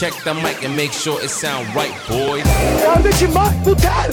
Check 0.00 0.14
the 0.24 0.32
mic 0.32 0.64
and 0.64 0.74
make 0.74 0.94
sure 0.94 1.20
it 1.22 1.28
sound 1.28 1.66
right, 1.76 1.92
boys. 2.08 2.44
Kardeşim 2.84 3.34
bak 3.34 3.52
bu 3.66 3.76
ter. 3.76 4.10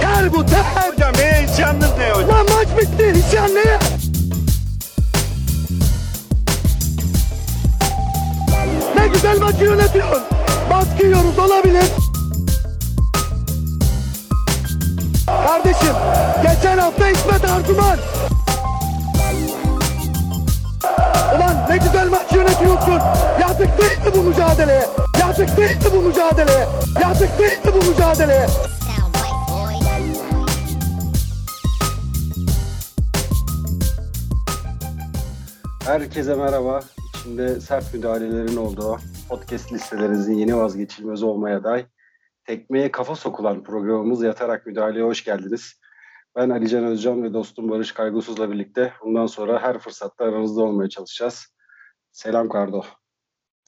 Ter 0.00 0.32
bu 0.32 0.46
ter. 0.46 0.58
Hocam 0.58 1.12
benim 1.18 1.44
isyanınız 1.44 1.90
ne 1.98 2.10
hocam? 2.10 2.28
Lan 2.28 2.46
maç 2.56 2.68
bitti. 2.78 3.14
İsyan 3.18 3.54
ne? 3.54 3.78
Ne 8.96 9.08
güzel 9.08 9.40
maçı 9.40 9.64
yönetiyorsun. 9.64 10.22
Baskı 10.70 11.06
yiyoruz 11.06 11.38
olabilir. 11.38 11.84
Kardeşim 15.26 15.94
geçen 16.42 16.78
hafta 16.78 17.08
İsmet 17.08 17.44
Arzuman. 17.44 17.98
Ulan 21.36 21.66
ne 21.70 21.76
güzel 21.76 22.08
maç 22.08 22.32
yönetiyorsun. 22.34 23.00
Yazık 23.40 23.78
değil 23.78 23.98
mi 23.98 24.12
bu 24.14 24.22
mücadeleye? 24.22 25.05
Yazık 25.38 25.56
değil 25.56 25.70
mi 25.70 25.84
bu 25.92 26.02
mücadeleye? 26.02 26.66
Yazık 27.02 27.38
değil 27.38 27.58
mi 27.58 27.72
bu 27.74 27.90
mücadeleye? 27.90 28.46
Herkese 35.84 36.34
merhaba. 36.34 36.80
İçinde 37.14 37.60
sert 37.60 37.94
müdahalelerin 37.94 38.56
olduğu 38.56 38.98
podcast 39.28 39.72
listelerinizin 39.72 40.34
yeni 40.34 40.56
vazgeçilmez 40.56 41.22
olmaya 41.22 41.64
day 41.64 41.86
tekmeye 42.44 42.90
kafa 42.90 43.16
sokulan 43.16 43.62
programımız 43.62 44.22
Yatarak 44.22 44.66
Müdahaleye 44.66 45.04
hoş 45.04 45.24
geldiniz. 45.24 45.80
Ben 46.36 46.50
Alican 46.50 46.84
Özcan 46.84 47.22
ve 47.22 47.34
dostum 47.34 47.70
Barış 47.70 47.92
Kaygusuz'la 47.92 48.50
birlikte 48.50 48.92
bundan 49.04 49.26
sonra 49.26 49.62
her 49.62 49.78
fırsatta 49.78 50.24
aranızda 50.24 50.62
olmaya 50.62 50.88
çalışacağız. 50.88 51.46
Selam 52.12 52.48
Kardo. 52.48 52.82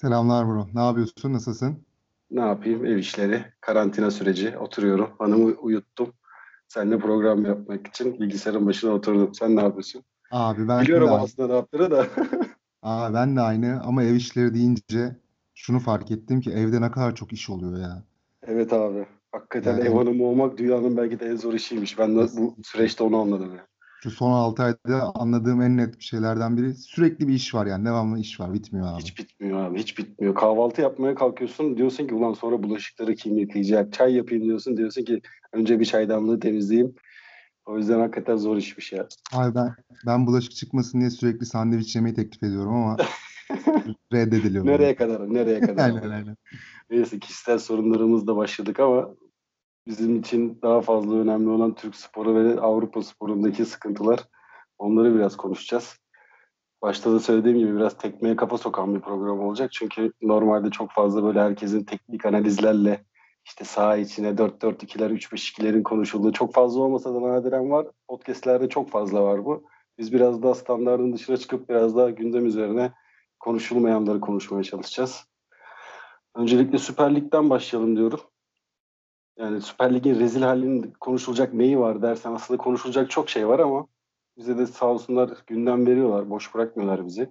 Selamlar 0.03 0.47
bro. 0.47 0.67
Ne 0.75 0.81
yapıyorsun? 0.81 1.33
Nasılsın? 1.33 1.79
Ne 2.31 2.41
yapayım? 2.41 2.87
Ev 2.87 2.97
işleri, 2.97 3.45
karantina 3.61 4.11
süreci. 4.11 4.59
Oturuyorum. 4.59 5.11
Hanımı 5.19 5.45
uyuttum. 5.53 6.13
Seninle 6.69 6.99
program 6.99 7.45
yapmak 7.45 7.87
için 7.87 8.21
bilgisayarın 8.21 8.67
başına 8.67 8.91
oturdum. 8.91 9.35
Sen 9.35 9.57
ne 9.57 9.61
yapıyorsun? 9.61 10.03
Abi 10.31 10.69
ben 10.69 10.83
Biliyorum 10.83 11.09
de, 11.09 11.13
aslında 11.13 11.49
ne 11.49 11.55
yaptığını 11.55 11.91
da. 11.91 12.07
Aa, 12.83 13.15
ben 13.15 13.37
de 13.37 13.41
aynı 13.41 13.81
ama 13.85 14.03
ev 14.03 14.15
işleri 14.15 14.55
deyince 14.55 15.17
şunu 15.55 15.81
fark 15.81 16.11
ettim 16.11 16.41
ki 16.41 16.51
evde 16.51 16.81
ne 16.81 16.91
kadar 16.91 17.15
çok 17.15 17.33
iş 17.33 17.51
oluyor 17.51 17.79
ya. 17.79 18.03
Evet 18.43 18.73
abi. 18.73 19.07
Hakikaten 19.33 19.73
Yani- 19.79 19.89
ev 19.89 19.95
hanımı 19.95 20.25
olmak 20.25 20.59
dünyanın 20.59 20.97
belki 20.97 21.21
de 21.21 21.27
en 21.27 21.37
zor 21.37 21.55
işiymiş. 21.55 21.99
Ben 21.99 22.17
de 22.17 22.21
bu 22.37 22.57
süreçte 22.65 23.05
onu 23.05 23.17
anladım 23.21 23.55
ya. 23.57 23.67
Şu 24.03 24.11
son 24.11 24.33
6 24.33 24.63
ayda 24.63 25.13
anladığım 25.15 25.63
en 25.63 25.77
net 25.77 25.99
bir 25.99 26.05
şeylerden 26.05 26.57
biri 26.57 26.75
sürekli 26.75 27.29
bir 27.29 27.35
iş 27.35 27.55
var 27.55 27.67
yani 27.67 27.85
devamlı 27.85 28.19
iş 28.19 28.41
var 28.41 28.55
bitmiyor 28.55 28.89
abi. 28.89 29.03
Hiç 29.03 29.19
bitmiyor 29.19 29.65
abi. 29.65 29.79
Hiç 29.79 29.99
bitmiyor. 29.99 30.35
Kahvaltı 30.35 30.83
yapmaya 30.83 31.15
kalkıyorsun. 31.15 31.77
Diyorsun 31.77 32.07
ki 32.07 32.15
ulan 32.15 32.33
sonra 32.33 32.63
bulaşıkları 32.63 33.15
kim 33.15 33.39
yıkayacak? 33.39 33.93
Çay 33.93 34.15
yapayım 34.15 34.45
diyorsun. 34.45 34.77
Diyorsun 34.77 35.05
ki 35.05 35.21
önce 35.53 35.81
bir 35.81 35.85
çaydanlığı 35.85 36.41
temizleyeyim. 36.41 36.95
O 37.67 37.77
yüzden 37.77 38.01
hakikaten 38.01 38.37
zor 38.37 38.57
işmiş 38.57 38.93
ya. 38.93 39.09
Abi 39.33 39.55
ben 39.55 39.75
ben 40.07 40.27
bulaşık 40.27 40.53
çıkmasın 40.53 41.01
diye 41.01 41.11
sürekli 41.11 41.47
sandviç 41.47 41.97
yemeyi 41.97 42.15
teklif 42.15 42.43
ediyorum 42.43 42.75
ama 42.75 42.97
reddediliyor. 44.13 44.67
Nereye 44.67 44.97
kadar? 44.97 45.35
Nereye 45.35 45.61
kadar? 45.61 45.85
Aynen 45.85 46.11
aynen. 46.11 46.37
Neyse 46.91 47.19
kişisel 47.19 47.59
sorunlarımızla 47.59 48.37
başladık 48.37 48.81
ama 48.81 49.09
bizim 49.89 50.21
için 50.21 50.59
daha 50.63 50.81
fazla 50.81 51.17
önemli 51.17 51.49
olan 51.49 51.75
Türk 51.75 51.97
sporu 51.97 52.35
ve 52.35 52.61
Avrupa 52.61 53.03
sporundaki 53.03 53.65
sıkıntılar. 53.65 54.21
Onları 54.79 55.15
biraz 55.15 55.37
konuşacağız. 55.37 55.99
Başta 56.83 57.13
da 57.13 57.21
söylediğim 57.21 57.59
gibi 57.59 57.77
biraz 57.77 57.99
tekmeye 57.99 58.37
kafa 58.37 58.59
sokan 58.59 58.95
bir 58.95 59.01
program 59.01 59.41
olacak. 59.41 59.73
Çünkü 59.73 60.13
normalde 60.23 60.71
çok 60.71 60.91
fazla 60.91 61.25
böyle 61.25 61.41
herkesin 61.41 61.85
teknik 61.85 62.27
analizlerle 62.27 63.05
işte 63.45 63.65
saha 63.65 63.97
içine 63.97 64.29
4-4-2'ler, 64.29 65.11
3-5-2'lerin 65.11 65.83
konuşulduğu 65.83 66.33
çok 66.33 66.55
fazla 66.55 66.81
olmasa 66.81 67.15
da 67.15 67.23
nadiren 67.23 67.71
var. 67.71 67.87
Podcast'lerde 68.09 68.69
çok 68.69 68.91
fazla 68.91 69.23
var 69.23 69.45
bu. 69.45 69.65
Biz 69.99 70.13
biraz 70.13 70.43
daha 70.43 70.55
standartın 70.55 71.13
dışına 71.13 71.37
çıkıp 71.37 71.69
biraz 71.69 71.97
daha 71.97 72.11
gündem 72.11 72.47
üzerine 72.47 72.93
konuşulmayanları 73.41 74.21
konuşmaya 74.21 74.63
çalışacağız. 74.63 75.25
Öncelikle 76.35 76.79
Süper 76.79 77.15
Lig'den 77.15 77.51
başlayalım 77.51 77.97
diyorum. 77.97 78.21
Yani 79.39 79.61
Süper 79.61 79.95
Lig'in 79.95 80.21
rezil 80.21 80.43
halinin 80.43 80.93
konuşulacak 81.01 81.55
neyi 81.55 81.79
var 81.79 82.03
dersen 82.03 82.33
aslında 82.33 82.59
konuşulacak 82.59 83.11
çok 83.11 83.31
şey 83.31 83.49
var 83.49 83.59
ama 83.59 83.87
bize 84.37 84.59
de 84.59 84.67
sağ 84.67 84.87
olsunlar 84.87 85.31
gündem 85.47 85.87
veriyorlar. 85.87 86.31
Boş 86.31 86.55
bırakmıyorlar 86.55 87.07
bizi. 87.07 87.31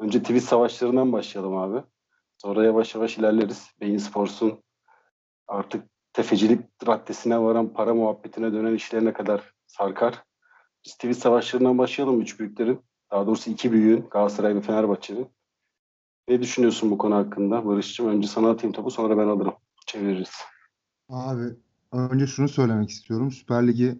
Önce 0.00 0.22
tweet 0.22 0.42
savaşlarından 0.42 1.12
başlayalım 1.12 1.56
abi. 1.56 1.82
Sonra 2.38 2.64
yavaş 2.64 2.94
yavaş 2.94 3.18
ilerleriz. 3.18 3.70
Beyin 3.80 3.98
Sports'un 3.98 4.62
artık 5.48 5.84
tefecilik 6.12 6.60
raddesine 6.86 7.40
varan 7.40 7.72
para 7.72 7.94
muhabbetine 7.94 8.52
dönen 8.52 8.74
işlerine 8.74 9.12
kadar 9.12 9.54
sarkar. 9.66 10.22
Biz 10.84 10.94
tweet 10.94 11.18
savaşlarından 11.18 11.78
başlayalım 11.78 12.20
üç 12.20 12.40
büyüklerin. 12.40 12.80
Daha 13.10 13.26
doğrusu 13.26 13.50
iki 13.50 13.72
büyüğün 13.72 14.08
Galatasaray 14.10 14.54
ve 14.54 14.60
Fenerbahçe'nin. 14.60 15.28
Ne 16.28 16.42
düşünüyorsun 16.42 16.90
bu 16.90 16.98
konu 16.98 17.14
hakkında 17.14 17.66
Barış'cığım? 17.66 18.08
Önce 18.08 18.28
sana 18.28 18.50
atayım 18.50 18.72
topu 18.72 18.90
sonra 18.90 19.18
ben 19.18 19.28
alırım. 19.28 19.54
Çeviririz. 19.86 20.32
Abi 21.08 21.56
önce 21.92 22.26
şunu 22.26 22.48
söylemek 22.48 22.90
istiyorum. 22.90 23.32
Süper 23.32 23.66
Lig'i 23.68 23.98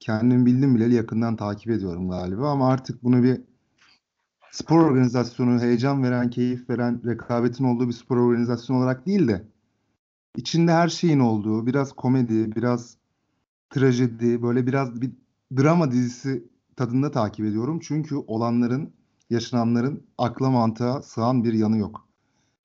kendim 0.00 0.46
bildim 0.46 0.74
bileli 0.74 0.94
yakından 0.94 1.36
takip 1.36 1.70
ediyorum 1.70 2.08
galiba 2.10 2.50
ama 2.50 2.68
artık 2.68 3.04
bunu 3.04 3.22
bir 3.22 3.40
spor 4.50 4.80
organizasyonu, 4.80 5.60
heyecan 5.60 6.02
veren, 6.02 6.30
keyif 6.30 6.70
veren, 6.70 7.02
rekabetin 7.04 7.64
olduğu 7.64 7.88
bir 7.88 7.92
spor 7.92 8.16
organizasyonu 8.16 8.78
olarak 8.78 9.06
değil 9.06 9.28
de 9.28 9.44
içinde 10.36 10.72
her 10.72 10.88
şeyin 10.88 11.18
olduğu, 11.18 11.66
biraz 11.66 11.92
komedi, 11.92 12.56
biraz 12.56 12.96
trajedi, 13.70 14.42
böyle 14.42 14.66
biraz 14.66 15.00
bir 15.00 15.10
drama 15.56 15.92
dizisi 15.92 16.48
tadında 16.76 17.10
takip 17.10 17.46
ediyorum. 17.46 17.80
Çünkü 17.82 18.16
olanların, 18.16 18.92
yaşananların 19.30 20.06
akla 20.18 20.50
mantığa 20.50 21.02
sığan 21.02 21.44
bir 21.44 21.52
yanı 21.52 21.78
yok. 21.78 22.08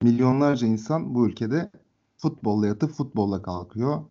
Milyonlarca 0.02 0.66
insan 0.66 1.14
bu 1.14 1.26
ülkede 1.28 1.70
futbolla 2.22 2.66
yatıp 2.66 2.92
futbolla 2.92 3.42
kalkıyor. 3.42 4.02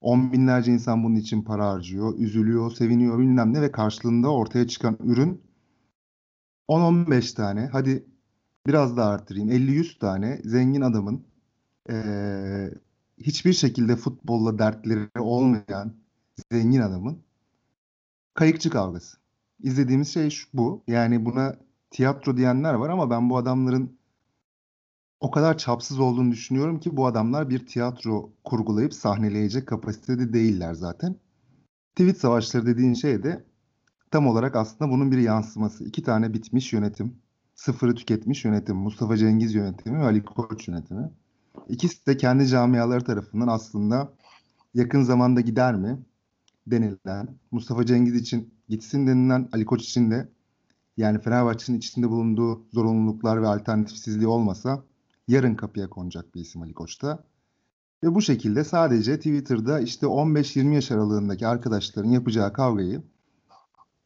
On 0.00 0.32
binlerce 0.32 0.72
insan 0.72 1.04
bunun 1.04 1.16
için 1.16 1.42
para 1.42 1.68
harcıyor, 1.70 2.18
üzülüyor, 2.18 2.70
seviniyor 2.72 3.18
bilmem 3.18 3.52
ne 3.54 3.62
ve 3.62 3.72
karşılığında 3.72 4.32
ortaya 4.32 4.68
çıkan 4.68 4.98
ürün 5.04 5.42
10-15 6.68 7.34
tane, 7.34 7.66
hadi 7.72 8.06
biraz 8.66 8.96
daha 8.96 9.10
arttırayım, 9.10 9.50
50-100 9.50 9.98
tane 9.98 10.40
zengin 10.44 10.80
adamın 10.80 11.24
eee, 11.90 12.74
hiçbir 13.18 13.52
şekilde 13.52 13.96
futbolla 13.96 14.58
dertleri 14.58 15.08
olmayan 15.20 15.92
zengin 16.52 16.80
adamın 16.80 17.22
kayıkçı 18.34 18.70
kavgası. 18.70 19.16
İzlediğimiz 19.62 20.08
şey 20.14 20.30
şu, 20.30 20.48
bu. 20.54 20.82
Yani 20.86 21.24
buna 21.24 21.56
tiyatro 21.90 22.36
diyenler 22.36 22.74
var 22.74 22.90
ama 22.90 23.10
ben 23.10 23.30
bu 23.30 23.36
adamların 23.36 23.98
o 25.20 25.30
kadar 25.30 25.58
çapsız 25.58 26.00
olduğunu 26.00 26.30
düşünüyorum 26.30 26.80
ki 26.80 26.96
bu 26.96 27.06
adamlar 27.06 27.50
bir 27.50 27.66
tiyatro 27.66 28.30
kurgulayıp 28.44 28.94
sahneleyecek 28.94 29.68
kapasitede 29.68 30.32
değiller 30.32 30.74
zaten. 30.74 31.16
Tweet 31.94 32.18
savaşları 32.18 32.66
dediğin 32.66 32.94
şey 32.94 33.22
de 33.22 33.44
tam 34.10 34.26
olarak 34.26 34.56
aslında 34.56 34.90
bunun 34.90 35.12
bir 35.12 35.18
yansıması. 35.18 35.84
İki 35.84 36.02
tane 36.02 36.34
bitmiş 36.34 36.72
yönetim, 36.72 37.16
sıfırı 37.54 37.94
tüketmiş 37.94 38.44
yönetim, 38.44 38.76
Mustafa 38.76 39.16
Cengiz 39.16 39.54
yönetimi 39.54 39.98
ve 39.98 40.04
Ali 40.04 40.24
Koç 40.24 40.68
yönetimi. 40.68 41.10
İkisi 41.68 42.06
de 42.06 42.16
kendi 42.16 42.46
camiaları 42.46 43.04
tarafından 43.04 43.48
aslında 43.48 44.12
yakın 44.74 45.02
zamanda 45.02 45.40
gider 45.40 45.74
mi 45.74 45.98
denilen, 46.66 47.28
Mustafa 47.50 47.86
Cengiz 47.86 48.14
için 48.14 48.54
gitsin 48.68 49.06
denilen, 49.06 49.48
Ali 49.52 49.64
Koç 49.64 49.82
için 49.82 50.10
de 50.10 50.28
yani 50.96 51.20
Fenerbahçe'nin 51.20 51.78
içinde 51.78 52.08
bulunduğu 52.08 52.66
zorunluluklar 52.72 53.42
ve 53.42 53.46
alternatifsizliği 53.46 54.26
olmasa 54.26 54.84
yarın 55.28 55.54
kapıya 55.54 55.90
konacak 55.90 56.34
bir 56.34 56.40
isim 56.40 56.62
Ali 56.62 56.74
Koç'ta. 56.74 57.24
Ve 58.04 58.14
bu 58.14 58.22
şekilde 58.22 58.64
sadece 58.64 59.16
Twitter'da 59.16 59.80
işte 59.80 60.06
15-20 60.06 60.74
yaş 60.74 60.90
aralığındaki 60.90 61.46
arkadaşların 61.46 62.10
yapacağı 62.10 62.52
kavgayı 62.52 63.02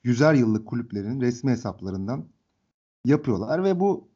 yüzer 0.04 0.34
yıllık 0.34 0.66
kulüplerin 0.66 1.20
resmi 1.20 1.50
hesaplarından 1.50 2.24
yapıyorlar 3.04 3.64
ve 3.64 3.80
bu 3.80 4.08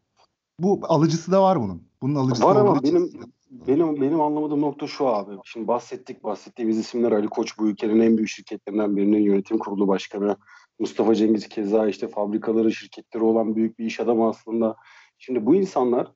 bu 0.61 0.81
alıcısı 0.83 1.33
da 1.33 1.43
var 1.43 1.61
bunun. 1.61 1.83
Bunun 2.03 2.15
alıcısı 2.15 2.45
Var 2.45 2.57
ama 2.57 2.79
için- 2.79 2.95
benim 2.95 3.11
benim 3.51 4.01
benim 4.01 4.21
anlamadığım 4.21 4.61
nokta 4.61 4.87
şu 4.87 5.09
abi. 5.09 5.33
Şimdi 5.45 5.69
bahsettik 5.69 6.25
bahsettiğimiz 6.25 6.79
isimler 6.79 7.13
Ali 7.13 7.29
Koç 7.29 7.59
bu 7.59 7.69
ülkenin 7.69 8.01
en 8.01 8.17
büyük 8.17 8.29
şirketlerinden 8.29 8.97
birinin 8.97 9.21
yönetim 9.23 9.59
kurulu 9.59 9.89
başkanı. 9.89 10.37
Mustafa 10.79 11.15
Cengiz 11.15 11.49
keza 11.49 11.89
işte 11.89 12.09
fabrikaları, 12.09 12.73
şirketleri 12.73 13.25
olan 13.25 13.57
büyük 13.57 13.79
bir 13.79 13.85
iş 13.85 14.01
adamı 14.01 14.29
aslında. 14.29 14.77
Şimdi 15.19 15.47
bu 15.47 15.55
insanlar 15.55 16.13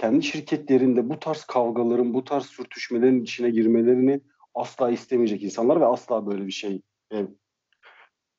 kendi 0.00 0.22
şirketlerinde 0.22 1.08
bu 1.08 1.18
tarz 1.18 1.44
kavgaların, 1.44 2.14
bu 2.14 2.24
tarz 2.24 2.46
sürtüşmelerin 2.46 3.22
içine 3.22 3.50
girmelerini 3.50 4.20
asla 4.54 4.90
istemeyecek 4.90 5.42
insanlar 5.42 5.80
ve 5.80 5.86
asla 5.86 6.26
böyle 6.26 6.46
bir 6.46 6.52
şey 6.52 6.82
e, 7.12 7.26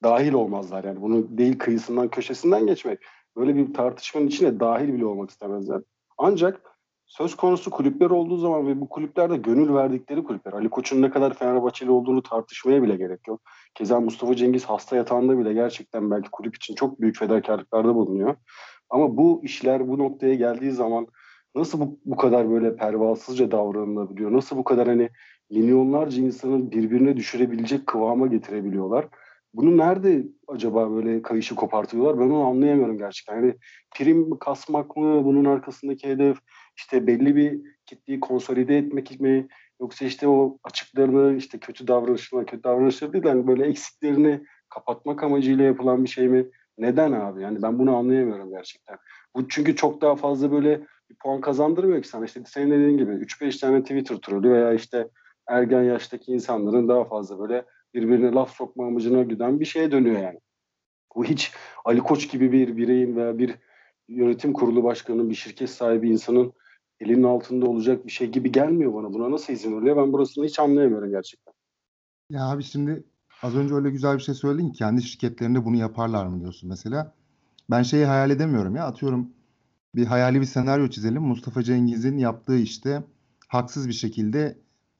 dahil 0.03 0.33
olmazlar. 0.33 0.83
Yani 0.83 1.01
bunu 1.01 1.37
değil 1.37 1.59
kıyısından 1.59 2.09
köşesinden 2.09 2.67
geçmek. 2.67 2.99
Böyle 3.37 3.55
bir 3.55 3.73
tartışmanın 3.73 4.27
içine 4.27 4.59
dahil 4.59 4.93
bile 4.93 5.05
olmak 5.05 5.29
istemezler. 5.29 5.81
Ancak 6.17 6.61
söz 7.05 7.35
konusu 7.35 7.71
kulüpler 7.71 8.09
olduğu 8.09 8.37
zaman 8.37 8.67
ve 8.67 8.81
bu 8.81 8.89
kulüplerde 8.89 9.37
gönül 9.37 9.73
verdikleri 9.73 10.23
kulüpler. 10.23 10.53
Ali 10.53 10.69
Koç'un 10.69 11.01
ne 11.01 11.09
kadar 11.09 11.33
Fenerbahçeli 11.33 11.91
olduğunu 11.91 12.23
tartışmaya 12.23 12.83
bile 12.83 12.95
gerek 12.95 13.27
yok. 13.27 13.41
Keza 13.75 13.99
Mustafa 13.99 14.35
Cengiz 14.35 14.65
hasta 14.65 14.95
yatağında 14.95 15.39
bile 15.39 15.53
gerçekten 15.53 16.11
belki 16.11 16.29
kulüp 16.31 16.55
için 16.55 16.75
çok 16.75 17.01
büyük 17.01 17.17
fedakarlıklarda 17.17 17.95
bulunuyor. 17.95 18.35
Ama 18.89 19.17
bu 19.17 19.41
işler 19.43 19.87
bu 19.87 19.97
noktaya 19.97 20.35
geldiği 20.35 20.71
zaman 20.71 21.07
nasıl 21.55 21.79
bu, 21.79 21.99
bu 22.05 22.15
kadar 22.15 22.49
böyle 22.51 22.75
pervasızca 22.75 23.51
davranılabiliyor? 23.51 24.33
Nasıl 24.33 24.57
bu 24.57 24.63
kadar 24.63 24.87
hani 24.87 25.09
milyonlarca 25.49 26.21
insanı 26.21 26.71
birbirine 26.71 27.17
düşürebilecek 27.17 27.87
kıvama 27.87 28.27
getirebiliyorlar? 28.27 29.07
Bunu 29.53 29.77
nerede 29.77 30.27
acaba 30.47 30.91
böyle 30.91 31.21
kayışı 31.21 31.55
kopartıyorlar? 31.55 32.19
Ben 32.19 32.25
onu 32.25 32.43
anlayamıyorum 32.43 32.97
gerçekten. 32.97 33.35
Yani 33.35 33.55
prim 33.95 34.39
kasmak 34.39 34.97
mı? 34.97 35.25
Bunun 35.25 35.45
arkasındaki 35.45 36.09
hedef 36.09 36.37
işte 36.77 37.07
belli 37.07 37.35
bir 37.35 37.61
kitleyi 37.85 38.19
konsolide 38.19 38.77
etmek 38.77 39.19
mi? 39.19 39.47
Yoksa 39.81 40.05
işte 40.05 40.27
o 40.27 40.57
açıklarını 40.63 41.37
işte 41.37 41.59
kötü 41.59 41.87
davranışlar, 41.87 42.45
kötü 42.45 42.63
davranışlar 42.63 43.13
değil 43.13 43.23
de 43.23 43.29
hani 43.29 43.47
böyle 43.47 43.65
eksiklerini 43.65 44.43
kapatmak 44.69 45.23
amacıyla 45.23 45.65
yapılan 45.65 46.03
bir 46.03 46.09
şey 46.09 46.27
mi? 46.27 46.45
Neden 46.77 47.11
abi? 47.11 47.41
Yani 47.41 47.61
ben 47.61 47.79
bunu 47.79 47.95
anlayamıyorum 47.95 48.49
gerçekten. 48.49 48.97
Bu 49.35 49.47
çünkü 49.47 49.75
çok 49.75 50.01
daha 50.01 50.15
fazla 50.15 50.51
böyle 50.51 50.81
puan 51.19 51.41
kazandırmıyor 51.41 52.01
ki 52.01 52.07
sana. 52.07 52.25
İşte 52.25 52.43
senin 52.45 52.71
dediğin 52.71 52.97
gibi 52.97 53.11
3-5 53.11 53.59
tane 53.59 53.81
Twitter 53.81 54.15
trolü 54.15 54.51
veya 54.51 54.73
işte 54.73 55.07
ergen 55.47 55.83
yaştaki 55.83 56.31
insanların 56.31 56.87
daha 56.87 57.05
fazla 57.05 57.39
böyle 57.39 57.65
birbirine 57.93 58.31
laf 58.31 58.51
sokma 58.55 58.87
amacına 58.87 59.23
giden 59.23 59.59
bir 59.59 59.65
şeye 59.65 59.91
dönüyor 59.91 60.19
yani. 60.19 60.39
Bu 61.15 61.25
hiç 61.25 61.53
Ali 61.85 61.99
Koç 61.99 62.31
gibi 62.31 62.51
bir 62.51 62.77
bireyin 62.77 63.15
veya 63.15 63.37
bir 63.37 63.55
yönetim 64.07 64.53
kurulu 64.53 64.83
başkanının, 64.83 65.29
bir 65.29 65.35
şirket 65.35 65.69
sahibi 65.69 66.09
insanın 66.09 66.53
elinin 66.99 67.23
altında 67.23 67.65
olacak 67.65 68.05
bir 68.05 68.11
şey 68.11 68.27
gibi 68.27 68.51
gelmiyor 68.51 68.93
bana. 68.93 69.13
Buna 69.13 69.31
nasıl 69.31 69.53
izin 69.53 69.81
veriyor? 69.81 69.97
Ben 69.97 70.13
burasını 70.13 70.45
hiç 70.45 70.59
anlayamıyorum 70.59 71.09
gerçekten. 71.09 71.53
Ya 72.29 72.49
abi 72.49 72.63
şimdi 72.63 73.03
az 73.41 73.55
önce 73.55 73.73
öyle 73.73 73.89
güzel 73.89 74.17
bir 74.17 74.21
şey 74.21 74.35
söyledin 74.35 74.69
ki 74.69 74.77
kendi 74.77 75.03
şirketlerinde 75.03 75.65
bunu 75.65 75.75
yaparlar 75.75 76.25
mı 76.25 76.39
diyorsun 76.39 76.69
mesela. 76.69 77.13
Ben 77.69 77.83
şeyi 77.83 78.05
hayal 78.05 78.29
edemiyorum 78.29 78.75
ya 78.75 78.85
atıyorum 78.85 79.29
bir 79.95 80.05
hayali 80.05 80.41
bir 80.41 80.45
senaryo 80.45 80.87
çizelim. 80.87 81.21
Mustafa 81.23 81.63
Cengiz'in 81.63 82.17
yaptığı 82.17 82.57
işte 82.57 83.03
haksız 83.47 83.87
bir 83.87 83.93
şekilde 83.93 84.57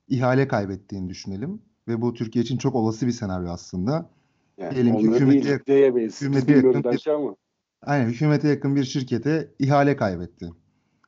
ihale 0.07 0.47
kaybettiğini 0.47 1.09
düşünelim. 1.09 1.61
Ve 1.87 2.01
bu 2.01 2.13
Türkiye 2.13 2.43
için 2.43 2.57
çok 2.57 2.75
olası 2.75 3.07
bir 3.07 3.11
senaryo 3.11 3.49
aslında. 3.51 4.09
Yani 4.57 4.73
Diyelim 4.75 4.97
ki 4.97 5.07
hükümete- 5.07 5.43
değil, 5.47 5.59
diyemeyiz. 5.67 6.21
Hükümete 6.21 6.53
yakın 6.55 6.73
bir- 6.73 6.83
belki 6.83 7.11
ama. 7.11 7.35
Aynen 7.81 8.05
hükümete 8.09 8.47
yakın 8.47 8.75
bir 8.75 8.83
şirkete 8.83 9.51
ihale 9.59 9.95
kaybetti. 9.95 10.49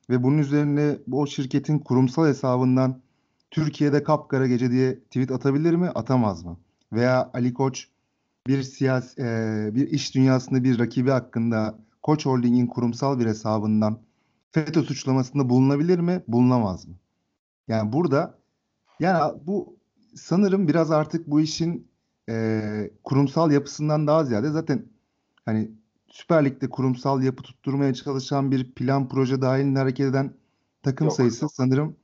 Ve 0.09 0.23
bunun 0.23 0.37
üzerine 0.37 0.95
bu 1.07 1.27
şirketin 1.27 1.79
kurumsal 1.79 2.27
hesabından 2.27 3.01
Türkiye'de 3.51 4.03
kapkara 4.03 4.47
gece 4.47 4.71
diye 4.71 4.99
tweet 4.99 5.31
atabilir 5.31 5.75
mi? 5.75 5.89
Atamaz 5.89 6.45
mı? 6.45 6.57
Veya 6.93 7.31
Ali 7.33 7.53
Koç 7.53 7.87
bir 8.47 8.63
siyasi 8.63 9.21
eee, 9.21 9.71
bir 9.75 9.87
iş 9.91 10.15
dünyasında 10.15 10.63
bir 10.63 10.79
rakibi 10.79 11.09
hakkında 11.09 11.79
Koç 12.03 12.25
Holding'in 12.25 12.67
kurumsal 12.67 13.19
bir 13.19 13.25
hesabından 13.25 13.99
FETÖ 14.51 14.83
suçlamasında 14.83 15.49
bulunabilir 15.49 15.99
mi? 15.99 16.23
Bulunamaz 16.27 16.87
mı? 16.87 16.95
Yani 17.67 17.93
burada 17.93 18.37
yani 18.99 19.33
bu 19.45 19.75
sanırım 20.15 20.67
biraz 20.67 20.91
artık 20.91 21.27
bu 21.27 21.41
işin 21.41 21.87
eee, 22.27 22.91
kurumsal 23.03 23.51
yapısından 23.51 24.07
daha 24.07 24.23
ziyade 24.25 24.49
zaten 24.49 24.85
hani 25.45 25.71
Süper 26.07 26.45
Lig'de 26.45 26.69
kurumsal 26.69 27.23
yapı 27.23 27.43
tutturmaya 27.43 27.93
çalışan 27.93 28.51
bir 28.51 28.71
plan 28.71 29.09
proje 29.09 29.41
dahilinde 29.41 29.79
hareket 29.79 30.05
eden 30.05 30.33
takım 30.83 31.07
Yok, 31.07 31.15
sayısı 31.15 31.45
yok. 31.45 31.51
sanırım 31.53 31.95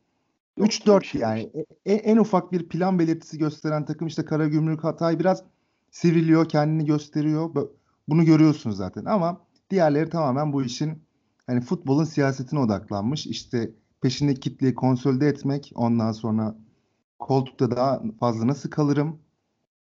Yok, 0.57 0.67
3-4 0.67 1.01
bir 1.01 1.07
şey 1.07 1.21
yani 1.21 1.51
E- 1.85 1.93
en 1.93 2.17
ufak 2.17 2.51
bir 2.51 2.69
plan 2.69 2.99
belirtisi 2.99 3.37
gösteren 3.37 3.85
takım 3.85 4.07
işte 4.07 4.25
Karagümrük 4.25 4.83
Hatay 4.83 5.19
biraz 5.19 5.43
sivriliyor, 5.91 6.49
kendini 6.49 6.85
gösteriyor. 6.85 7.55
Bunu 8.07 8.25
görüyorsunuz 8.25 8.77
zaten 8.77 9.05
ama 9.05 9.41
diğerleri 9.69 10.10
tamamen 10.10 10.54
bu 10.54 10.63
işin 10.63 11.04
hani 11.48 11.62
futbolun 11.62 12.04
siyasetine 12.04 12.60
odaklanmış. 12.60 13.27
İşte 13.27 13.71
peşindeki 14.01 14.39
kitleyi 14.39 14.75
konsolide 14.75 15.27
etmek, 15.27 15.71
ondan 15.75 16.12
sonra 16.12 16.56
koltukta 17.19 17.71
daha 17.71 18.01
fazla 18.19 18.48
nasıl 18.48 18.69
kalırım, 18.69 19.19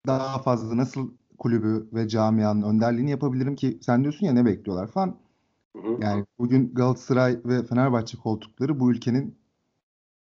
daha 0.08 0.40
fazla 0.40 0.78
nasıl 0.78 1.12
kulübü 1.38 1.90
ve 1.94 2.08
camianın 2.08 2.62
önderliğini 2.62 3.12
yapabilirim 3.12 3.56
ki 3.56 3.80
sen 3.81 4.04
diyorsun 4.04 4.25
ya 4.25 4.34
ne 4.34 4.46
bekliyorlar 4.46 4.88
falan. 4.88 5.18
Yani 6.00 6.25
bugün 6.40 6.74
Galatasaray 6.74 7.40
ve 7.46 7.64
Fenerbahçe 7.64 8.18
koltukları 8.18 8.80
bu 8.80 8.92
ülkenin 8.92 9.36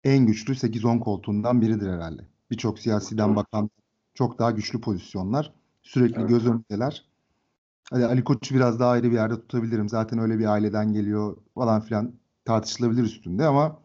en 0.04 0.26
güçlü 0.26 0.54
8-10 0.54 1.00
koltuğundan 1.00 1.60
biridir 1.60 1.90
herhalde. 1.90 2.22
Birçok 2.50 2.78
siyasiden 2.78 3.36
bakan 3.36 3.70
çok 4.14 4.38
daha 4.38 4.50
güçlü 4.50 4.80
pozisyonlar. 4.80 5.52
Sürekli 5.82 6.20
Evet. 6.20 6.28
göz 6.28 6.46
önündeler. 6.46 7.09
Hadi 7.90 8.06
Ali 8.06 8.24
Koç'u 8.24 8.54
biraz 8.54 8.80
daha 8.80 8.90
ayrı 8.90 9.10
bir 9.10 9.16
yerde 9.16 9.34
tutabilirim. 9.34 9.88
Zaten 9.88 10.18
öyle 10.18 10.38
bir 10.38 10.46
aileden 10.46 10.92
geliyor 10.92 11.36
falan 11.54 11.80
filan 11.80 12.14
tartışılabilir 12.44 13.02
üstünde 13.02 13.46
ama 13.46 13.78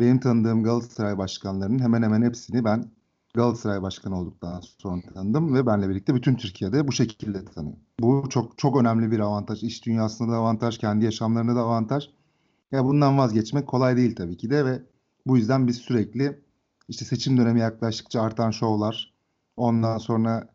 benim 0.00 0.20
tanıdığım 0.20 0.64
Galatasaray 0.64 1.18
başkanlarının 1.18 1.78
hemen 1.78 2.02
hemen 2.02 2.22
hepsini 2.22 2.64
ben 2.64 2.90
Galatasaray 3.34 3.82
başkanı 3.82 4.20
olduktan 4.20 4.60
sonra 4.60 5.02
tanıdım 5.14 5.54
ve 5.54 5.66
benle 5.66 5.88
birlikte 5.88 6.14
bütün 6.14 6.34
Türkiye'de 6.34 6.88
bu 6.88 6.92
şekilde 6.92 7.44
tanıyor. 7.44 7.76
Bu 8.00 8.26
çok 8.30 8.58
çok 8.58 8.80
önemli 8.80 9.10
bir 9.10 9.20
avantaj. 9.20 9.62
İş 9.62 9.86
dünyasında 9.86 10.32
da 10.32 10.36
avantaj, 10.36 10.78
kendi 10.78 11.04
yaşamlarında 11.04 11.56
da 11.56 11.60
avantaj. 11.60 12.10
Ya 12.72 12.84
bundan 12.84 13.18
vazgeçmek 13.18 13.66
kolay 13.66 13.96
değil 13.96 14.16
tabii 14.16 14.36
ki 14.36 14.50
de 14.50 14.64
ve 14.64 14.82
bu 15.26 15.36
yüzden 15.36 15.66
biz 15.66 15.76
sürekli 15.76 16.42
işte 16.88 17.04
seçim 17.04 17.36
dönemi 17.36 17.60
yaklaştıkça 17.60 18.22
artan 18.22 18.50
şovlar, 18.50 19.14
ondan 19.56 19.98
sonra 19.98 20.48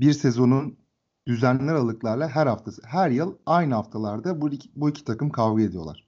bir 0.00 0.12
sezonun 0.12 0.81
düzenli 1.26 1.70
aralıklarla 1.70 2.28
her 2.28 2.46
haftası, 2.46 2.82
her 2.86 3.10
yıl 3.10 3.34
aynı 3.46 3.74
haftalarda 3.74 4.40
bu 4.40 4.50
iki, 4.50 4.68
bu 4.76 4.90
iki 4.90 5.04
takım 5.04 5.30
kavga 5.30 5.62
ediyorlar. 5.62 6.06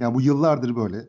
Yani 0.00 0.14
bu 0.14 0.20
yıllardır 0.20 0.76
böyle. 0.76 1.08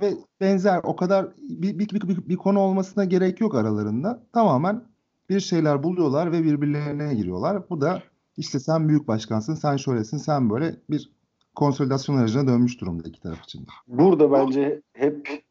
Ve 0.00 0.14
benzer 0.40 0.80
o 0.84 0.96
kadar 0.96 1.26
bir, 1.36 1.78
bir, 1.78 1.88
bir, 1.88 2.08
bir, 2.08 2.28
bir 2.28 2.36
konu 2.36 2.58
olmasına 2.58 3.04
gerek 3.04 3.40
yok 3.40 3.54
aralarında. 3.54 4.22
Tamamen 4.32 4.84
bir 5.28 5.40
şeyler 5.40 5.82
buluyorlar 5.82 6.32
ve 6.32 6.44
birbirlerine 6.44 7.14
giriyorlar. 7.14 7.70
Bu 7.70 7.80
da 7.80 8.02
işte 8.36 8.60
sen 8.60 8.88
büyük 8.88 9.08
başkansın, 9.08 9.54
sen 9.54 9.76
şöylesin, 9.76 10.18
sen 10.18 10.50
böyle 10.50 10.76
bir 10.90 11.12
konsolidasyon 11.54 12.16
aracına 12.16 12.46
dönmüş 12.46 12.80
durumda 12.80 13.08
iki 13.08 13.20
taraf 13.20 13.44
için. 13.44 13.66
Burada 13.88 14.32
bence 14.32 14.82
hep 14.92 15.44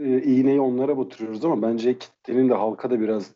e, 0.00 0.22
iğneyi 0.22 0.60
onlara 0.60 0.98
batırıyoruz 0.98 1.44
ama 1.44 1.62
bence 1.62 1.98
kitlenin 1.98 2.48
de 2.48 2.54
halka 2.54 2.90
da 2.90 3.00
biraz 3.00 3.30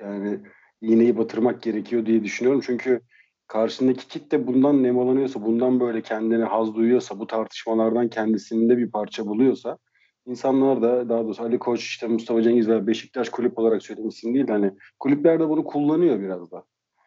yani 0.00 0.40
iğneyi 0.80 1.18
batırmak 1.18 1.62
gerekiyor 1.62 2.06
diye 2.06 2.24
düşünüyorum. 2.24 2.62
Çünkü 2.66 3.00
karşındaki 3.46 4.08
kitle 4.08 4.46
bundan 4.46 4.82
nemalanıyorsa, 4.82 5.42
bundan 5.42 5.80
böyle 5.80 6.02
kendine 6.02 6.44
haz 6.44 6.74
duyuyorsa, 6.74 7.18
bu 7.18 7.26
tartışmalardan 7.26 8.08
kendisinde 8.08 8.78
bir 8.78 8.90
parça 8.90 9.26
buluyorsa 9.26 9.78
insanlar 10.26 10.82
da 10.82 11.08
daha 11.08 11.24
doğrusu 11.24 11.42
Ali 11.42 11.58
Koç, 11.58 11.80
işte 11.80 12.06
Mustafa 12.06 12.42
Cengiz 12.42 12.68
ve 12.68 12.86
Beşiktaş 12.86 13.28
kulüp 13.28 13.58
olarak 13.58 13.82
söylediğim 13.82 14.08
isim 14.08 14.34
değil 14.34 14.48
de 14.48 14.52
hani 14.52 14.72
kulüpler 14.98 15.40
de 15.40 15.48
bunu 15.48 15.64
kullanıyor 15.64 16.20
biraz 16.20 16.50
da. 16.52 16.64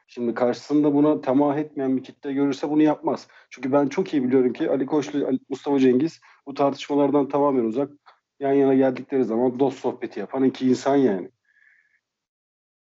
Şimdi 0.08 0.34
karşısında 0.34 0.94
buna 0.94 1.22
tamah 1.22 1.58
etmeyen 1.58 1.98
bir 1.98 2.04
kitle 2.04 2.34
görürse 2.34 2.70
bunu 2.70 2.82
yapmaz. 2.84 3.28
Çünkü 3.50 3.72
ben 3.72 3.88
çok 3.88 4.14
iyi 4.14 4.24
biliyorum 4.24 4.54
ki 4.54 4.70
Ali 4.70 4.86
Koç'la 4.86 5.28
Ali- 5.28 5.40
Mustafa 5.50 5.80
Cengiz 5.80 6.20
bu 6.48 6.54
tartışmalardan 6.54 7.28
tamamen 7.28 7.64
uzak. 7.64 7.92
Yan 8.40 8.54
yana 8.54 8.74
geldikleri 8.74 9.24
zaman 9.24 9.60
dost 9.60 9.80
sohbeti 9.80 10.20
yapan 10.20 10.44
iki 10.44 10.70
insan 10.70 10.96
yani. 10.96 11.30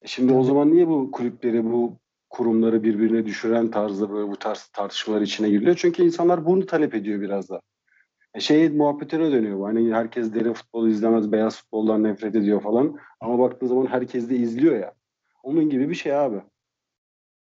Şimdi 0.06 0.34
o 0.34 0.44
zaman 0.44 0.72
niye 0.72 0.88
bu 0.88 1.12
kulüpleri, 1.12 1.66
bu 1.66 1.98
kurumları 2.30 2.84
birbirine 2.84 3.26
düşüren 3.26 3.72
tarzda 3.72 4.12
böyle 4.12 4.32
bu 4.32 4.36
tarz 4.36 4.64
tartışmalar 4.74 5.22
içine 5.22 5.50
giriliyor? 5.50 5.76
Çünkü 5.76 6.04
insanlar 6.04 6.46
bunu 6.46 6.66
talep 6.66 6.96
ediyor 6.96 7.22
biraz 7.22 7.50
da. 7.50 7.62
E 8.36 8.40
şey 8.40 8.70
muhabbetine 8.70 9.32
dönüyor 9.32 9.60
bu. 9.60 9.66
Hani 9.66 9.94
herkes 9.94 10.34
derin 10.34 10.54
futbolu 10.54 10.90
izlemez, 10.90 11.32
beyaz 11.32 11.58
futboldan 11.58 12.04
nefret 12.04 12.36
ediyor 12.36 12.62
falan. 12.62 12.98
Ama 13.20 13.40
baktığın 13.40 13.68
zaman 13.68 13.86
herkes 13.86 14.30
de 14.30 14.36
izliyor 14.36 14.76
ya. 14.76 14.94
Onun 15.44 15.70
gibi 15.70 15.90
bir 15.90 15.96
şey 15.96 16.16
abi. 16.16 16.42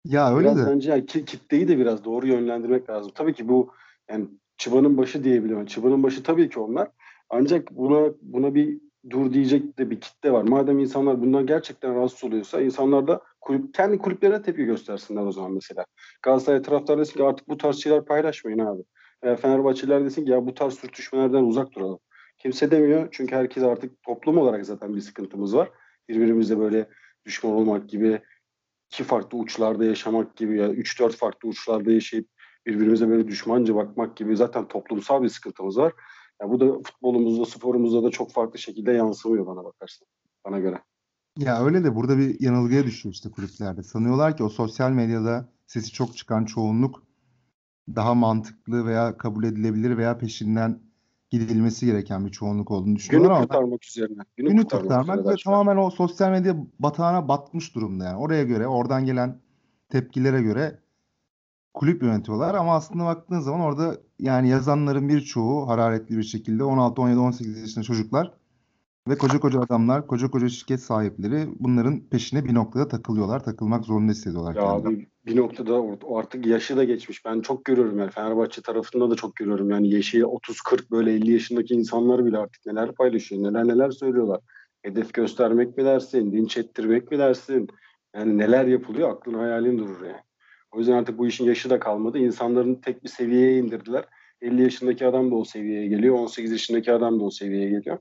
Ya 0.04 0.34
öyle 0.36 0.48
Biraz 0.48 0.58
de 0.58 0.70
bence 0.70 1.06
kitleyi 1.06 1.68
de 1.68 1.78
biraz 1.78 2.04
doğru 2.04 2.26
yönlendirmek 2.26 2.90
lazım. 2.90 3.12
Tabii 3.14 3.34
ki 3.34 3.48
bu 3.48 3.72
yani 4.10 4.26
çıbanın 4.56 4.96
başı 4.96 5.24
diyebiliyorum. 5.24 5.66
Çıbanın 5.66 6.02
başı 6.02 6.22
tabii 6.22 6.48
ki 6.48 6.60
onlar. 6.60 6.90
Ancak 7.30 7.70
buna 7.70 8.12
buna 8.22 8.54
bir 8.54 8.80
dur 9.10 9.32
diyecek 9.32 9.78
de 9.78 9.90
bir 9.90 10.00
kitle 10.00 10.32
var. 10.32 10.42
Madem 10.42 10.78
insanlar 10.78 11.20
bundan 11.20 11.46
gerçekten 11.46 11.94
rahatsız 11.94 12.24
oluyorsa 12.24 12.60
insanlar 12.60 13.06
da 13.06 13.20
kulüp, 13.40 13.74
kendi 13.74 13.98
kulüplerine 13.98 14.42
tepki 14.42 14.64
göstersinler 14.64 15.22
o 15.22 15.32
zaman 15.32 15.52
mesela. 15.52 15.84
Galatasaray 16.22 16.62
taraftarı 16.62 17.00
desin 17.00 17.16
ki 17.16 17.24
artık 17.24 17.48
bu 17.48 17.56
tarz 17.56 17.82
şeyler 17.82 18.04
paylaşmayın 18.04 18.58
abi. 18.58 18.82
Veya 19.24 19.36
Fenerbahçeliler 19.36 20.04
desin 20.04 20.24
ki 20.24 20.30
ya 20.30 20.46
bu 20.46 20.54
tarz 20.54 20.74
sürtüşmelerden 20.74 21.42
uzak 21.42 21.72
duralım. 21.72 21.98
Kimse 22.38 22.70
demiyor 22.70 23.08
çünkü 23.10 23.36
herkes 23.36 23.62
artık 23.62 24.02
toplum 24.02 24.38
olarak 24.38 24.66
zaten 24.66 24.94
bir 24.94 25.00
sıkıntımız 25.00 25.56
var. 25.56 25.70
Birbirimizle 26.08 26.58
böyle 26.58 26.88
düşman 27.24 27.52
olmak 27.52 27.88
gibi 27.88 28.20
iki 28.92 29.04
farklı 29.04 29.38
uçlarda 29.38 29.84
yaşamak 29.84 30.36
gibi 30.36 30.58
ya 30.58 30.68
3-4 30.68 31.12
farklı 31.12 31.48
uçlarda 31.48 31.92
yaşayıp 31.92 32.28
birbirimize 32.66 33.08
böyle 33.08 33.28
düşmanca 33.28 33.74
bakmak 33.74 34.16
gibi 34.16 34.36
zaten 34.36 34.68
toplumsal 34.68 35.22
bir 35.22 35.28
sıkıntımız 35.28 35.78
var. 35.78 35.92
Ya 36.40 36.50
bu 36.50 36.60
da 36.60 36.82
futbolumuzda, 36.82 37.44
sporumuzda 37.44 38.02
da 38.02 38.10
çok 38.10 38.32
farklı 38.32 38.58
şekilde 38.58 38.92
yansımıyor 38.92 39.46
bana 39.46 39.64
bakarsan. 39.64 40.08
Bana 40.44 40.58
göre. 40.58 40.82
Ya 41.38 41.64
öyle 41.64 41.84
de 41.84 41.94
burada 41.94 42.18
bir 42.18 42.40
yanılgıya 42.40 42.84
düşüyor 42.84 43.12
işte 43.14 43.30
kulüplerde. 43.30 43.82
Sanıyorlar 43.82 44.36
ki 44.36 44.44
o 44.44 44.48
sosyal 44.48 44.90
medyada 44.90 45.48
sesi 45.66 45.92
çok 45.92 46.16
çıkan 46.16 46.44
çoğunluk 46.44 47.02
daha 47.88 48.14
mantıklı 48.14 48.86
veya 48.86 49.16
kabul 49.16 49.44
edilebilir 49.44 49.96
veya 49.96 50.18
peşinden 50.18 50.80
gidilmesi 51.30 51.86
gereken 51.86 52.26
bir 52.26 52.30
çoğunluk 52.30 52.70
olduğunu 52.70 52.86
Günü 52.86 52.96
düşünüyorlar 52.96 53.30
ama 53.30 53.40
ben 53.40 53.46
kurtarmak 53.46 53.84
üzerine. 53.84 54.22
Günü, 54.36 54.48
günü 54.48 54.62
kurtarmak, 54.62 55.00
kurtarmak 55.00 55.26
ve 55.26 55.34
tamamen 55.44 55.76
o 55.76 55.90
sosyal 55.90 56.30
medya 56.30 56.56
batağına 56.78 57.28
batmış 57.28 57.74
durumda 57.74 58.04
yani. 58.04 58.16
Oraya 58.16 58.42
göre, 58.42 58.66
oradan 58.66 59.04
gelen 59.04 59.40
tepkilere 59.88 60.42
göre 60.42 60.78
kulüp 61.74 62.02
yönetiyorlar 62.02 62.54
ama 62.54 62.74
aslında 62.74 63.04
baktığın 63.04 63.40
zaman 63.40 63.60
orada 63.60 63.96
yani 64.18 64.48
yazanların 64.48 65.08
birçoğu 65.08 65.68
hararetli 65.68 66.18
bir 66.18 66.22
şekilde 66.22 66.64
16, 66.64 67.02
17, 67.02 67.18
18 67.18 67.60
yaşında 67.60 67.84
çocuklar 67.84 68.32
ve 69.08 69.18
koca 69.18 69.40
koca 69.40 69.60
adamlar, 69.60 70.06
koca 70.06 70.30
koca 70.30 70.48
şirket 70.48 70.80
sahipleri 70.80 71.48
bunların 71.58 72.00
peşine 72.00 72.44
bir 72.44 72.54
noktada 72.54 72.88
takılıyorlar. 72.88 73.44
Takılmak 73.44 73.84
zorunda 73.84 74.12
hissediyorlar 74.12 74.54
Ya 74.54 74.62
kendilerini. 74.62 74.96
abi 74.96 75.06
bir 75.26 75.36
noktada 75.36 75.82
artık 76.16 76.46
yaşı 76.46 76.76
da 76.76 76.84
geçmiş. 76.84 77.24
Ben 77.24 77.40
çok 77.40 77.64
görüyorum 77.64 77.98
yani 77.98 78.10
Fenerbahçe 78.10 78.62
tarafında 78.62 79.10
da 79.10 79.14
çok 79.14 79.36
görüyorum. 79.36 79.70
Yani 79.70 79.88
yaşı 79.90 80.18
30-40 80.18 80.90
böyle 80.90 81.12
50 81.12 81.32
yaşındaki 81.32 81.74
insanlar 81.74 82.24
bile 82.24 82.38
artık 82.38 82.66
neler 82.66 82.94
paylaşıyor, 82.94 83.42
neler 83.42 83.68
neler 83.68 83.90
söylüyorlar. 83.90 84.40
Hedef 84.82 85.14
göstermek 85.14 85.76
mi 85.76 85.84
dersin, 85.84 86.32
linç 86.32 86.56
ettirmek 86.56 87.10
mi 87.10 87.18
dersin? 87.18 87.68
Yani 88.14 88.38
neler 88.38 88.64
yapılıyor 88.66 89.10
aklın 89.10 89.34
hayalin 89.34 89.78
durur 89.78 90.04
yani. 90.06 90.20
O 90.72 90.78
yüzden 90.78 90.92
artık 90.92 91.18
bu 91.18 91.26
işin 91.26 91.44
yaşı 91.44 91.70
da 91.70 91.80
kalmadı. 91.80 92.18
İnsanların 92.18 92.74
tek 92.74 93.04
bir 93.04 93.08
seviyeye 93.08 93.58
indirdiler. 93.58 94.04
50 94.42 94.62
yaşındaki 94.62 95.06
adam 95.06 95.30
da 95.30 95.34
o 95.34 95.44
seviyeye 95.44 95.88
geliyor. 95.88 96.14
18 96.14 96.52
yaşındaki 96.52 96.92
adam 96.92 97.20
da 97.20 97.24
o 97.24 97.30
seviyeye 97.30 97.70
geliyor. 97.70 97.98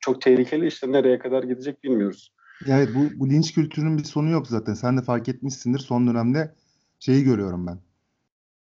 Çok 0.00 0.22
tehlikeli 0.22 0.66
işte 0.66 0.92
nereye 0.92 1.18
kadar 1.18 1.42
gidecek 1.42 1.84
bilmiyoruz. 1.84 2.32
Evet 2.66 2.88
bu, 2.94 3.20
bu 3.20 3.30
linç 3.30 3.54
kültürünün 3.54 3.98
bir 3.98 4.04
sonu 4.04 4.30
yok 4.30 4.46
zaten. 4.46 4.74
Sen 4.74 4.96
de 4.96 5.02
fark 5.02 5.28
etmişsindir. 5.28 5.78
Son 5.78 6.06
dönemde 6.06 6.54
şeyi 6.98 7.24
görüyorum 7.24 7.66
ben. 7.66 7.78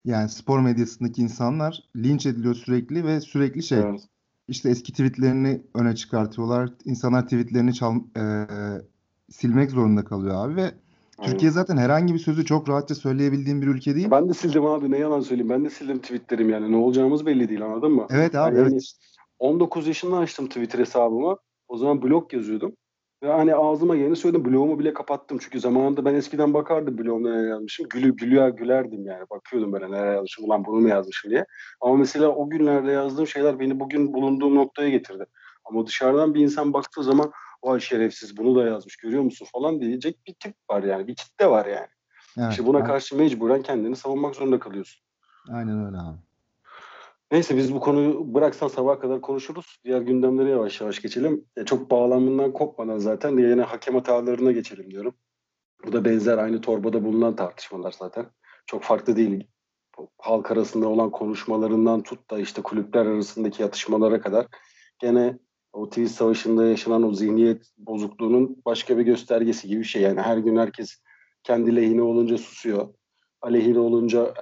Yani 0.04 0.28
spor 0.28 0.60
medyasındaki 0.60 1.22
insanlar 1.22 1.80
linç 1.96 2.26
ediliyor 2.26 2.54
sürekli 2.54 3.04
ve 3.04 3.20
sürekli 3.20 3.62
şey 3.62 3.78
Evet. 3.78 4.00
işte 4.48 4.70
eski 4.70 4.92
tweetlerini 4.92 5.62
öne 5.74 5.96
çıkartıyorlar. 5.96 6.70
İnsanlar 6.84 7.24
tweetlerini 7.24 7.74
çal, 7.74 7.94
eee, 8.16 8.46
silmek 9.30 9.70
zorunda 9.70 10.04
kalıyor 10.04 10.34
abi 10.46 10.56
ve 10.56 10.70
Türkiye 11.22 11.50
zaten 11.50 11.76
herhangi 11.76 12.14
bir 12.14 12.18
sözü 12.18 12.44
çok 12.44 12.68
rahatça 12.68 12.94
söyleyebildiğim 12.94 13.62
bir 13.62 13.66
ülke 13.66 13.94
değil. 13.94 14.10
Ben 14.10 14.28
de 14.28 14.34
sildim 14.34 14.66
abi 14.66 14.90
ne 14.90 14.98
yalan 14.98 15.20
söyleyeyim. 15.20 15.50
Ben 15.50 15.64
de 15.64 15.70
sildim 15.70 15.98
tweetlerim 15.98 16.50
yani. 16.50 16.72
Ne 16.72 16.76
olacağımız 16.76 17.26
belli 17.26 17.48
değil 17.48 17.64
anladın 17.64 17.92
mı? 17.92 18.06
Evet 18.10 18.34
abi 18.34 18.56
Yani 18.56 18.68
evet. 18.72 18.92
19 19.38 19.86
yaşında 19.86 20.16
açtım 20.18 20.46
Twitter 20.46 20.78
hesabımı. 20.78 21.36
O 21.68 21.76
zaman 21.76 22.02
blog 22.02 22.34
yazıyordum. 22.34 22.72
Ve 23.22 23.32
hani 23.32 23.54
ağzıma 23.54 23.96
geleni 23.96 24.16
söyledim. 24.16 24.44
Blogumu 24.44 24.78
bile 24.78 24.94
kapattım. 24.94 25.38
Çünkü 25.40 25.60
zamanında 25.60 26.04
ben 26.04 26.14
eskiden 26.14 26.54
bakardım 26.54 26.98
blogumda 26.98 27.40
ne 27.40 27.48
yazmışım. 27.48 27.86
Gülü, 27.88 28.16
gülüyor, 28.16 28.48
gülerdim 28.48 29.06
yani. 29.06 29.24
Bakıyordum 29.30 29.72
böyle 29.72 29.90
nereye 29.90 30.12
yazmışım. 30.12 30.44
Ulan 30.44 30.64
bunu 30.64 30.80
mu 30.80 30.88
yazmışım 30.88 31.30
diye. 31.30 31.44
Ama 31.80 31.96
mesela 31.96 32.28
o 32.28 32.50
günlerde 32.50 32.92
yazdığım 32.92 33.26
şeyler 33.26 33.60
beni 33.60 33.80
bugün 33.80 34.14
bulunduğum 34.14 34.54
noktaya 34.54 34.90
getirdi. 34.90 35.26
Ama 35.64 35.86
dışarıdan 35.86 36.34
bir 36.34 36.40
insan 36.40 36.72
baktığı 36.72 37.02
zaman 37.02 37.32
vay 37.64 37.80
şerefsiz 37.80 38.36
bunu 38.36 38.56
da 38.56 38.64
yazmış 38.66 38.96
görüyor 38.96 39.22
musun 39.22 39.46
falan 39.52 39.80
diyecek 39.80 40.26
bir 40.26 40.34
tip 40.34 40.54
var 40.70 40.82
yani. 40.82 41.06
Bir 41.06 41.14
kitle 41.14 41.46
var 41.46 41.66
yani. 41.66 41.86
Evet, 42.38 42.50
İşte 42.50 42.66
buna 42.66 42.78
a- 42.78 42.84
karşı 42.84 43.16
mecburen 43.16 43.62
kendini 43.62 43.96
savunmak 43.96 44.34
zorunda 44.34 44.58
kalıyorsun. 44.58 45.02
Aynen 45.52 45.86
öyle 45.86 45.96
abi. 45.96 46.18
Neyse 47.32 47.56
biz 47.56 47.74
bu 47.74 47.80
konuyu 47.80 48.34
bıraksan 48.34 48.68
sabaha 48.68 48.98
kadar 49.00 49.20
konuşuruz. 49.20 49.80
Diğer 49.84 50.00
gündemlere 50.00 50.50
yavaş 50.50 50.80
yavaş 50.80 51.02
geçelim. 51.02 51.44
E, 51.56 51.64
çok 51.64 51.90
bağlamından 51.90 52.52
kopmadan 52.52 52.98
zaten 52.98 53.36
yine 53.38 53.62
hakem 53.62 53.94
hatalarına 53.94 54.52
geçelim 54.52 54.90
diyorum. 54.90 55.14
Bu 55.86 55.92
da 55.92 56.04
benzer 56.04 56.38
aynı 56.38 56.60
torbada 56.60 57.04
bulunan 57.04 57.36
tartışmalar 57.36 57.94
zaten. 57.98 58.26
Çok 58.66 58.82
farklı 58.82 59.16
değil. 59.16 59.46
Halk 60.18 60.50
arasında 60.50 60.88
olan 60.88 61.10
konuşmalarından 61.10 62.02
tut 62.02 62.30
da 62.30 62.38
işte 62.38 62.62
kulüpler 62.62 63.06
arasındaki 63.06 63.62
yatışmalara 63.62 64.20
kadar 64.20 64.46
gene 64.98 65.38
o 65.72 65.88
tweet 65.88 66.10
savaşında 66.10 66.66
yaşanan 66.66 67.02
o 67.02 67.12
zihniyet 67.12 67.70
bozukluğunun 67.78 68.56
başka 68.66 68.98
bir 68.98 69.02
göstergesi 69.02 69.68
gibi 69.68 69.80
bir 69.80 69.84
şey. 69.84 70.02
Yani 70.02 70.20
her 70.20 70.36
gün 70.36 70.56
herkes 70.56 70.96
kendi 71.42 71.76
lehine 71.76 72.02
olunca 72.02 72.38
susuyor. 72.38 72.88
Aleyhine 73.42 73.78
olunca 73.78 74.34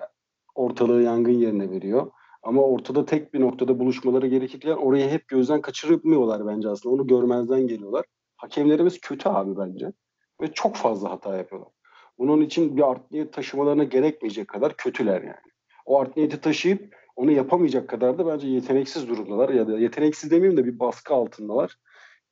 ortalığı 0.55 1.03
yangın 1.03 1.33
yerine 1.33 1.71
veriyor. 1.71 2.11
Ama 2.43 2.63
ortada 2.63 3.05
tek 3.05 3.35
bir 3.35 3.41
noktada 3.41 3.79
buluşmaları 3.79 4.27
gerekirken 4.27 4.77
orayı 4.77 5.09
hep 5.09 5.29
gözden 5.29 5.61
kaçırmıyorlar 5.61 6.47
bence 6.47 6.69
aslında. 6.69 6.95
Onu 6.95 7.07
görmezden 7.07 7.67
geliyorlar. 7.67 8.05
Hakemlerimiz 8.37 9.01
kötü 9.01 9.29
abi 9.29 9.57
bence. 9.57 9.93
Ve 10.41 10.53
çok 10.53 10.77
fazla 10.77 11.11
hata 11.11 11.37
yapıyorlar. 11.37 11.73
Bunun 12.19 12.41
için 12.41 12.77
bir 12.77 12.91
art 12.91 13.11
niyet 13.11 13.33
taşımalarına 13.33 13.85
gerekmeyecek 13.85 14.49
kadar 14.49 14.77
kötüler 14.77 15.23
yani. 15.23 15.53
O 15.87 16.01
art 16.01 16.17
niyeti 16.17 16.41
taşıyıp 16.41 16.97
onu 17.19 17.33
yapamayacak 17.33 17.89
kadar 17.89 18.19
da 18.19 18.27
bence 18.27 18.49
yeteneksiz 18.49 19.09
durumdalar. 19.09 19.49
Ya 19.49 19.69
da 19.69 19.79
yeteneksiz 19.79 20.31
demeyeyim 20.31 20.57
de 20.57 20.65
bir 20.65 20.79
baskı 20.79 21.15
altındalar. 21.15 21.79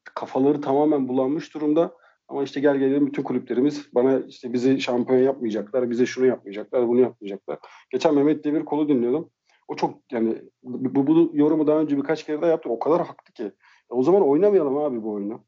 Kafaları 0.04 0.60
tamamen 0.60 1.08
bulanmış 1.08 1.54
durumda. 1.54 1.94
Ama 2.28 2.42
işte 2.42 2.60
gel 2.60 2.76
gelelim 2.76 3.06
bütün 3.06 3.22
kulüplerimiz 3.22 3.86
bana 3.94 4.18
işte 4.18 4.52
bizi 4.52 4.80
şampiyon 4.80 5.20
yapmayacaklar, 5.20 5.90
bize 5.90 6.06
şunu 6.06 6.26
yapmayacaklar, 6.26 6.88
bunu 6.88 7.00
yapmayacaklar. 7.00 7.58
Geçen 7.90 8.14
Mehmet 8.14 8.44
Demir 8.44 8.64
kolu 8.64 8.88
dinliyordum. 8.88 9.30
O 9.68 9.76
çok 9.76 9.98
yani 10.12 10.42
bu, 10.62 11.06
bu 11.06 11.30
yorumu 11.34 11.66
daha 11.66 11.78
önce 11.78 11.96
birkaç 11.96 12.26
kere 12.26 12.42
daha 12.42 12.50
yaptım. 12.50 12.72
O 12.72 12.78
kadar 12.78 13.06
haklı 13.06 13.32
ki. 13.34 13.44
E 13.90 13.94
o 13.94 14.02
zaman 14.02 14.22
oynamayalım 14.22 14.76
abi 14.76 15.02
bu 15.02 15.12
oyunu. 15.12 15.44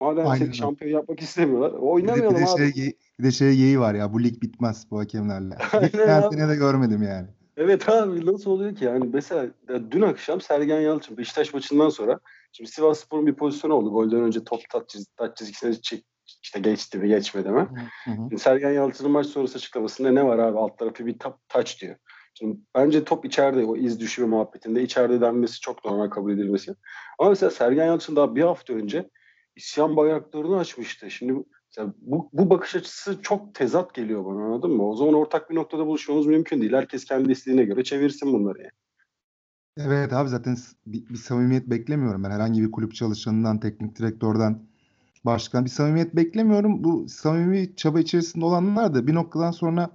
Madem 0.00 0.26
Aynen 0.26 0.44
seni 0.44 0.54
şampiyon 0.54 0.92
yapmak 0.92 1.20
istemiyorlar. 1.20 1.72
Bir 1.72 1.76
de, 1.76 1.80
Oynamayalım 1.80 2.34
bir 2.34 2.40
de 2.40 2.50
abi. 2.50 2.58
şey, 2.58 2.84
ge- 2.84 2.96
bir 3.18 3.24
de 3.24 3.30
şey 3.30 3.56
geyiği 3.56 3.80
var 3.80 3.94
ya 3.94 4.12
bu 4.12 4.22
lig 4.22 4.42
bitmez 4.42 4.90
bu 4.90 4.98
hakemlerle. 4.98 5.54
Aynen 5.72 6.22
abi. 6.22 6.34
sene 6.34 6.48
de 6.48 6.56
görmedim 6.56 7.02
yani. 7.02 7.28
Evet 7.56 7.88
abi 7.88 8.26
nasıl 8.26 8.50
oluyor 8.50 8.76
ki 8.76 8.84
yani 8.84 9.10
mesela 9.12 9.46
ya 9.68 9.90
dün 9.90 10.02
akşam 10.02 10.40
Sergen 10.40 10.80
Yalçın 10.80 11.16
Beşiktaş 11.16 11.54
maçından 11.54 11.88
sonra 11.88 12.20
şimdi 12.52 12.70
Sivasspor'un 12.70 13.26
bir 13.26 13.34
pozisyonu 13.34 13.74
oldu. 13.74 13.90
Golden 13.90 14.20
önce 14.20 14.44
top 14.44 14.60
taç, 14.70 14.88
çiz, 14.88 15.06
taç 15.16 15.38
çizgisine 15.38 15.74
çek, 15.74 16.04
işte 16.42 16.60
geçti 16.60 16.98
mi 16.98 17.08
geçmedi 17.08 17.48
mi? 17.48 17.68
Hı 18.04 18.10
hı. 18.10 18.14
Şimdi 18.14 18.38
Sergen 18.38 18.70
Yalçın'ın 18.70 19.10
maç 19.10 19.26
sonrası 19.26 19.58
açıklamasında 19.58 20.10
ne 20.10 20.24
var 20.24 20.38
abi 20.38 20.58
alt 20.58 20.78
tarafı 20.78 21.06
bir 21.06 21.18
top, 21.18 21.36
taç 21.48 21.80
diyor. 21.82 21.96
Şimdi 22.34 22.58
bence 22.74 23.04
top 23.04 23.24
içeride 23.24 23.64
o 23.64 23.76
iz 23.76 24.00
düşürme 24.00 24.28
muhabbetinde 24.28 24.82
içeride 24.82 25.20
denmesi 25.20 25.60
çok 25.60 25.84
normal 25.84 26.10
kabul 26.10 26.32
edilmesi. 26.32 26.74
Ama 27.18 27.30
mesela 27.30 27.50
Sergen 27.50 27.86
Yalçın 27.86 28.16
daha 28.16 28.34
bir 28.34 28.42
hafta 28.42 28.72
önce 28.72 29.10
isyan 29.56 29.96
bayraklarını 29.96 30.58
açmıştı. 30.58 31.10
Şimdi 31.10 31.44
mesela 31.76 31.94
bu, 32.00 32.28
bu 32.32 32.50
bakış 32.50 32.76
açısı 32.76 33.22
çok 33.22 33.54
tezat 33.54 33.94
geliyor 33.94 34.24
bana 34.24 34.44
anladın 34.44 34.70
mı? 34.70 34.88
O 34.88 34.96
zaman 34.96 35.14
ortak 35.14 35.50
bir 35.50 35.54
noktada 35.54 35.86
buluşmamız 35.86 36.26
mümkün 36.26 36.60
değil. 36.60 36.72
Herkes 36.72 37.04
kendi 37.04 37.32
istediğine 37.32 37.64
göre 37.64 37.84
çevirsin 37.84 38.32
bunları 38.32 38.58
yani. 38.58 38.70
Evet 39.76 40.12
abi 40.12 40.28
zaten 40.28 40.56
bir, 40.86 41.08
bir 41.08 41.16
samimiyet 41.16 41.66
beklemiyorum 41.66 42.24
ben 42.24 42.30
herhangi 42.30 42.62
bir 42.62 42.70
kulüp 42.70 42.94
çalışanından, 42.94 43.60
teknik 43.60 43.98
direktörden, 43.98 44.62
başkan 45.24 45.64
bir 45.64 45.70
samimiyet 45.70 46.16
beklemiyorum. 46.16 46.84
Bu 46.84 47.08
samimi 47.08 47.76
çaba 47.76 48.00
içerisinde 48.00 48.44
olanlar 48.44 48.94
da 48.94 49.06
bir 49.06 49.14
noktadan 49.14 49.50
sonra 49.50 49.90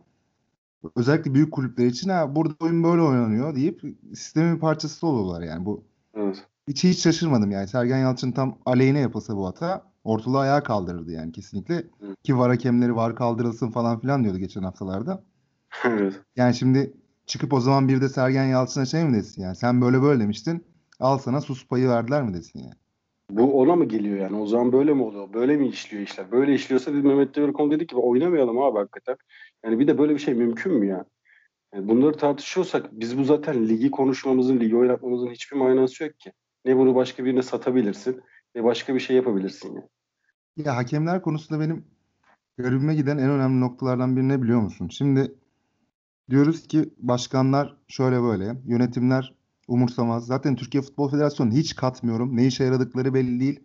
özellikle 0.95 1.33
büyük 1.33 1.51
kulüpler 1.51 1.85
için 1.85 2.09
ha 2.09 2.35
burada 2.35 2.53
oyun 2.59 2.83
böyle 2.83 3.01
oynanıyor 3.01 3.55
deyip 3.55 3.81
sistemin 4.13 4.55
bir 4.55 4.59
parçası 4.59 5.07
oluyorlar 5.07 5.41
yani 5.41 5.65
bu 5.65 5.83
Evet. 6.13 6.47
hiç 6.67 6.83
hiç 6.83 6.99
şaşırmadım 6.99 7.51
yani 7.51 7.67
Sergen 7.67 7.97
Yalçın 7.97 8.31
tam 8.31 8.57
aleyhine 8.65 8.99
yapılsa 8.99 9.37
bu 9.37 9.47
hata 9.47 9.89
ortalığı 10.09 10.39
ayağa 10.39 10.63
kaldırırdı 10.63 11.11
yani 11.11 11.31
kesinlikle 11.31 11.75
Hı. 11.75 12.15
ki 12.23 12.37
var 12.37 12.49
hakemleri 12.49 12.95
var 12.95 13.15
kaldırılsın 13.15 13.71
falan 13.71 13.99
filan 13.99 14.23
diyordu 14.23 14.37
geçen 14.37 14.63
haftalarda. 14.63 15.23
evet. 15.85 16.21
Yani 16.35 16.55
şimdi 16.55 16.93
çıkıp 17.25 17.53
o 17.53 17.59
zaman 17.59 17.87
bir 17.87 18.01
de 18.01 18.09
Sergen 18.09 18.45
Yalçın'a 18.45 18.85
şey 18.85 19.03
mi 19.03 19.13
desin 19.13 19.41
yani 19.41 19.55
sen 19.55 19.81
böyle 19.81 20.01
böyle 20.01 20.19
demiştin 20.23 20.65
al 20.99 21.17
sana 21.17 21.41
sus 21.41 21.67
payı 21.67 21.89
verdiler 21.89 22.23
mi 22.23 22.33
desin 22.33 22.59
yani. 22.59 22.73
Bu 23.31 23.61
ona 23.61 23.75
mı 23.75 23.85
geliyor 23.85 24.17
yani? 24.17 24.37
O 24.37 24.45
zaman 24.45 24.71
böyle 24.71 24.93
mi 24.93 25.03
oluyor? 25.03 25.33
Böyle 25.33 25.57
mi 25.57 25.67
işliyor 25.67 26.03
işler? 26.03 26.31
Böyle 26.31 26.53
işliyorsa 26.53 26.93
biz 26.93 27.03
Mehmet 27.03 27.35
Demirkol 27.35 27.71
dedi 27.71 27.87
ki 27.87 27.95
oynamayalım 27.95 28.61
abi 28.61 28.77
hakikaten. 28.77 29.17
Yani 29.65 29.79
bir 29.79 29.87
de 29.87 29.97
böyle 29.97 30.13
bir 30.13 30.19
şey 30.19 30.33
mümkün 30.33 30.73
mü 30.73 30.85
ya? 30.85 31.05
Yani 31.73 31.87
bunları 31.87 32.17
tartışıyorsak 32.17 32.89
biz 32.91 33.17
bu 33.17 33.23
zaten 33.23 33.67
ligi 33.67 33.91
konuşmamızın, 33.91 34.59
ligi 34.59 34.75
oynatmamızın 34.75 35.27
hiçbir 35.27 35.57
manası 35.57 36.03
yok 36.03 36.19
ki. 36.19 36.31
Ne 36.65 36.77
bunu 36.77 36.95
başka 36.95 37.25
birine 37.25 37.41
satabilirsin 37.41 38.21
ne 38.55 38.63
başka 38.63 38.95
bir 38.95 38.99
şey 38.99 39.15
yapabilirsin 39.15 39.75
ya. 39.75 39.87
Ya 40.65 40.75
hakemler 40.75 41.21
konusunda 41.21 41.61
benim 41.61 41.85
garibime 42.57 42.95
giden 42.95 43.17
en 43.17 43.29
önemli 43.29 43.59
noktalardan 43.59 44.15
biri 44.15 44.27
ne 44.27 44.41
biliyor 44.41 44.61
musun? 44.61 44.87
Şimdi 44.87 45.35
diyoruz 46.29 46.67
ki 46.67 46.93
başkanlar 46.97 47.77
şöyle 47.87 48.21
böyle, 48.21 48.57
yönetimler 48.65 49.35
umursamaz. 49.67 50.25
Zaten 50.25 50.55
Türkiye 50.55 50.81
Futbol 50.81 51.09
Federasyonu 51.09 51.51
hiç 51.51 51.75
katmıyorum. 51.75 52.37
Ne 52.37 52.47
işe 52.47 52.63
yaradıkları 52.63 53.13
belli 53.13 53.39
değil. 53.39 53.59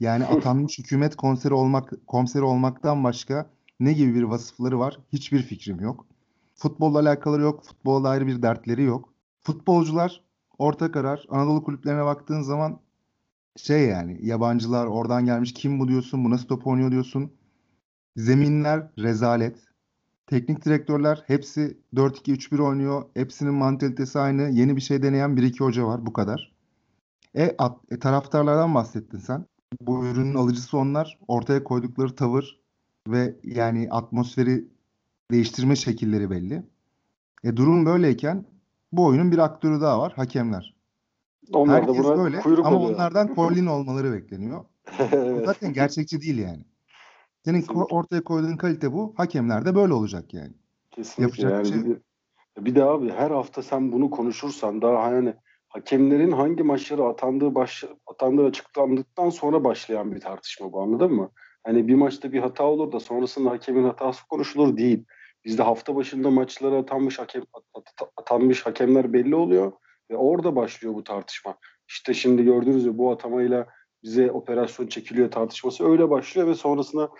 Yani 0.00 0.24
atanmış 0.26 0.78
hükümet 0.78 1.16
konseri 1.16 1.54
olmak 1.54 1.92
komiseri 2.06 2.44
olmaktan 2.44 3.04
başka 3.04 3.50
ne 3.80 3.92
gibi 3.92 4.14
bir 4.14 4.22
vasıfları 4.22 4.78
var? 4.78 4.98
Hiçbir 5.12 5.42
fikrim 5.42 5.80
yok. 5.80 6.06
Futbolla 6.54 6.98
alakaları 6.98 7.42
yok. 7.42 7.64
Futbolla 7.64 8.08
ayrı 8.08 8.26
bir 8.26 8.42
dertleri 8.42 8.82
yok. 8.82 9.12
Futbolcular 9.42 10.24
orta 10.58 10.92
karar. 10.92 11.26
Anadolu 11.30 11.64
kulüplerine 11.64 12.04
baktığın 12.04 12.42
zaman 12.42 12.80
şey 13.56 13.88
yani 13.88 14.26
yabancılar 14.26 14.86
oradan 14.86 15.24
gelmiş 15.26 15.54
kim 15.54 15.80
bu 15.80 15.88
diyorsun, 15.88 16.24
bu 16.24 16.30
nasıl 16.30 16.48
top 16.48 16.66
oynuyor 16.66 16.90
diyorsun. 16.90 17.32
Zeminler 18.16 18.90
rezalet. 18.98 19.58
Teknik 20.26 20.64
direktörler 20.64 21.24
hepsi 21.26 21.78
4-2-3-1 21.94 22.62
oynuyor. 22.62 23.04
Hepsinin 23.14 23.54
mantalitesi 23.54 24.18
aynı. 24.18 24.42
Yeni 24.50 24.76
bir 24.76 24.80
şey 24.80 25.02
deneyen 25.02 25.36
bir 25.36 25.42
iki 25.42 25.64
hoca 25.64 25.86
var 25.86 26.06
bu 26.06 26.12
kadar. 26.12 26.52
E, 27.36 27.54
at- 27.58 27.92
e, 27.92 27.98
taraftarlardan 27.98 28.74
bahsettin 28.74 29.18
sen. 29.18 29.46
Bu 29.80 30.06
ürünün 30.06 30.34
alıcısı 30.34 30.78
onlar. 30.78 31.18
Ortaya 31.28 31.64
koydukları 31.64 32.14
tavır 32.16 32.60
ve 33.08 33.36
yani 33.44 33.88
atmosferi 33.90 34.68
değiştirme 35.30 35.76
şekilleri 35.76 36.30
belli. 36.30 36.62
E, 37.44 37.56
durum 37.56 37.86
böyleyken 37.86 38.46
bu 38.92 39.06
oyunun 39.06 39.32
bir 39.32 39.38
aktörü 39.38 39.80
daha 39.80 40.00
var. 40.00 40.12
Hakemler. 40.16 40.75
Onlar 41.52 41.82
da 41.82 41.92
Herkes 41.92 42.04
buna 42.04 42.16
böyle 42.24 42.40
kuyruk 42.40 42.66
ama 42.66 42.76
oluyor. 42.76 42.94
onlardan 42.94 43.26
Collin 43.34 43.66
olmaları 43.66 44.12
bekleniyor. 44.12 44.64
Evet. 45.12 45.46
zaten 45.46 45.72
gerçekçi 45.72 46.20
değil 46.20 46.38
yani. 46.38 46.64
Senin 47.44 47.62
ko- 47.62 47.88
ortaya 47.90 48.24
koyduğun 48.24 48.56
kalite 48.56 48.92
bu. 48.92 49.14
Hakemler 49.16 49.64
de 49.64 49.74
böyle 49.74 49.92
olacak 49.94 50.34
yani. 50.34 50.52
Kesinlikle 50.90 51.22
Yapacak 51.22 51.52
yani 51.52 51.64
bir 51.64 51.68
şey 51.68 51.84
bir 51.84 51.96
de, 51.96 52.64
bir 52.64 52.74
de 52.74 52.84
abi 52.84 53.10
her 53.10 53.30
hafta 53.30 53.62
sen 53.62 53.92
bunu 53.92 54.10
konuşursan 54.10 54.82
daha 54.82 55.02
hani 55.02 55.34
hakemlerin 55.68 56.32
hangi 56.32 56.62
maçları 56.62 57.04
atandığı 57.04 57.54
baş, 57.54 57.84
atandığı 58.06 58.44
açıklandıktan 58.46 59.30
sonra 59.30 59.64
başlayan 59.64 60.14
bir 60.14 60.20
tartışma 60.20 60.72
bu 60.72 60.80
anladın 60.82 61.12
mı? 61.12 61.30
Hani 61.64 61.88
bir 61.88 61.94
maçta 61.94 62.32
bir 62.32 62.40
hata 62.40 62.64
olur 62.64 62.92
da 62.92 63.00
sonrasında 63.00 63.50
hakemin 63.50 63.84
hatası 63.84 64.28
konuşulur 64.28 64.76
değil. 64.76 65.04
Bizde 65.44 65.62
hafta 65.62 65.96
başında 65.96 66.30
maçlara 66.30 66.76
atanmış 66.78 67.18
hakem 67.18 67.42
at- 67.74 68.08
atanmış 68.16 68.66
hakemler 68.66 69.12
belli 69.12 69.34
oluyor 69.34 69.72
ve 70.10 70.16
orada 70.16 70.56
başlıyor 70.56 70.94
bu 70.94 71.04
tartışma. 71.04 71.58
İşte 71.88 72.14
şimdi 72.14 72.44
gördünüz 72.44 72.84
ya 72.86 72.98
bu 72.98 73.10
atamayla 73.12 73.66
bize 74.02 74.30
operasyon 74.32 74.86
çekiliyor 74.86 75.30
tartışması 75.30 75.88
öyle 75.90 76.10
başlıyor 76.10 76.48
ve 76.48 76.54
sonrasında 76.54 77.10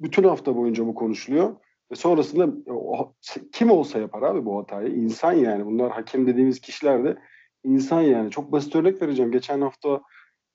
bütün 0.00 0.24
hafta 0.24 0.56
boyunca 0.56 0.86
bu 0.86 0.94
konuşuluyor. 0.94 1.56
Ve 1.92 1.96
sonrasında 1.96 2.72
o- 2.72 3.14
kim 3.52 3.70
olsa 3.70 3.98
yapar 3.98 4.22
abi 4.22 4.44
bu 4.44 4.58
hatayı. 4.58 4.88
İnsan 4.94 5.32
yani. 5.32 5.66
Bunlar 5.66 5.90
hakem 5.92 6.26
dediğimiz 6.26 6.60
kişiler 6.60 7.04
de 7.04 7.16
insan 7.64 8.00
yani. 8.00 8.30
Çok 8.30 8.52
basit 8.52 8.76
örnek 8.76 9.02
vereceğim. 9.02 9.32
Geçen 9.32 9.60
hafta 9.60 10.02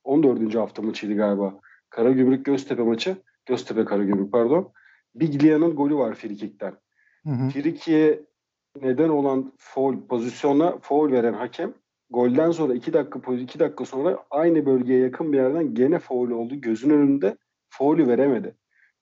14. 0.04 0.60
hafta 0.60 0.82
maçıydı 0.82 1.16
galiba. 1.16 1.60
Karagümrük 1.90 2.46
Göztepe 2.46 2.84
maçı. 2.84 3.18
Göztepe 3.46 3.86
Karagümrük 3.86 4.32
pardon. 4.32 4.72
Biglia'nın 5.16 5.76
golü 5.76 5.96
var 5.96 6.16
frikikten. 6.16 6.76
Frikiye 7.50 8.22
neden 8.82 9.10
olan 9.10 9.54
foul 9.58 10.08
pozisyona 10.08 10.78
foul 10.82 11.12
veren 11.12 11.34
hakem 11.34 11.74
golden 12.10 12.52
sonra 12.52 12.74
2 12.74 12.94
dakika 12.94 13.34
2 13.34 13.60
dakika 13.60 13.86
sonra 13.86 14.24
aynı 14.30 14.66
bölgeye 14.66 15.00
yakın 15.00 15.34
bir 15.34 15.38
yerden 15.38 15.74
gene 15.74 16.00
foul 16.00 16.32
oldu. 16.32 16.62
Gözün 16.62 16.90
önünde 16.90 17.38
foul'ü 17.70 18.08
veremedi. 18.08 18.56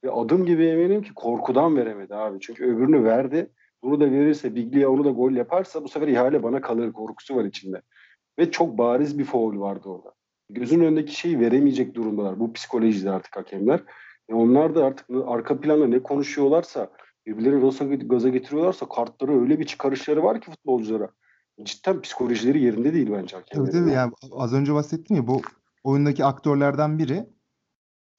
Ve 0.04 0.12
adım 0.12 0.46
gibi 0.46 0.66
eminim 0.66 1.02
ki 1.02 1.14
korkudan 1.14 1.78
veremedi 1.78 2.16
abi. 2.16 2.40
Çünkü 2.40 2.66
öbürünü 2.66 3.04
verdi. 3.04 3.52
Bunu 3.84 4.02
da 4.02 4.12
verirse 4.12 4.56
Biglia 4.56 4.90
onu 4.90 5.06
da 5.06 5.10
gol 5.10 5.32
yaparsa 5.32 5.84
bu 5.84 5.90
sefer 5.90 6.08
ihale 6.08 6.44
bana 6.44 6.62
kalır 6.62 6.94
korkusu 6.94 7.36
var 7.36 7.46
içinde. 7.46 7.82
Ve 8.40 8.52
çok 8.52 8.78
bariz 8.78 9.20
bir 9.20 9.24
foul 9.24 9.60
vardı 9.60 9.90
orada. 9.90 10.14
Gözün 10.50 10.80
önündeki 10.80 11.16
şeyi 11.16 11.40
veremeyecek 11.40 11.96
durumdalar. 11.96 12.40
Bu 12.40 12.54
psikolojide 12.54 13.12
artık 13.12 13.38
hakemler. 13.38 13.80
E 14.30 14.34
onlar 14.34 14.76
da 14.76 14.86
artık 14.86 15.10
arka 15.26 15.60
planda 15.60 15.88
ne 15.88 16.04
konuşuyorlarsa 16.04 16.90
birbirleri 17.26 17.62
rosa 17.62 17.86
gaza 17.86 18.30
getiriyorlarsa 18.30 18.90
kartları 18.90 19.42
öyle 19.42 19.60
bir 19.60 19.66
çıkarışları 19.66 20.24
var 20.24 20.42
ki 20.42 20.52
futbolculara. 20.52 21.10
Cidden 21.64 22.02
psikolojileri 22.02 22.62
yerinde 22.62 22.94
değil 22.94 23.12
bence 23.12 23.36
Tabii 23.36 23.42
hakemlerin. 23.42 23.80
tabii 23.80 23.92
yani 23.92 24.14
az 24.32 24.54
önce 24.54 24.74
bahsettim 24.74 25.16
ya 25.16 25.28
bu 25.28 25.42
oyundaki 25.84 26.26
aktörlerden 26.26 27.00
biri 27.00 27.30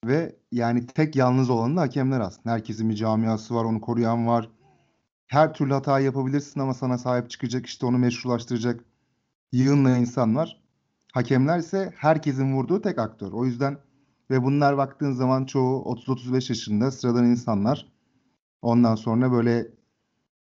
ve 0.05 0.35
yani 0.51 0.87
tek 0.87 1.15
yalnız 1.15 1.49
olanı 1.49 1.77
da 1.77 1.81
hakemler 1.81 2.19
aslında. 2.19 2.51
Herkesin 2.51 2.89
bir 2.89 2.95
camiası 2.95 3.55
var, 3.55 3.65
onu 3.65 3.81
koruyan 3.81 4.27
var. 4.27 4.49
Her 5.27 5.53
türlü 5.53 5.73
hata 5.73 5.99
yapabilirsin 5.99 6.59
ama 6.59 6.73
sana 6.73 6.97
sahip 6.97 7.29
çıkacak, 7.29 7.65
işte 7.65 7.85
onu 7.85 7.97
meşrulaştıracak 7.97 8.85
yığınla 9.51 9.97
insan 9.97 10.35
var. 10.35 10.63
Hakemler 11.13 11.59
ise 11.59 11.93
herkesin 11.95 12.55
vurduğu 12.55 12.81
tek 12.81 12.99
aktör. 12.99 13.31
O 13.31 13.45
yüzden 13.45 13.77
ve 14.31 14.43
bunlar 14.43 14.77
baktığın 14.77 15.11
zaman 15.11 15.45
çoğu 15.45 15.83
30-35 15.83 16.33
yaşında 16.51 16.91
sıradan 16.91 17.25
insanlar. 17.25 17.92
Ondan 18.63 18.95
sonra 18.95 19.31
böyle 19.31 19.67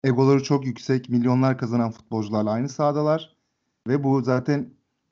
egoları 0.05 0.43
çok 0.43 0.67
yüksek, 0.67 1.09
milyonlar 1.09 1.59
kazanan 1.59 1.91
futbolcularla 1.91 2.51
aynı 2.51 2.69
sahadalar. 2.69 3.37
Ve 3.89 4.05
bu 4.05 4.23
zaten 4.23 4.71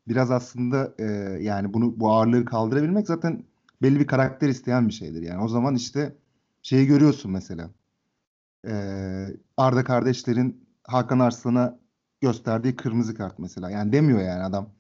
biraz 0.09 0.31
aslında 0.31 0.95
e, 0.99 1.05
yani 1.43 1.75
bunu 1.75 2.01
bu 2.01 2.13
ağırlığı 2.13 2.45
kaldırabilmek 2.45 3.07
zaten 3.07 3.45
belli 3.83 4.01
bir 4.01 4.07
karakter 4.07 4.49
isteyen 4.49 4.89
bir 4.89 4.93
şeydir. 4.93 5.23
Yani 5.23 5.43
o 5.43 5.49
zaman 5.49 5.75
işte 5.75 6.17
şeyi 6.63 6.87
görüyorsun 6.87 7.33
mesela. 7.33 7.71
E, 8.69 8.73
Arda 9.57 9.85
kardeşlerin 9.85 10.67
Hakan 10.85 11.19
Arslan'a 11.19 11.79
gösterdiği 12.21 12.77
kırmızı 12.77 13.15
kart 13.15 13.39
mesela. 13.39 13.71
Yani 13.71 13.93
demiyor 13.93 14.21
yani 14.23 14.43
adam. 14.43 14.71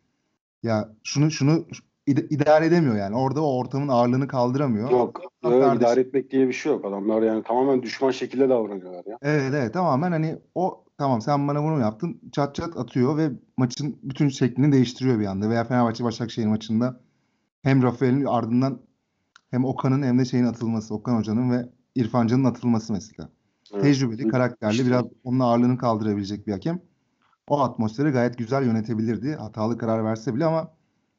Ya 0.62 0.88
şunu 1.04 1.30
şunu 1.30 1.66
ide- 2.06 2.26
idare 2.30 2.66
edemiyor 2.66 2.96
yani. 2.96 3.16
Orada 3.16 3.42
o 3.44 3.58
ortamın 3.58 3.88
ağırlığını 3.88 4.28
kaldıramıyor. 4.28 4.90
Yok. 4.90 5.20
Öyle 5.44 5.60
kardeş- 5.64 5.76
idare 5.78 6.00
etmek 6.00 6.30
diye 6.30 6.48
bir 6.48 6.52
şey 6.52 6.72
yok. 6.72 6.84
Adamlar 6.84 7.22
yani 7.22 7.42
tamamen 7.42 7.82
düşman 7.82 8.10
şekilde 8.10 8.48
davranıyorlar 8.48 9.04
ya. 9.06 9.18
Evet 9.22 9.42
evet 9.54 9.72
tamamen 9.74 10.12
hani 10.12 10.38
o 10.54 10.84
tamam 10.98 11.20
sen 11.20 11.48
bana 11.48 11.62
bunu 11.62 11.80
yaptın 11.80 12.20
çat 12.32 12.54
çat 12.54 12.76
atıyor 12.76 13.16
ve 13.16 13.30
maçın 13.56 13.98
bütün 14.02 14.28
şeklini 14.28 14.72
değiştiriyor 14.72 15.20
bir 15.20 15.26
anda. 15.26 15.50
Veya 15.50 15.64
Fenerbahçe 15.64 16.04
Başakşehir 16.04 16.46
maçında 16.46 17.00
hem 17.62 17.82
Rafael'in 17.82 18.24
ardından 18.24 18.78
hem 19.50 19.64
Okan'ın 19.64 20.02
hem 20.02 20.18
de 20.18 20.24
şeyin 20.24 20.44
atılması. 20.44 20.94
Okan 20.94 21.16
Hoca'nın 21.18 21.50
ve 21.50 21.68
İrfan 21.94 22.26
Can'ın 22.26 22.44
atılması 22.44 22.92
mesela. 22.92 23.28
Evet. 23.72 23.82
Tecrübeli, 23.82 24.28
karakterli, 24.28 24.72
işte- 24.72 24.86
biraz 24.86 25.04
onun 25.24 25.40
ağırlığını 25.40 25.78
kaldırabilecek 25.78 26.46
bir 26.46 26.52
hakem. 26.52 26.80
O 27.48 27.60
atmosferi 27.60 28.10
gayet 28.10 28.38
güzel 28.38 28.64
yönetebilirdi. 28.66 29.34
Hatalı 29.34 29.78
karar 29.78 30.04
verse 30.04 30.34
bile 30.34 30.44
ama 30.44 30.68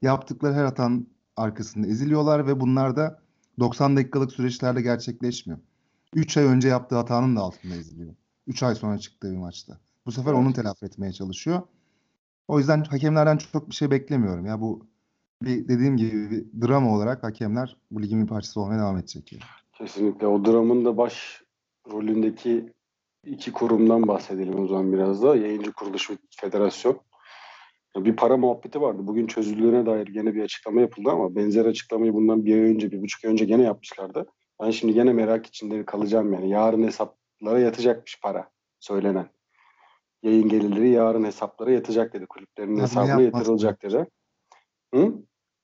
yaptıkları 0.02 0.54
her 0.54 0.64
hatanın 0.66 1.10
arkasında 1.36 1.88
eziliyorlar 1.88 2.48
ve 2.48 2.60
bunlar 2.60 2.96
da 2.96 3.20
90 3.60 3.98
dakikalık 3.98 4.32
süreçlerde 4.32 4.82
gerçekleşmiyor. 4.82 5.60
3 6.16 6.38
ay 6.38 6.44
önce 6.46 6.68
yaptığı 6.68 6.96
hatanın 6.96 7.36
da 7.36 7.42
altında 7.42 7.76
eziliyor. 7.76 8.14
3 8.48 8.64
ay 8.64 8.76
sonra 8.76 8.98
çıktığı 8.98 9.32
bir 9.32 9.38
maçta. 9.38 9.78
Bu 10.06 10.12
sefer 10.12 10.32
Evet. 10.32 10.40
onu 10.42 10.54
telafi 10.54 10.86
etmeye 10.86 11.14
çalışıyor. 11.14 11.62
O 12.48 12.60
yüzden 12.60 12.84
hakemlerden 12.84 13.38
çok 13.38 13.70
bir 13.70 13.76
şey 13.76 13.92
beklemiyorum. 13.92 14.46
Ya 14.46 14.62
bu 14.62 14.88
bir 15.44 15.68
dediğim 15.68 15.98
gibi 15.98 16.32
bir 16.32 16.68
drama 16.68 16.96
olarak 16.96 17.24
hakemler 17.24 17.78
bu 17.92 18.02
ligin 18.02 18.22
bir 18.22 18.28
parçası 18.28 18.62
olmaya 18.62 18.80
devam 18.80 18.98
edecek. 18.98 19.34
yani. 19.34 19.44
Kesinlikle. 19.74 20.28
O 20.28 20.46
dramın 20.46 20.86
da 20.86 20.98
baş 20.98 21.44
rolündeki 21.92 22.74
iki 23.26 23.52
kurumdan 23.52 24.08
bahsedelim 24.08 24.60
o 24.60 24.68
zaman 24.68 24.94
biraz 24.94 25.24
da. 25.24 25.36
Yayıncı 25.36 25.72
kuruluş 25.72 26.10
ve 26.10 26.18
federasyon. 26.30 27.00
Bir 28.06 28.16
para 28.16 28.38
muhabbeti 28.38 28.82
vardı. 28.82 29.02
Bugün 29.08 29.28
çözüldüğüne 29.28 29.86
dair 29.86 30.08
gene 30.08 30.36
bir 30.36 30.44
açıklama 30.44 30.82
yapıldı 30.82 31.10
ama 31.10 31.36
benzer 31.36 31.66
açıklamayı 31.66 32.14
bundan 32.14 32.46
bir 32.46 32.54
ay 32.54 32.60
önce, 32.60 32.92
bir 32.92 33.02
buçuk 33.02 33.26
ay 33.26 33.32
önce 33.32 33.46
gene 33.46 33.64
yapmışlardı. 33.64 34.26
Ben 34.62 34.72
şimdi 34.72 34.94
gene 34.94 35.14
merak 35.14 35.46
içinde 35.46 35.86
kalacağım 35.86 36.34
yani. 36.34 36.50
Yarın 36.50 36.84
hesaplara 36.84 37.60
yatacakmış 37.60 38.20
para 38.22 38.50
söylenen. 38.80 39.30
Yayın 40.24 40.50
gelirleri 40.50 40.90
yarın 40.90 41.24
hesaplara 41.24 41.72
yatacak 41.72 42.14
dedi. 42.14 42.26
Kulüplerin 42.26 42.78
ne 42.78 42.82
hesabına 42.82 43.22
yapmaz 43.22 43.42
yatırılacak 43.42 43.84
dedi. 43.84 44.08
Hı? 44.94 45.14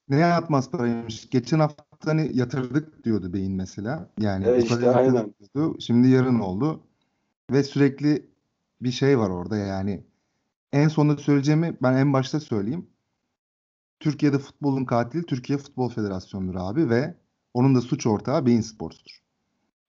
Ne 0.09 0.17
yatmaz 0.17 0.71
paraymış? 0.71 1.29
Geçen 1.29 1.59
hafta 1.59 1.83
hani 2.05 2.37
yatırdık 2.37 3.03
diyordu 3.03 3.33
Beyin 3.33 3.53
mesela. 3.55 4.09
Yani 4.19 4.47
E 4.47 4.57
işte, 4.57 4.89
aynen. 4.89 5.33
diyordu. 5.55 5.77
Şimdi 5.79 6.07
yarın 6.07 6.39
oldu. 6.39 6.83
Ve 7.51 7.63
sürekli 7.63 8.25
bir 8.81 8.91
şey 8.91 9.19
var 9.19 9.29
orada 9.29 9.57
yani. 9.57 10.03
En 10.73 10.87
sonunda 10.87 11.17
söyleyeceğimi 11.17 11.77
ben 11.81 11.93
en 11.93 12.13
başta 12.13 12.39
söyleyeyim. 12.39 12.87
Türkiye'de 13.99 14.39
futbolun 14.39 14.85
katili 14.85 15.25
Türkiye 15.25 15.57
Futbol 15.57 15.89
Federasyonu'dur 15.89 16.55
abi 16.59 16.89
ve 16.89 17.15
onun 17.53 17.75
da 17.75 17.81
suç 17.81 18.07
ortağı 18.07 18.45
Bein 18.45 18.61
Sports'tur. 18.61 19.19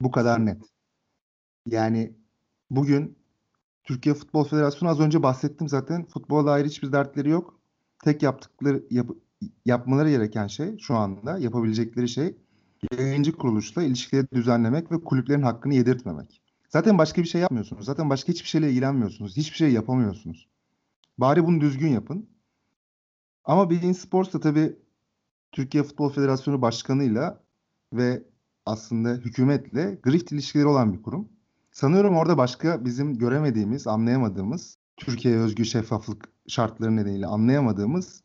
Bu 0.01 0.11
kadar 0.11 0.47
net. 0.47 0.63
Yani 1.67 2.13
bugün 2.71 3.19
Türkiye 3.85 4.15
Futbol 4.15 4.45
Federasyonu 4.45 4.91
az 4.91 5.01
önce 5.01 5.23
bahsettim 5.23 5.69
zaten. 5.69 6.05
Futbola 6.05 6.47
dair 6.47 6.65
hiçbir 6.65 6.93
dertleri 6.93 7.29
yok. 7.29 7.59
Tek 8.05 8.23
yaptıkları 8.23 8.85
yap- 8.91 9.17
yapmaları 9.67 10.11
gereken 10.11 10.47
şey 10.47 10.79
şu 10.79 10.95
anda 10.95 11.39
yapabilecekleri 11.39 12.09
şey 12.09 12.37
yayıncı 12.99 13.33
kuruluşla 13.33 13.83
ilişkileri 13.83 14.27
düzenlemek 14.33 14.93
ve 14.93 15.05
kulüplerin 15.05 15.43
hakkını 15.43 15.75
yedirtmemek. 15.75 16.43
Zaten 16.69 16.99
başka 16.99 17.23
bir 17.23 17.29
şey 17.29 17.41
yapmıyorsunuz. 17.41 17.87
Zaten 17.87 18.11
başka 18.11 18.33
hiçbir 18.33 18.49
şeyle 18.49 18.71
ilgilenmiyorsunuz. 18.71 19.37
Hiçbir 19.37 19.57
şey 19.57 19.73
yapamıyorsunuz. 19.73 20.54
Bari 21.19 21.47
bunu 21.47 21.61
düzgün 21.61 21.89
yapın. 21.89 22.29
Ama 23.45 23.71
Bein 23.71 23.93
Sports 23.93 24.33
da 24.33 24.41
tabii 24.41 24.77
Türkiye 25.53 25.83
Futbol 25.83 26.11
Federasyonu 26.11 26.63
Başkanı'yla 26.63 27.43
ve 27.93 28.23
aslında 28.67 29.09
hükümetle 29.09 29.99
grift 30.03 30.33
ilişkileri 30.33 30.67
olan 30.67 30.93
bir 30.93 31.03
kurum. 31.03 31.29
Sanıyorum 31.73 32.17
orada 32.17 32.39
başka 32.39 32.85
bizim 32.85 33.19
göremediğimiz, 33.19 33.87
anlayamadığımız 33.87 34.79
Türkiye'ye 34.97 35.41
özgü 35.41 35.65
şeffaflık 35.65 36.29
şartları 36.49 36.97
nedeniyle 36.97 37.27
anlayamadığımız 37.27 38.23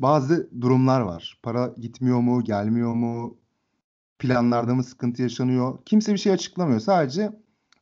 bazı 0.00 0.50
durumlar 0.60 1.00
var. 1.00 1.40
Para 1.42 1.74
gitmiyor 1.78 2.20
mu, 2.20 2.44
gelmiyor 2.44 2.94
mu? 2.94 3.38
Planlarda 4.18 4.74
mı 4.74 4.84
sıkıntı 4.84 5.22
yaşanıyor? 5.22 5.78
Kimse 5.84 6.12
bir 6.12 6.18
şey 6.18 6.32
açıklamıyor. 6.32 6.80
Sadece 6.80 7.32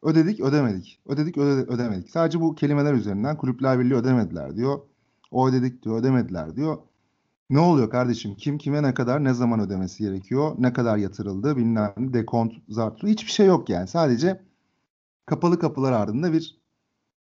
ödedik, 0.05 0.41
ödemedik. 0.41 1.01
Ödedik, 1.07 1.37
öde- 1.39 1.73
ödemedik. 1.73 2.11
Sadece 2.11 2.41
bu 2.41 2.55
kelimeler 2.55 2.95
üzerinden 2.95 3.37
Kulüpler 3.37 3.79
Birliği 3.81 3.95
ödemediler 3.95 4.57
diyor. 4.57 4.79
O 5.31 5.49
ödedik 5.49 5.83
diyor, 5.83 5.99
ödemediler 6.01 6.57
diyor. 6.57 6.79
Ne 7.51 7.59
oluyor 7.59 7.91
kardeşim? 7.91 8.35
Kim 8.35 8.59
kime 8.59 8.83
ne 8.83 8.95
kadar, 8.95 9.25
ne 9.25 9.35
zaman 9.35 9.61
ödemesi 9.61 10.05
gerekiyor? 10.05 10.55
Ne 10.59 10.73
kadar 10.73 10.97
yatırıldı, 10.97 11.57
bilmem 11.57 11.95
ne, 11.97 12.13
dekont, 12.13 12.53
zartı. 12.69 13.07
Hiçbir 13.07 13.31
şey 13.33 13.47
yok 13.47 13.69
yani. 13.69 13.89
Sadece 13.89 14.43
kapalı 15.27 15.59
kapılar 15.59 15.93
ardında 15.93 16.33
bir 16.33 16.59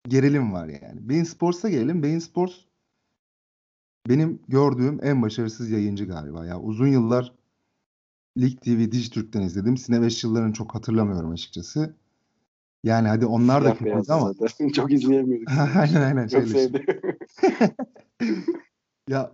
gerilim 0.08 0.52
var 0.52 0.66
yani. 0.68 1.08
Bein 1.08 1.24
Sports'a 1.24 1.68
gelelim. 1.68 2.02
Bein 2.02 2.18
Sports 2.18 2.54
benim 4.08 4.40
gördüğüm 4.48 5.00
en 5.02 5.22
başarısız 5.22 5.70
yayıncı 5.70 6.04
galiba. 6.04 6.46
Ya 6.46 6.60
uzun 6.60 6.86
yıllar 6.86 7.32
Lig 8.38 8.60
TV 8.60 8.92
Dijitürk'ten 8.92 9.42
izledim. 9.42 9.76
Sinebeş 9.76 10.24
yıllarını 10.24 10.52
çok 10.52 10.74
hatırlamıyorum 10.74 11.30
açıkçası. 11.30 11.94
Yani 12.84 13.08
hadi 13.08 13.26
onlar 13.26 13.64
da 13.64 13.74
kötüydü 13.74 14.12
ama 14.12 14.32
zaten. 14.32 14.68
Çok 14.72 14.92
izleyemiyorduk. 14.92 15.48
aynen 15.76 16.02
aynen 16.02 16.28
Çok 16.28 16.48
sevdim. 16.48 16.82
Ya 19.08 19.32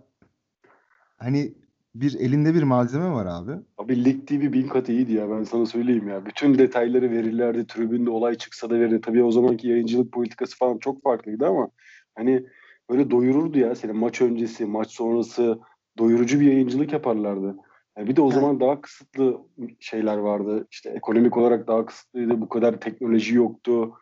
hani 1.17 1.53
bir 1.95 2.19
elinde 2.19 2.53
bir 2.55 2.63
malzeme 2.63 3.09
var 3.11 3.25
abi. 3.25 3.51
Abi 3.77 4.05
Lig 4.05 4.27
TV 4.27 4.53
bin 4.53 4.67
kat 4.67 4.89
iyiydi 4.89 5.13
ya 5.13 5.29
ben 5.29 5.43
sana 5.43 5.65
söyleyeyim 5.65 6.07
ya. 6.07 6.25
Bütün 6.25 6.57
detayları 6.57 7.11
verirlerdi. 7.11 7.67
Tribünde 7.67 8.09
olay 8.09 8.35
çıksa 8.35 8.69
da 8.69 8.79
verir. 8.79 9.01
Tabii 9.01 9.23
o 9.23 9.31
zamanki 9.31 9.67
yayıncılık 9.67 10.11
politikası 10.11 10.57
falan 10.57 10.77
çok 10.77 11.03
farklıydı 11.03 11.47
ama 11.47 11.69
hani 12.15 12.45
böyle 12.89 13.11
doyururdu 13.11 13.59
ya 13.59 13.75
seni 13.75 13.93
maç 13.93 14.21
öncesi, 14.21 14.65
maç 14.65 14.91
sonrası 14.91 15.59
doyurucu 15.97 16.39
bir 16.39 16.45
yayıncılık 16.45 16.93
yaparlardı. 16.93 17.55
Yani 17.97 18.09
bir 18.09 18.15
de 18.15 18.21
o 18.21 18.25
Evet. 18.25 18.33
zaman 18.33 18.59
daha 18.59 18.81
kısıtlı 18.81 19.41
şeyler 19.79 20.17
vardı. 20.17 20.67
İşte 20.71 20.89
ekonomik 20.89 21.37
olarak 21.37 21.67
daha 21.67 21.85
kısıtlıydı. 21.85 22.41
Bu 22.41 22.49
kadar 22.49 22.81
teknoloji 22.81 23.35
yoktu. 23.35 23.93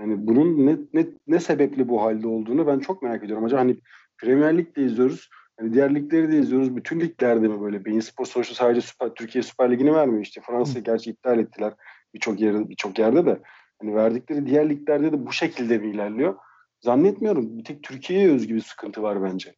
Yani 0.00 0.26
bunun 0.26 0.66
ne, 0.66 0.76
ne, 0.94 1.06
ne 1.26 1.40
sebeple 1.40 1.88
bu 1.88 2.02
halde 2.02 2.28
olduğunu 2.28 2.66
ben 2.66 2.78
çok 2.78 3.02
merak 3.02 3.24
ediyorum. 3.24 3.44
Acaba 3.44 3.60
hani 3.60 3.76
Premier 4.18 4.58
Lig 4.58 4.76
de 4.76 4.84
izliyoruz. 4.84 5.28
Hani 5.60 5.72
diğer 5.72 5.94
ligleri 5.94 6.32
de 6.32 6.38
izliyoruz. 6.38 6.76
Bütün 6.76 7.00
liglerde 7.00 7.48
mi 7.48 7.60
böyle? 7.60 7.84
Bein 7.84 8.00
Spor 8.00 8.24
sonuçta 8.24 8.54
sadece 8.54 8.80
Süper, 8.80 9.14
Türkiye 9.14 9.42
Süper 9.42 9.70
Ligi'ni 9.70 9.94
vermiyor 9.94 10.22
işte. 10.22 10.40
Fransa'yı 10.40 10.84
gerçi 10.84 11.10
iptal 11.10 11.38
ettiler 11.38 11.74
birçok 12.14 12.40
yerde, 12.40 12.68
birçok 12.68 12.98
yerde 12.98 13.26
de. 13.26 13.40
Hani 13.80 13.94
verdikleri 13.94 14.46
diğer 14.46 14.70
liglerde 14.70 15.12
de 15.12 15.26
bu 15.26 15.32
şekilde 15.32 15.78
mi 15.78 15.90
ilerliyor? 15.90 16.36
Zannetmiyorum. 16.80 17.58
Bir 17.58 17.64
tek 17.64 17.82
Türkiye'ye 17.82 18.30
özgü 18.30 18.54
bir 18.54 18.60
sıkıntı 18.60 19.02
var 19.02 19.22
bence. 19.22 19.54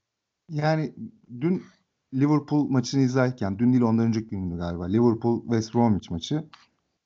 Yani 0.49 0.95
dün 1.41 1.63
Liverpool 2.15 2.69
maçını 2.69 3.01
izlerken, 3.01 3.59
dün 3.59 3.73
değil 3.73 3.83
ondan 3.83 4.07
önceki 4.07 4.29
gündü 4.31 4.57
galiba. 4.57 4.85
Liverpool 4.85 5.43
West 5.43 5.75
Bromwich 5.75 6.11
maçı. 6.11 6.45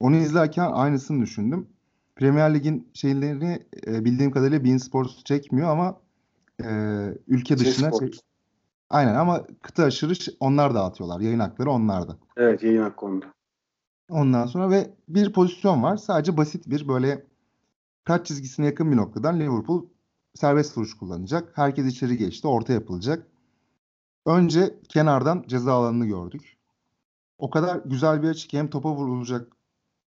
Onu 0.01 0.17
izlerken 0.17 0.71
aynısını 0.73 1.23
düşündüm. 1.23 1.69
Premier 2.17 2.55
Lig'in 2.55 2.89
şeylerini 2.95 3.67
e, 3.87 4.05
bildiğim 4.05 4.31
kadarıyla 4.31 4.65
beIN 4.65 4.79
Sports 4.79 5.25
çekmiyor 5.25 5.69
ama 5.69 6.01
e, 6.65 6.69
ülke 7.29 7.57
Şey 7.57 7.67
dışına 7.67 7.91
şey- 7.99 8.11
aynen 8.91 9.15
ama 9.15 9.47
kıta 9.63 9.85
aşırı 9.85 10.13
onlar 10.41 10.75
dağıtıyorlar. 10.75 11.21
Yayın 11.21 11.39
hakları 11.39 11.71
onlarda. 11.71 12.17
Evet 12.37 12.63
yayın 12.63 12.83
hakkı 12.83 13.07
onda. 13.07 13.27
Ondan 14.11 14.47
sonra 14.47 14.71
ve 14.71 14.91
bir 15.09 15.33
pozisyon 15.33 15.83
var. 15.83 15.97
Sadece 15.97 16.37
basit 16.37 16.71
bir 16.71 16.89
böyle 16.89 17.25
kaç 18.05 18.27
çizgisine 18.27 18.67
yakın 18.67 18.93
bir 18.93 18.97
noktadan 18.97 19.41
Liverpool 19.41 19.87
serbest 20.35 20.79
vuruş 20.79 20.95
kullanacak. 20.95 21.53
Herkes 21.55 21.87
içeri 21.87 22.17
geçti. 22.17 22.49
Orta 22.49 22.73
yapılacak. 22.73 23.27
Önce 24.27 24.81
kenardan 24.89 25.45
ceza 25.49 25.73
alanını 25.73 26.07
gördük. 26.07 26.57
O 27.39 27.51
kadar 27.51 27.77
güzel 27.85 28.23
bir 28.23 28.29
açı 28.29 28.49
ki 28.49 28.59
hem 28.59 28.71
topa 28.71 28.95
vurulacak 28.95 29.57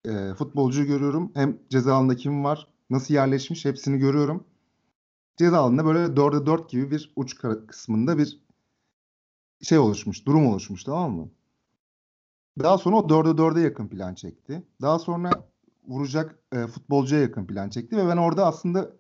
e, 0.06 0.34
futbolcuyu 0.34 0.88
görüyorum. 0.88 1.32
Hem 1.34 1.60
ceza 1.70 1.96
alanında 1.96 2.16
kim 2.16 2.44
var, 2.44 2.68
nasıl 2.90 3.14
yerleşmiş 3.14 3.66
hepsini 3.66 3.98
görüyorum. 3.98 4.44
Ceza 5.38 5.60
alanında 5.60 5.86
böyle 5.86 6.00
4'e 6.16 6.46
4 6.46 6.70
gibi 6.70 6.92
bir 6.92 7.14
uç 7.16 7.36
kısmında 7.68 8.18
bir 8.18 8.40
şey 9.62 9.78
oluşmuş, 9.78 10.26
durum 10.26 10.48
oluşmuş 10.48 10.84
tamam 10.84 11.12
mı? 11.12 11.30
Daha 12.60 12.78
sonra 12.78 12.96
o 12.96 13.08
4'e 13.08 13.32
4'e 13.32 13.62
yakın 13.62 13.88
plan 13.88 14.16
çekti. 14.16 14.64
Daha 14.82 15.00
sonra 15.00 15.32
vuracak 15.88 16.40
e, 16.52 16.68
futbolcuya 16.68 17.22
yakın 17.22 17.48
plan 17.48 17.70
çekti 17.70 17.98
ve 17.98 18.08
ben 18.08 18.18
orada 18.18 18.46
aslında 18.46 18.92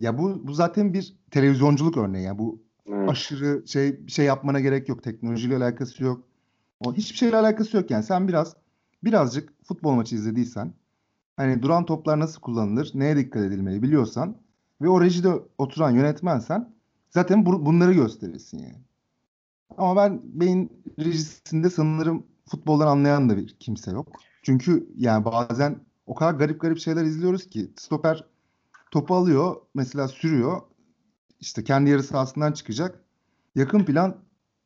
ya 0.00 0.18
bu 0.18 0.48
bu 0.48 0.54
zaten 0.54 0.94
bir 0.94 1.16
televizyonculuk 1.30 1.96
örneği 1.96 2.24
ya 2.24 2.38
bu 2.38 2.62
Evet. 2.86 3.10
aşırı 3.10 3.68
şey 3.68 4.08
şey 4.08 4.26
yapmana 4.26 4.60
gerek 4.60 4.88
yok. 4.88 5.02
Teknolojiyle 5.02 5.56
alakası 5.56 6.04
yok. 6.04 6.24
O 6.80 6.94
hiçbir 6.94 7.16
şeyle 7.16 7.36
alakası 7.36 7.76
yok 7.76 7.90
yani. 7.90 8.04
Sen 8.04 8.28
biraz 8.28 8.56
birazcık 9.04 9.64
futbol 9.64 9.92
maçı 9.92 10.14
izlediysen 10.14 10.74
hani 11.36 11.62
duran 11.62 11.86
toplar 11.86 12.20
nasıl 12.20 12.40
kullanılır, 12.40 12.90
neye 12.94 13.16
dikkat 13.16 13.42
edilmeyi 13.42 13.82
biliyorsan 13.82 14.36
ve 14.82 14.88
o 14.88 15.00
rejide 15.00 15.32
oturan 15.58 15.90
yönetmensen 15.90 16.74
zaten 17.10 17.46
bu- 17.46 17.66
bunları 17.66 17.92
gösterirsin 17.92 18.58
yani. 18.58 18.82
Ama 19.78 19.96
ben 19.96 20.20
beyin 20.24 20.84
rejisinde 20.98 21.70
sanırım 21.70 22.26
futboldan 22.50 22.86
anlayan 22.86 23.28
da 23.30 23.36
bir 23.36 23.48
kimse 23.60 23.90
yok. 23.90 24.08
Çünkü 24.42 24.88
yani 24.96 25.24
bazen 25.24 25.80
o 26.06 26.14
kadar 26.14 26.34
garip 26.34 26.60
garip 26.60 26.78
şeyler 26.78 27.04
izliyoruz 27.04 27.46
ki 27.46 27.70
stoper 27.76 28.24
topu 28.90 29.14
alıyor 29.14 29.56
mesela 29.74 30.08
sürüyor 30.08 30.60
işte 31.42 31.64
kendi 31.64 31.90
yarı 31.90 32.02
sahasından 32.02 32.52
çıkacak. 32.52 33.04
Yakın 33.54 33.84
plan 33.84 34.16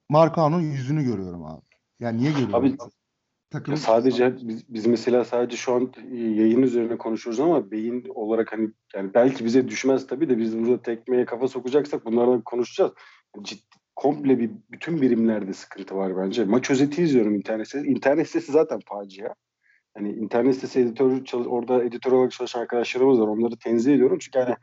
Marcao'nun 0.08 0.60
yüzünü 0.60 1.04
görüyorum 1.04 1.44
abi. 1.44 1.62
Yani 2.00 2.20
niye 2.20 2.30
görüyorum? 2.30 2.54
Abi 2.54 2.76
Takım 3.50 3.74
Ya 3.74 3.78
sadece 3.78 4.36
biz, 4.42 4.74
biz 4.74 4.86
mesela 4.86 5.24
sadece 5.24 5.56
şu 5.56 5.74
an 5.74 5.92
e, 6.12 6.16
yayın 6.16 6.62
üzerine 6.62 6.98
konuşuyoruz 6.98 7.40
ama 7.40 7.70
beyin 7.70 8.04
olarak 8.14 8.52
hani 8.52 8.70
yani 8.94 9.14
belki 9.14 9.44
bize 9.44 9.68
düşmez 9.68 10.06
tabii 10.06 10.28
de 10.28 10.38
biz 10.38 10.58
burada 10.58 10.82
tekmeye 10.82 11.24
kafa 11.24 11.48
sokacaksak 11.48 12.04
bunlardan 12.04 12.42
konuşacağız. 12.42 12.92
Ciddi, 13.42 13.60
komple 13.96 14.38
bir 14.38 14.50
bütün 14.70 15.00
birimlerde 15.00 15.52
sıkıntı 15.52 15.96
var 15.96 16.16
bence. 16.16 16.44
Maç 16.44 16.70
özeti 16.70 17.02
izliyorum 17.02 17.34
internet 17.34 17.68
sitesi. 17.68 17.86
İnternet 17.86 18.26
sitesi 18.26 18.52
zaten 18.52 18.80
facia. 18.86 19.34
Hani 19.94 20.12
internet 20.12 20.54
sitesi 20.54 20.80
editörü 20.80 21.24
çalış- 21.24 21.46
orada 21.46 21.84
editör 21.84 22.12
olarak 22.12 22.32
çalışan 22.32 22.60
arkadaşlarımız 22.60 23.20
var. 23.20 23.26
Onları 23.26 23.56
tenzih 23.56 23.94
ediyorum. 23.94 24.18
Çünkü 24.20 24.38
hani 24.38 24.56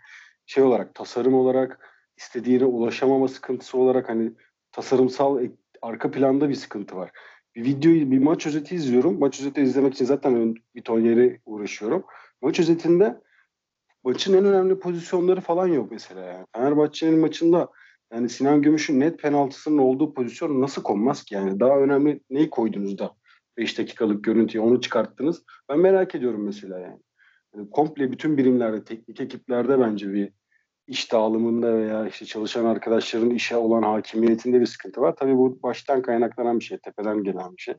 şey 0.45 0.63
olarak 0.63 0.95
tasarım 0.95 1.33
olarak 1.33 1.92
istediğine 2.17 2.65
ulaşamama 2.65 3.27
sıkıntısı 3.27 3.77
olarak 3.77 4.09
hani 4.09 4.31
tasarımsal 4.71 5.47
arka 5.81 6.11
planda 6.11 6.49
bir 6.49 6.55
sıkıntı 6.55 6.95
var 6.95 7.11
bir 7.55 7.65
videoyu, 7.65 8.11
bir 8.11 8.19
maç 8.19 8.47
özeti 8.47 8.75
izliyorum. 8.75 9.19
Maç 9.19 9.39
özeti 9.39 9.61
izlemek 9.61 9.93
için 9.93 10.05
zaten 10.05 10.55
bir 10.75 10.81
ton 10.81 10.99
yere 10.99 11.39
uğraşıyorum. 11.45 12.03
Maç 12.41 12.59
özetinde 12.59 13.21
maçın 14.03 14.33
en 14.33 14.45
önemli 14.45 14.79
pozisyonları 14.79 15.41
falan 15.41 15.67
yok 15.67 15.91
mesela. 15.91 16.21
Yani. 16.21 16.45
Fenerbahçe'nin 16.55 17.19
maçında 17.19 17.69
yani 18.13 18.29
Sinan 18.29 18.61
Gümüş'ün 18.61 18.99
net 18.99 19.19
penaltısının 19.19 19.77
olduğu 19.77 20.13
pozisyon 20.13 20.61
nasıl 20.61 20.83
konmaz 20.83 21.23
ki? 21.23 21.35
Yani 21.35 21.59
daha 21.59 21.79
önemli 21.79 22.19
neyi 22.29 22.49
koydunuz 22.49 22.97
da 22.97 23.15
5 23.57 23.77
dakikalık 23.77 24.23
görüntüyü 24.23 24.63
onu 24.63 24.81
çıkarttınız. 24.81 25.43
Ben 25.69 25.79
merak 25.79 26.15
ediyorum 26.15 26.45
mesela 26.45 26.79
yani. 26.79 26.99
Yani 27.55 27.69
komple 27.69 28.11
bütün 28.11 28.37
birimlerde, 28.37 28.83
teknik 28.83 29.21
ekiplerde 29.21 29.79
bence 29.79 30.13
bir 30.13 30.33
iş 30.87 31.11
dağılımında 31.11 31.73
veya 31.73 32.07
işte 32.07 32.25
çalışan 32.25 32.65
arkadaşların 32.65 33.29
işe 33.29 33.57
olan 33.57 33.83
hakimiyetinde 33.83 34.61
bir 34.61 34.65
sıkıntı 34.65 35.01
var. 35.01 35.15
Tabii 35.15 35.37
bu 35.37 35.59
baştan 35.63 36.01
kaynaklanan 36.01 36.59
bir 36.59 36.63
şey, 36.63 36.77
tepeden 36.77 37.23
gelen 37.23 37.51
bir 37.57 37.61
şey. 37.61 37.75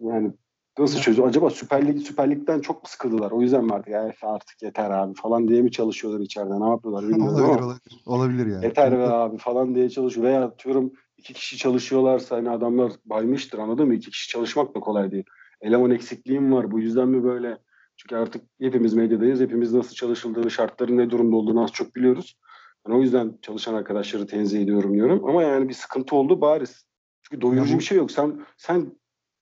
Yani 0.00 0.32
nasıl 0.78 1.00
çözüyor? 1.00 1.28
Acaba 1.28 1.50
Süper 1.50 1.88
Lig, 1.88 1.98
Süper 1.98 2.30
Lig'den 2.30 2.60
çok 2.60 2.76
mu 2.76 2.88
sıkıldılar? 2.88 3.30
O 3.30 3.40
yüzden 3.40 3.64
mi 3.64 3.72
artık, 3.72 3.88
"Ya 3.88 4.12
artık 4.22 4.62
yeter 4.62 4.90
abi 4.90 5.14
falan 5.14 5.48
diye 5.48 5.62
mi 5.62 5.70
çalışıyorlar 5.70 6.20
içeride? 6.20 6.60
Ne 6.60 6.68
yapıyorlar 6.68 7.02
bilmiyorum 7.08 7.34
olabilir, 7.34 7.58
ama 7.58 7.66
olabilir. 7.66 8.02
Olabilir 8.06 8.46
yani. 8.46 8.64
yeter 8.64 8.98
be 8.98 9.02
abi 9.02 9.38
falan 9.38 9.74
diye 9.74 9.90
çalışıyor. 9.90 10.26
Veya 10.26 10.44
atıyorum 10.44 10.92
iki 11.16 11.32
kişi 11.32 11.56
çalışıyorlarsa 11.56 12.36
hani 12.36 12.50
adamlar 12.50 12.92
baymıştır 13.04 13.58
anladın 13.58 13.86
mı? 13.86 13.94
İki 13.94 14.10
kişi 14.10 14.28
çalışmak 14.28 14.74
da 14.74 14.80
kolay 14.80 15.10
değil. 15.10 15.24
Eleman 15.60 15.90
eksikliğim 15.90 16.52
var. 16.52 16.70
Bu 16.70 16.80
yüzden 16.80 17.08
mi 17.08 17.24
böyle? 17.24 17.58
Çünkü 18.02 18.16
artık 18.16 18.44
hepimiz 18.60 18.94
medyadayız. 18.94 19.40
Hepimiz 19.40 19.72
nasıl 19.72 19.94
çalışıldığını, 19.94 20.50
şartların 20.50 20.98
ne 20.98 21.10
durumda 21.10 21.36
olduğunu 21.36 21.64
az 21.64 21.72
çok 21.72 21.96
biliyoruz. 21.96 22.38
Yani 22.86 22.98
o 22.98 23.00
yüzden 23.02 23.38
çalışan 23.42 23.74
arkadaşları 23.74 24.26
tenzih 24.26 24.62
ediyorum 24.62 24.94
diyorum. 24.94 25.24
Ama 25.28 25.42
yani 25.42 25.68
bir 25.68 25.74
sıkıntı 25.74 26.16
oldu 26.16 26.40
bariz. 26.40 26.86
Çünkü 27.22 27.42
doyurucu 27.42 27.78
bir 27.78 27.84
şey 27.84 27.98
yok. 27.98 28.10
Sen 28.10 28.46
sen 28.56 28.92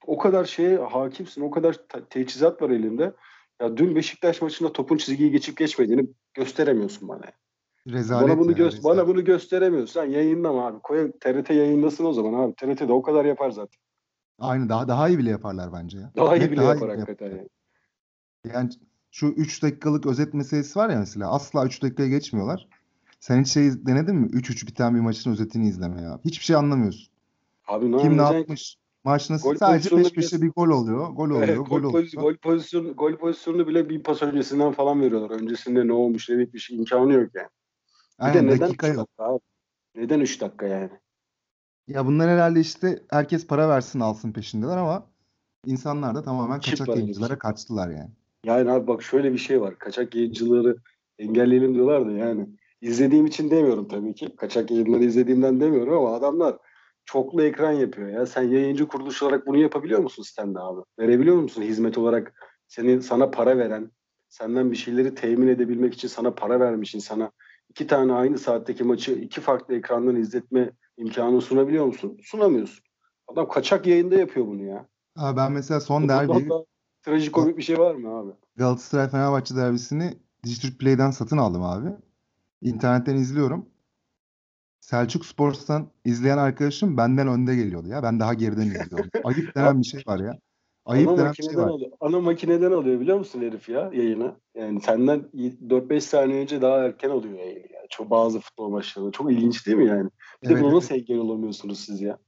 o 0.06 0.18
kadar 0.18 0.44
şeye 0.44 0.78
hakimsin. 0.78 1.42
O 1.42 1.50
kadar 1.50 1.72
te- 1.72 2.04
teçhizat 2.10 2.62
var 2.62 2.70
elinde. 2.70 3.12
Ya 3.62 3.76
dün 3.76 3.94
Beşiktaş 3.94 4.42
maçında 4.42 4.72
topun 4.72 4.96
çizgiyi 4.96 5.30
geçip 5.30 5.56
geçmediğini 5.56 6.06
gösteremiyorsun 6.34 7.08
bana. 7.08 7.22
Rezalet 7.88 8.28
Bana 8.28 8.38
bunu 8.38 8.50
ya, 8.50 8.56
gö- 8.56 8.64
rezalet. 8.66 8.84
bana 8.84 9.06
bunu 9.08 9.24
gösteremiyorsun. 9.24 10.00
Sen 10.00 10.10
yayınlama 10.10 10.66
abi. 10.66 10.78
Koy 10.82 11.12
TRT 11.20 11.50
yayınlasın 11.50 12.04
o 12.04 12.12
zaman 12.12 12.42
abi. 12.42 12.54
TRT'de 12.54 12.92
o 12.92 13.02
kadar 13.02 13.24
yapar 13.24 13.50
zaten. 13.50 13.80
Aynı 14.38 14.68
daha 14.68 14.88
daha 14.88 15.08
iyi 15.08 15.18
bile 15.18 15.30
yaparlar 15.30 15.72
bence 15.72 15.98
ya. 15.98 16.12
Daha 16.16 16.36
iyi 16.36 16.50
bile 16.50 16.60
daha 16.60 16.74
yapar 16.74 16.88
iyi 16.88 16.90
hakikaten. 16.90 17.26
yapar. 17.26 17.38
yani. 17.38 17.48
Yani 18.48 18.70
şu 19.10 19.26
3 19.26 19.62
dakikalık 19.62 20.06
özet 20.06 20.34
meselesi 20.34 20.78
var 20.78 20.90
ya 20.90 20.98
mesela 20.98 21.30
asla 21.30 21.66
3 21.66 21.82
dakikaya 21.82 22.08
geçmiyorlar. 22.08 22.68
Sen 23.20 23.40
hiç 23.40 23.48
şey 23.48 23.86
denedin 23.86 24.16
mi? 24.16 24.26
3-3 24.26 24.66
biten 24.66 24.94
bir 24.94 25.00
maçın 25.00 25.32
özetini 25.32 25.68
izleme 25.68 26.02
ya. 26.02 26.20
Hiçbir 26.24 26.44
şey 26.44 26.56
anlamıyorsun. 26.56 27.12
Abi 27.68 27.92
ne 27.92 27.96
Kim 27.98 28.18
ne 28.18 28.22
yapmış? 28.22 28.76
Maç 29.04 29.30
nasıl? 29.30 29.48
Gol 29.48 29.56
Sadece 29.56 29.96
peş 29.96 30.12
peşe 30.12 30.36
bile- 30.36 30.46
bir 30.46 30.52
gol 30.52 30.68
oluyor. 30.68 31.08
Gol 31.10 31.24
oluyor. 31.30 31.42
Evet, 31.42 31.56
gol 31.56 31.64
gol, 31.64 31.76
oluyor. 31.76 31.92
pozisyon, 31.92 32.24
gol, 32.24 32.36
pozisyonu, 32.36 32.96
gol 32.96 33.16
pozisyonunu 33.16 33.66
bile 33.68 33.88
bir 33.88 34.02
pas 34.02 34.22
öncesinden 34.22 34.72
falan 34.72 35.00
veriyorlar. 35.00 35.40
Öncesinde 35.40 35.86
ne 35.86 35.92
olmuş 35.92 36.28
ne 36.28 36.38
bitmiş 36.38 36.70
imkanı 36.70 37.12
yok 37.12 37.30
yani. 37.34 37.48
Bir 38.20 38.24
Aynen 38.24 38.44
de 38.44 38.46
neden 38.46 38.60
dakika 38.60 38.88
3 38.88 38.96
yok. 38.96 39.08
dakika 39.08 39.24
abi? 39.24 39.40
Neden 39.94 40.20
3 40.20 40.40
dakika 40.40 40.66
yani? 40.66 40.90
Ya 41.88 42.06
bunlar 42.06 42.30
herhalde 42.30 42.60
işte 42.60 43.02
herkes 43.10 43.46
para 43.46 43.68
versin 43.68 44.00
alsın 44.00 44.32
peşindeler 44.32 44.76
ama 44.76 45.06
insanlar 45.64 46.14
da 46.14 46.22
tamamen 46.22 46.60
Çip 46.60 46.78
kaçak 46.78 46.96
yayıncılara 46.96 47.38
kaçtılar 47.38 47.90
yani. 47.90 48.10
Yani 48.44 48.70
abi 48.70 48.86
bak 48.86 49.02
şöyle 49.02 49.32
bir 49.32 49.38
şey 49.38 49.60
var. 49.60 49.78
Kaçak 49.78 50.14
yayıncıları 50.14 50.76
engelleyelim 51.18 51.74
diyorlar 51.74 52.06
da 52.06 52.12
yani. 52.12 52.48
izlediğim 52.80 53.26
için 53.26 53.50
demiyorum 53.50 53.88
tabii 53.88 54.14
ki. 54.14 54.36
Kaçak 54.36 54.70
yayınları 54.70 55.04
izlediğimden 55.04 55.60
demiyorum 55.60 55.94
ama 55.94 56.14
adamlar 56.14 56.56
çoklu 57.04 57.42
ekran 57.42 57.72
yapıyor 57.72 58.08
ya. 58.08 58.26
Sen 58.26 58.42
yayıncı 58.42 58.88
kuruluş 58.88 59.22
olarak 59.22 59.46
bunu 59.46 59.58
yapabiliyor 59.58 60.00
musun 60.00 60.22
sitende 60.22 60.60
abi? 60.60 60.80
Verebiliyor 60.98 61.36
musun 61.36 61.62
hizmet 61.62 61.98
olarak 61.98 62.34
seni 62.68 63.02
sana 63.02 63.30
para 63.30 63.58
veren, 63.58 63.90
senden 64.28 64.70
bir 64.70 64.76
şeyleri 64.76 65.14
temin 65.14 65.48
edebilmek 65.48 65.94
için 65.94 66.08
sana 66.08 66.34
para 66.34 66.60
vermiş 66.60 66.94
insana 66.94 67.30
iki 67.68 67.86
tane 67.86 68.12
aynı 68.12 68.38
saatteki 68.38 68.84
maçı 68.84 69.12
iki 69.12 69.40
farklı 69.40 69.74
ekrandan 69.74 70.16
izletme 70.16 70.70
imkanı 70.96 71.40
sunabiliyor 71.40 71.84
musun? 71.86 72.18
Sunamıyorsun. 72.22 72.84
Adam 73.28 73.48
kaçak 73.48 73.86
yayında 73.86 74.14
yapıyor 74.14 74.46
bunu 74.46 74.64
ya. 74.64 74.86
Abi 75.16 75.36
ben 75.36 75.52
mesela 75.52 75.80
son 75.80 76.08
derbi 76.08 76.48
trajikomik 77.02 77.56
bir 77.56 77.62
şey 77.62 77.78
var 77.78 77.94
mı 77.94 78.08
abi? 78.18 78.30
Galatasaray 78.56 79.08
Fenerbahçe 79.08 79.56
derbisini 79.56 80.18
Dijitürk 80.44 80.78
Play'den 80.78 81.10
satın 81.10 81.38
aldım 81.38 81.62
abi. 81.62 81.88
İnternetten 82.62 83.16
izliyorum. 83.16 83.68
Selçuk 84.80 85.26
Sports'tan 85.26 85.90
izleyen 86.04 86.38
arkadaşım 86.38 86.96
benden 86.96 87.28
önde 87.28 87.56
geliyordu 87.56 87.88
ya. 87.88 88.02
Ben 88.02 88.20
daha 88.20 88.34
geriden 88.34 88.66
izliyorum. 88.66 89.10
Ayıp 89.24 89.54
denen 89.54 89.80
bir 89.80 89.86
şey 89.86 90.02
var 90.06 90.20
ya. 90.20 90.38
Ayıp 90.84 91.08
ana 91.08 91.18
denen 91.18 91.32
bir 91.32 91.42
şey 91.42 91.56
var. 91.56 91.68
alıyor. 91.68 91.90
Ana 92.00 92.20
makineden 92.20 92.72
alıyor 92.72 93.00
biliyor 93.00 93.18
musun 93.18 93.40
herif 93.40 93.68
ya 93.68 93.90
yayını? 93.92 94.34
Yani 94.54 94.80
senden 94.80 95.18
4-5 95.18 96.00
saniye 96.00 96.42
önce 96.42 96.62
daha 96.62 96.78
erken 96.78 97.10
alıyor 97.10 97.38
yayını. 97.38 97.58
Yani. 97.58 97.86
Çok 97.90 98.10
bazı 98.10 98.40
futbol 98.40 98.68
maçlarında. 98.68 99.12
Çok 99.12 99.32
ilginç 99.32 99.66
değil 99.66 99.76
mi 99.76 99.86
yani? 99.86 100.10
Bir 100.42 100.48
de 100.48 100.52
Evet, 100.52 100.62
buna 100.62 100.72
evet. 100.72 100.82
nasıl 100.82 100.94
engel 100.94 101.18
olamıyorsunuz 101.18 101.80
siz 101.80 102.00
ya? 102.00 102.18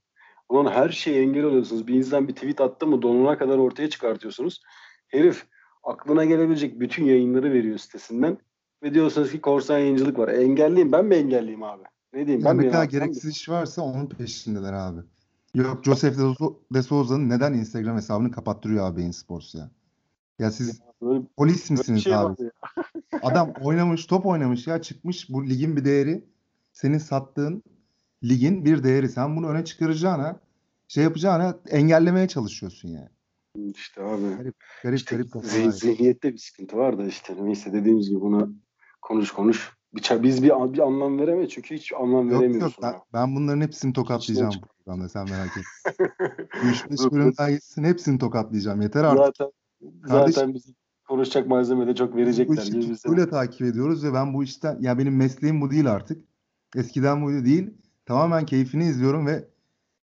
Ulan 0.53 0.73
her 0.73 0.89
şeye 0.89 1.23
engel 1.23 1.45
oluyorsunuz. 1.45 1.87
Bir 1.87 1.95
insan 1.95 2.29
bir 2.29 2.35
tweet 2.35 2.61
attı 2.61 2.87
mı 2.87 3.03
donuna 3.03 3.39
kadar 3.39 3.59
ortaya 3.59 3.91
çıkartıyorsunuz. 3.91 4.63
Herif 5.09 5.47
aklına 5.85 6.25
gelebilecek 6.25 6.81
bütün 6.81 7.05
yayınları 7.05 7.53
veriyor 7.53 7.79
sitesinden. 7.79 8.39
Ve 8.83 8.95
diyorsunuz 8.95 9.33
ki 9.33 9.41
korsan 9.41 9.79
yayıncılık 9.79 10.19
var. 10.19 10.29
E, 10.29 10.43
engelleyeyim. 10.43 10.93
Ben 10.93 11.05
mi 11.05 11.15
engelleyeyim 11.15 11.63
abi? 11.63 11.83
Ne 12.13 12.27
diyeyim? 12.27 12.47
Ya 12.47 12.51
ben 12.51 12.59
ne 12.59 12.71
kadar 12.71 12.85
gereksiz 12.85 13.31
iş 13.31 13.49
varsa 13.49 13.83
onun 13.83 14.07
peşindeler 14.07 14.73
abi. 14.73 15.01
Yok 15.55 15.85
Joseph 15.85 16.19
de, 16.19 16.23
Sou- 16.23 16.59
de 16.75 16.83
Souza'nın 16.83 17.29
neden 17.29 17.53
Instagram 17.53 17.97
hesabını 17.97 18.31
kapattırıyor 18.31 18.87
abi 18.87 19.01
Bein 19.01 19.11
Sports 19.11 19.55
ya? 19.55 19.71
Ya 20.39 20.51
siz 20.51 20.81
Böyle 21.03 21.23
polis 21.37 21.71
misiniz 21.71 22.05
şey 22.05 22.15
abi? 22.15 22.43
ya. 22.43 22.51
Adam 23.23 23.53
oynamış, 23.63 24.07
top 24.07 24.27
oynamış 24.27 24.67
ya 24.67 24.83
çıkmış 24.83 25.31
bu 25.31 25.47
ligin 25.47 25.77
bir 25.77 25.85
değeri. 25.85 26.25
Senin 26.73 26.99
sattığın 26.99 27.63
ligin 28.25 28.65
bir 28.65 28.83
değeri. 28.85 29.09
Sen 29.09 29.37
bunu 29.37 29.49
öne 29.49 29.65
çıkaracağına, 29.65 30.41
şey 30.89 31.05
yapacağına 31.05 31.59
engellemeye 31.69 32.29
çalışıyorsun 32.29 32.89
yani. 32.89 33.09
İşte 33.75 34.03
abi. 34.03 34.23
Garip 34.83 34.97
İşte 34.99 35.17
garip 35.17 35.31
zih- 35.35 35.73
zihniyette 35.73 36.33
bir 36.33 36.39
sıkıntı 36.39 36.77
var 36.77 36.99
da 36.99 37.05
işte 37.07 37.35
neyse 37.41 37.73
dediğimiz 37.73 38.09
gibi 38.09 38.21
buna 38.21 38.49
konuş 39.03 39.31
konuş. 39.31 39.73
Biz 40.23 40.43
bir, 40.43 40.49
bir 40.73 40.79
anlam 40.79 41.19
veremeyiz 41.19 41.51
çünkü 41.51 41.75
hiç 41.75 41.93
anlam 41.93 42.31
Yok 42.31 42.41
veremiyorsun. 42.41 42.83
yok 42.83 42.95
ben, 43.13 43.21
ben 43.21 43.37
bunların 43.37 43.61
hepsini 43.61 43.93
tokatlayacağım 43.93 44.53
bu 44.63 44.67
programda 44.85 45.09
sen 45.09 45.31
merak 45.31 45.51
etme. 45.51 46.07
3-5 46.91 46.99
Dur, 46.99 47.13
bölüm 47.13 47.33
daha 47.39 47.51
gitsin 47.51 47.85
hepsini 47.85 48.19
tokatlayacağım. 48.19 48.81
Yeter 48.83 49.05
artık. 49.05 49.25
zaten 49.27 49.51
Kardeşim- 50.09 50.33
zaten 50.33 50.55
bizi 50.55 50.75
konuşacak 51.09 51.47
malzeme 51.47 51.87
de 51.87 51.95
çok 51.95 52.13
Bu 52.13 52.17
verecekler. 52.17 52.63
işi 52.63 52.73
Biz 52.79 52.91
bize- 52.91 52.95
tutkuyla 52.95 53.31
takip 53.31 53.63
ediyoruz 53.63 54.05
ve 54.05 54.15
ben 54.15 54.35
bu 54.35 54.45
işten 54.45 54.77
ya 54.81 54.99
benim 54.99 55.17
mesleğim 55.17 55.61
bu 55.61 55.71
değil 55.71 55.91
artık. 55.93 56.25
Eskiden 56.77 57.23
buydu 57.25 57.45
değil. 57.45 57.71
Tamamen 58.07 58.47
keyfini 58.47 58.85
izliyorum 58.85 59.27
ve 59.27 59.49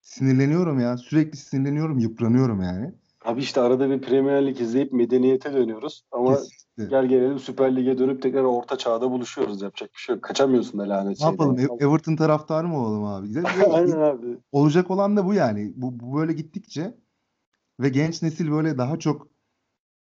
sinirleniyorum 0.00 0.80
ya. 0.80 0.96
Sürekli 0.96 1.36
sinirleniyorum, 1.36 1.98
yıpranıyorum 1.98 2.62
yani. 2.62 2.92
Abi 3.24 3.40
işte 3.40 3.60
arada 3.60 3.90
bir 3.90 4.00
Premier 4.02 4.46
Lig 4.46 4.60
izleyip 4.60 4.92
medeniyete 4.92 5.52
dönüyoruz. 5.52 6.04
Ama 6.12 6.36
Kesinlikle. 6.36 6.96
gel 6.96 7.06
gelelim 7.06 7.38
Süper 7.38 7.76
Lig'e 7.76 7.98
dönüp 7.98 8.22
tekrar 8.22 8.42
orta 8.42 8.78
çağda 8.78 9.10
buluşuyoruz. 9.10 9.62
Yapacak 9.62 9.90
bir 9.94 9.98
şey 9.98 10.14
yok. 10.14 10.24
Kaçamıyorsun 10.24 10.80
da 10.80 10.88
lanet 10.88 11.08
Ne 11.08 11.14
şeyden. 11.16 11.30
yapalım? 11.30 11.58
E- 11.58 11.84
Everton 11.84 12.16
taraftarı 12.16 12.68
mı 12.68 12.78
olalım 12.78 13.04
abi? 13.04 13.28
Aynen 13.72 14.00
abi. 14.00 14.26
Olacak 14.52 14.90
olan 14.90 15.16
da 15.16 15.26
bu 15.26 15.34
yani. 15.34 15.72
Bu, 15.76 16.00
bu 16.00 16.16
böyle 16.16 16.32
gittikçe 16.32 16.94
ve 17.80 17.88
genç 17.88 18.22
nesil 18.22 18.50
böyle 18.50 18.78
daha 18.78 18.98
çok 18.98 19.28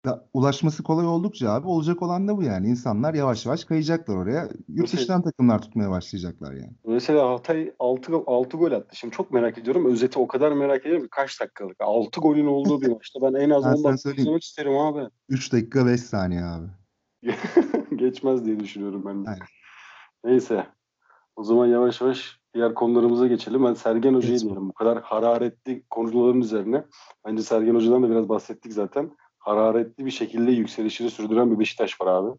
da 0.04 0.28
ulaşması 0.32 0.82
kolay 0.82 1.06
oldukça 1.06 1.50
abi 1.50 1.66
olacak 1.66 2.02
olan 2.02 2.28
da 2.28 2.36
bu 2.36 2.42
yani. 2.42 2.68
İnsanlar 2.68 3.14
yavaş 3.14 3.46
yavaş 3.46 3.64
kayacaklar 3.64 4.16
oraya. 4.16 4.42
Yurt 4.42 4.58
Mesela- 4.68 5.00
dışından 5.00 5.22
takımlar 5.22 5.62
tutmaya 5.62 5.90
başlayacaklar 5.90 6.52
yani. 6.52 6.72
Mesela 6.86 7.30
Hatay 7.30 7.72
6, 7.78 8.12
6 8.26 8.56
gol 8.56 8.72
attı. 8.72 8.96
Şimdi 8.96 9.14
çok 9.14 9.30
merak 9.30 9.58
ediyorum. 9.58 9.86
Özeti 9.86 10.18
o 10.18 10.26
kadar 10.26 10.52
merak 10.52 10.80
ediyorum 10.80 11.02
ki 11.02 11.10
kaç 11.10 11.40
dakikalık. 11.40 11.76
6 11.80 12.20
golün 12.20 12.46
olduğu 12.46 12.80
bir 12.80 12.88
maçta 12.88 13.20
ben 13.22 13.34
en 13.40 13.50
az 13.50 13.64
Ben 13.64 13.70
10 13.70 13.74
sana 13.76 13.92
dakika 13.92 14.10
izlemek 14.22 14.42
isterim 14.42 14.78
abi. 14.78 15.08
3 15.28 15.52
dakika 15.52 15.86
5 15.86 16.00
saniye 16.00 16.42
abi. 16.44 16.66
Geçmez 17.96 18.44
diye 18.44 18.60
düşünüyorum 18.60 19.02
ben 19.06 19.24
de. 19.24 19.28
Aynen. 19.30 19.46
Neyse. 20.24 20.66
O 21.36 21.44
zaman 21.44 21.66
yavaş 21.66 22.00
yavaş 22.00 22.38
diğer 22.54 22.74
konularımıza 22.74 23.26
geçelim. 23.26 23.64
Ben 23.64 23.74
Sergen 23.74 24.14
Hoca'yı 24.14 24.40
diyelim. 24.40 24.68
Bu 24.68 24.72
kadar 24.72 25.02
hararetli 25.02 25.84
konuların 25.90 26.40
üzerine. 26.40 26.84
Bence 27.26 27.42
Sergen 27.42 27.74
Hoca'dan 27.74 28.02
da 28.02 28.10
biraz 28.10 28.28
bahsettik 28.28 28.72
zaten. 28.72 29.10
Hararetli 29.42 30.06
bir 30.06 30.10
şekilde 30.10 30.52
yükselişini 30.52 31.10
sürdüren 31.10 31.50
bir 31.50 31.58
Beşiktaş 31.58 32.00
var 32.00 32.06
abi. 32.06 32.38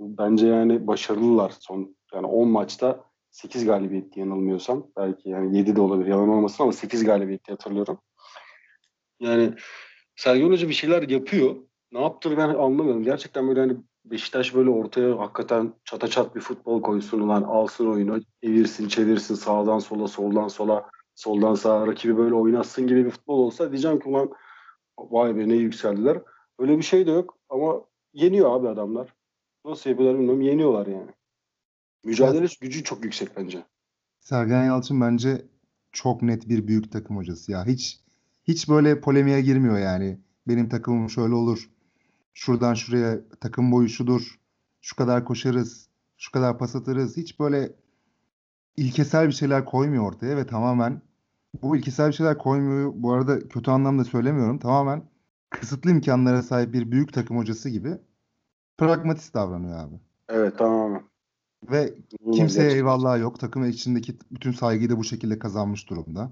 Bence 0.00 0.46
yani 0.46 0.86
başarılılar. 0.86 1.52
Son 1.60 1.96
yani 2.14 2.26
10 2.26 2.48
maçta 2.48 3.04
8 3.30 3.64
galibiyet 3.66 4.16
yanılmıyorsam. 4.16 4.86
Belki 4.96 5.28
yani 5.28 5.58
7 5.58 5.76
de 5.76 5.80
olabilir 5.80 6.10
yalan 6.10 6.28
olmasın 6.28 6.62
ama 6.62 6.72
8 6.72 7.04
galibiyet 7.04 7.46
diye 7.46 7.54
hatırlıyorum. 7.54 7.98
Yani 9.20 9.54
Sergen 10.16 10.50
Hoca 10.50 10.68
bir 10.68 10.74
şeyler 10.74 11.08
yapıyor. 11.08 11.56
Ne 11.92 12.00
yaptığını 12.00 12.36
ben 12.36 12.48
anlamıyorum. 12.48 13.02
Gerçekten 13.02 13.48
böyle 13.48 13.60
hani 13.60 13.76
Beşiktaş 14.04 14.54
böyle 14.54 14.70
ortaya 14.70 15.18
hakikaten 15.18 15.72
çata 15.84 16.08
çat 16.08 16.36
bir 16.36 16.40
futbol 16.40 16.82
koysun 16.82 17.20
ulan 17.20 17.42
alsın 17.42 17.86
oyunu 17.86 18.20
evirsin 18.42 18.88
çevirsin 18.88 19.34
sağdan 19.34 19.78
sola 19.78 20.08
soldan 20.08 20.48
sola 20.48 20.90
soldan 21.14 21.54
sağa 21.54 21.86
rakibi 21.86 22.16
böyle 22.16 22.34
oynatsın 22.34 22.86
gibi 22.86 23.04
bir 23.04 23.10
futbol 23.10 23.38
olsa 23.38 23.70
diyeceğim 23.70 24.00
ki 24.00 24.08
ulan 24.08 24.30
vay 24.98 25.36
be 25.36 25.48
ne 25.48 25.54
yükseldiler. 25.54 26.18
Öyle 26.58 26.78
bir 26.78 26.82
şey 26.82 27.06
de 27.06 27.10
yok 27.10 27.38
ama 27.48 27.80
yeniyor 28.12 28.56
abi 28.56 28.68
adamlar. 28.68 29.14
Nasıl 29.64 29.90
yapıyorlar 29.90 30.18
bilmiyorum 30.18 30.42
yeniyorlar 30.42 30.86
yani. 30.86 31.10
Mücadele 32.04 32.46
gücü 32.60 32.84
çok 32.84 33.04
yüksek 33.04 33.36
bence. 33.36 33.64
Sergen 34.20 34.64
Yalçın 34.64 35.00
bence 35.00 35.46
çok 35.92 36.22
net 36.22 36.48
bir 36.48 36.66
büyük 36.66 36.92
takım 36.92 37.16
hocası 37.16 37.52
ya. 37.52 37.66
Hiç 37.66 38.00
hiç 38.44 38.68
böyle 38.68 39.00
polemiğe 39.00 39.40
girmiyor 39.40 39.78
yani. 39.78 40.20
Benim 40.48 40.68
takımım 40.68 41.10
şöyle 41.10 41.34
olur. 41.34 41.70
Şuradan 42.34 42.74
şuraya 42.74 43.28
takım 43.40 43.72
boyu 43.72 43.88
şudur. 43.88 44.38
Şu 44.80 44.96
kadar 44.96 45.24
koşarız. 45.24 45.88
Şu 46.16 46.32
kadar 46.32 46.58
pas 46.58 46.76
atarız. 46.76 47.16
Hiç 47.16 47.40
böyle 47.40 47.72
ilkesel 48.76 49.26
bir 49.26 49.32
şeyler 49.32 49.64
koymuyor 49.64 50.04
ortaya 50.04 50.36
ve 50.36 50.46
tamamen 50.46 51.02
bu 51.62 51.76
ilkesel 51.76 52.08
bir 52.08 52.12
şeyler 52.12 52.38
koymuyor. 52.38 52.92
Bu 52.94 53.12
arada 53.12 53.48
kötü 53.48 53.70
anlamda 53.70 54.04
söylemiyorum. 54.04 54.58
Tamamen 54.58 55.02
kısıtlı 55.60 55.90
imkanlara 55.90 56.42
sahip 56.42 56.72
bir 56.72 56.90
büyük 56.90 57.12
takım 57.12 57.38
hocası 57.38 57.68
gibi 57.68 57.98
pragmatist 58.78 59.34
davranıyor 59.34 59.78
abi. 59.78 59.94
Evet 60.28 60.54
tamam. 60.58 61.02
Ve 61.70 61.94
kimseye 62.32 62.72
eyvallah 62.72 63.20
yok. 63.20 63.40
Takım 63.40 63.64
içindeki 63.68 64.16
bütün 64.30 64.52
saygıyı 64.52 64.90
da 64.90 64.98
bu 64.98 65.04
şekilde 65.04 65.38
kazanmış 65.38 65.90
durumda. 65.90 66.30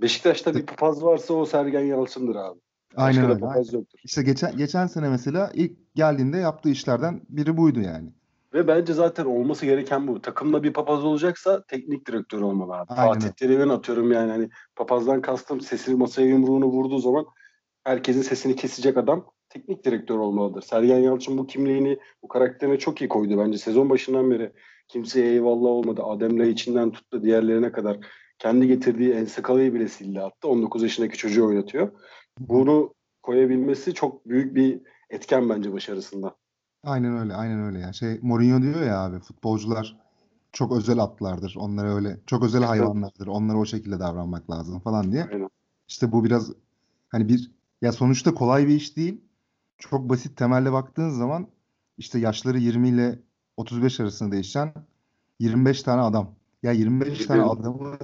Beşiktaş'ta 0.00 0.54
bir 0.54 0.66
papaz 0.66 1.04
varsa 1.04 1.34
o 1.34 1.46
Sergen 1.46 1.84
Yalçın'dır 1.84 2.36
abi. 2.36 2.60
Aynen 2.96 3.22
Başka 3.22 3.32
öyle. 3.32 3.40
papaz 3.40 3.72
yoktur. 3.72 3.98
İşte 4.04 4.22
geçen 4.22 4.56
geçen 4.56 4.86
sene 4.86 5.08
mesela 5.08 5.50
ilk 5.54 5.94
geldiğinde 5.94 6.36
yaptığı 6.36 6.68
işlerden 6.68 7.20
biri 7.28 7.56
buydu 7.56 7.80
yani. 7.80 8.12
Ve 8.54 8.68
bence 8.68 8.92
zaten 8.94 9.24
olması 9.24 9.66
gereken 9.66 10.08
bu. 10.08 10.22
Takımda 10.22 10.62
bir 10.62 10.72
papaz 10.72 11.04
olacaksa 11.04 11.62
teknik 11.68 12.06
direktör 12.06 12.40
olmalı 12.40 12.74
abi. 12.74 12.92
Aynen 12.92 13.12
Fatih. 13.12 13.28
Terim'in 13.28 13.68
atıyorum 13.68 14.12
yani 14.12 14.30
hani 14.30 14.50
papazdan 14.76 15.20
kastım 15.20 15.60
sesini 15.60 15.94
masaya 15.94 16.26
yumruğunu 16.26 16.66
vurduğu 16.66 16.98
zaman 16.98 17.26
herkesin 17.86 18.22
sesini 18.22 18.56
kesecek 18.56 18.96
adam 18.96 19.26
teknik 19.48 19.84
direktör 19.84 20.18
olmalıdır. 20.18 20.62
Sergen 20.62 20.98
Yalçın 20.98 21.38
bu 21.38 21.46
kimliğini, 21.46 21.98
bu 22.22 22.28
karakterini 22.28 22.78
çok 22.78 23.00
iyi 23.00 23.08
koydu 23.08 23.38
bence. 23.38 23.58
Sezon 23.58 23.90
başından 23.90 24.30
beri 24.30 24.52
kimseye 24.88 25.32
eyvallah 25.32 25.70
olmadı. 25.70 26.02
Adem 26.02 26.50
içinden 26.50 26.92
tuttu 26.92 27.22
diğerlerine 27.22 27.72
kadar. 27.72 27.98
Kendi 28.38 28.66
getirdiği 28.66 29.12
Ensekala'yı 29.12 29.74
bile 29.74 29.88
sildi 29.88 30.20
attı. 30.20 30.48
19 30.48 30.82
yaşındaki 30.82 31.16
çocuğu 31.16 31.46
oynatıyor. 31.46 31.92
Bunu 32.38 32.94
koyabilmesi 33.22 33.94
çok 33.94 34.28
büyük 34.28 34.54
bir 34.54 34.80
etken 35.10 35.48
bence 35.48 35.72
başarısında. 35.72 36.36
Aynen 36.84 37.18
öyle, 37.18 37.34
aynen 37.34 37.64
öyle 37.64 37.78
ya. 37.78 37.92
Şey 37.92 38.18
Mourinho 38.22 38.62
diyor 38.62 38.82
ya 38.82 39.00
abi 39.00 39.18
futbolcular 39.18 39.96
çok 40.52 40.76
özel 40.76 40.98
atlardır. 40.98 41.54
Onlara 41.58 41.94
öyle 41.94 42.20
çok 42.26 42.44
özel 42.44 42.62
hayvanlardır. 42.62 43.26
Onlara 43.26 43.58
o 43.58 43.64
şekilde 43.64 44.00
davranmak 44.00 44.50
lazım 44.50 44.80
falan 44.80 45.12
diye. 45.12 45.24
Aynen. 45.32 45.48
İşte 45.88 46.12
bu 46.12 46.24
biraz 46.24 46.52
hani 47.08 47.28
bir 47.28 47.55
ya 47.82 47.92
sonuçta 47.92 48.34
kolay 48.34 48.66
bir 48.68 48.74
iş 48.74 48.96
değil. 48.96 49.20
Çok 49.78 50.08
basit 50.08 50.36
temelde 50.36 50.72
baktığın 50.72 51.10
zaman 51.10 51.46
işte 51.98 52.18
yaşları 52.18 52.58
20 52.58 52.88
ile 52.88 53.18
35 53.56 54.00
arasında 54.00 54.32
değişen 54.32 54.74
25 55.38 55.82
tane 55.82 56.00
adam. 56.00 56.34
Ya 56.62 56.72
25 56.72 57.26
tane 57.26 57.42
adamı 57.42 57.98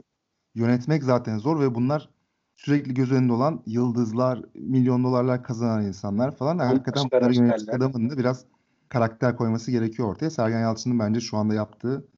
yönetmek 0.55 1.05
zaten 1.05 1.39
zor 1.39 1.61
ve 1.61 1.75
bunlar 1.75 2.11
sürekli 2.57 2.95
göz 2.95 3.13
önünde 3.13 3.33
olan 3.33 3.63
yıldızlar, 3.67 4.45
milyon 4.55 5.05
dolarlar 5.05 5.43
kazanan 5.43 5.85
insanlar 5.85 6.37
falan. 6.37 6.59
Hakikaten 6.59 7.05
başka 7.05 7.21
bunları 7.21 7.35
yönetecek 7.35 7.75
adamın 7.75 8.11
da 8.11 8.19
biraz 8.19 8.45
karakter 8.89 9.37
koyması 9.37 9.71
gerekiyor 9.71 10.09
ortaya. 10.09 10.31
Sergen 10.31 10.61
Yalçın'ın 10.61 10.99
bence 10.99 11.21
şu 11.21 11.37
anda 11.37 11.55
yaptığı 11.55 12.09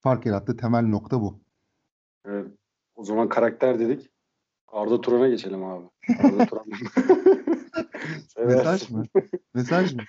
fark 0.00 0.26
yarattığı 0.26 0.56
temel 0.56 0.86
nokta 0.86 1.20
bu. 1.20 1.40
Evet. 2.24 2.46
O 2.94 3.04
zaman 3.04 3.28
karakter 3.28 3.78
dedik. 3.78 4.10
Arda 4.68 5.00
Turan'a 5.00 5.28
geçelim 5.28 5.64
abi. 5.64 5.84
Arda 6.18 6.46
Turan. 6.46 6.64
Mesaj 8.46 8.90
mı? 8.90 9.04
Mesaj 9.54 9.94
mı? 9.94 10.02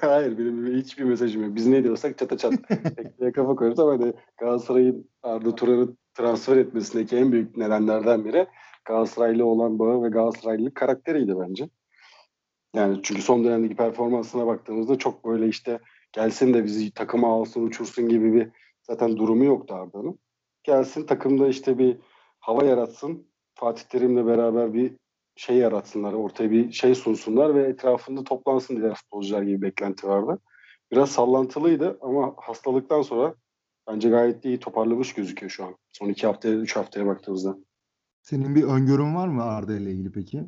Hayır 0.00 0.38
benim 0.38 0.76
hiçbir 0.76 1.04
mesajım 1.04 1.42
yok. 1.42 1.54
Biz 1.54 1.66
ne 1.66 1.84
diyorsak 1.84 2.18
çata 2.18 2.36
çat. 2.38 2.52
Tekneye 2.68 3.32
kafa 3.32 3.56
koyuyoruz 3.56 3.80
ama 3.80 3.92
hani 3.92 4.12
Galatasaray'ın 4.38 5.10
Arda 5.22 5.54
Turan'ı 5.54 5.96
transfer 6.14 6.56
etmesindeki 6.56 7.16
en 7.16 7.32
büyük 7.32 7.56
nedenlerden 7.56 8.24
biri 8.24 8.46
Galatasaraylı 8.84 9.44
olan 9.44 9.78
bağı 9.78 10.02
ve 10.02 10.08
Galatasaraylılık 10.08 10.74
karakteriydi 10.74 11.34
bence. 11.40 11.68
Yani 12.74 13.00
çünkü 13.02 13.22
son 13.22 13.44
dönemdeki 13.44 13.76
performansına 13.76 14.46
baktığımızda 14.46 14.98
çok 14.98 15.24
böyle 15.24 15.48
işte 15.48 15.78
gelsin 16.12 16.54
de 16.54 16.64
bizi 16.64 16.90
takıma 16.90 17.34
alsın 17.34 17.66
uçursun 17.66 18.08
gibi 18.08 18.34
bir 18.34 18.48
zaten 18.82 19.16
durumu 19.16 19.44
yoktu 19.44 19.74
Arda'nın. 19.74 20.18
Gelsin 20.62 21.06
takımda 21.06 21.48
işte 21.48 21.78
bir 21.78 21.98
hava 22.38 22.64
yaratsın. 22.64 23.26
Fatih 23.58 23.84
Terim'le 23.84 24.26
beraber 24.26 24.74
bir 24.74 24.92
şey 25.36 25.56
yaratsınlar. 25.56 26.12
Ortaya 26.12 26.50
bir 26.50 26.72
şey 26.72 26.94
sunsunlar 26.94 27.54
ve 27.54 27.62
etrafında 27.62 28.24
toplansın 28.24 28.76
diğer 28.76 28.94
futbolcular 28.94 29.42
gibi 29.42 29.62
beklenti 29.62 30.08
vardı. 30.08 30.38
Biraz 30.92 31.10
sallantılıydı 31.10 31.98
ama 32.00 32.34
hastalıktan 32.36 33.02
sonra 33.02 33.34
bence 33.88 34.08
gayet 34.08 34.44
iyi 34.44 34.60
toparlamış 34.60 35.14
gözüküyor 35.14 35.50
şu 35.50 35.64
an. 35.64 35.76
Son 35.92 36.08
iki 36.08 36.26
haftaya, 36.26 36.54
üç 36.54 36.76
haftaya 36.76 37.06
baktığımızda. 37.06 37.56
Senin 38.22 38.54
bir 38.54 38.62
öngörün 38.62 39.14
var 39.14 39.28
mı 39.28 39.42
Arda 39.42 39.76
ile 39.76 39.90
ilgili 39.90 40.12
peki? 40.12 40.44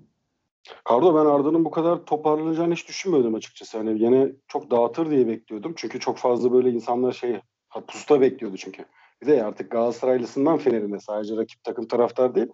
Cardo 0.91 1.15
ben 1.15 1.31
Arda'nın 1.31 1.65
bu 1.65 1.71
kadar 1.71 2.05
toparlanacağını 2.05 2.75
hiç 2.75 2.89
düşünmüyordum 2.89 3.35
açıkçası. 3.35 3.79
Hani 3.79 4.03
yine 4.03 4.33
çok 4.49 4.71
dağıtır 4.71 5.11
diye 5.11 5.27
bekliyordum. 5.27 5.73
Çünkü 5.77 6.01
çok 6.01 6.19
fazla 6.19 6.53
böyle 6.53 6.71
insanlar 6.71 7.13
şey 7.13 7.41
pusta 7.87 8.21
bekliyordu 8.21 8.57
çünkü. 8.57 8.85
Bir 9.23 9.27
de 9.27 9.45
artık 9.45 9.71
Galatasaraylısından 9.71 10.59
Fener'ine 10.59 11.01
sadece 11.01 11.37
rakip 11.37 11.65
takım 11.65 11.89
taraftar 11.89 12.35
değil. 12.35 12.49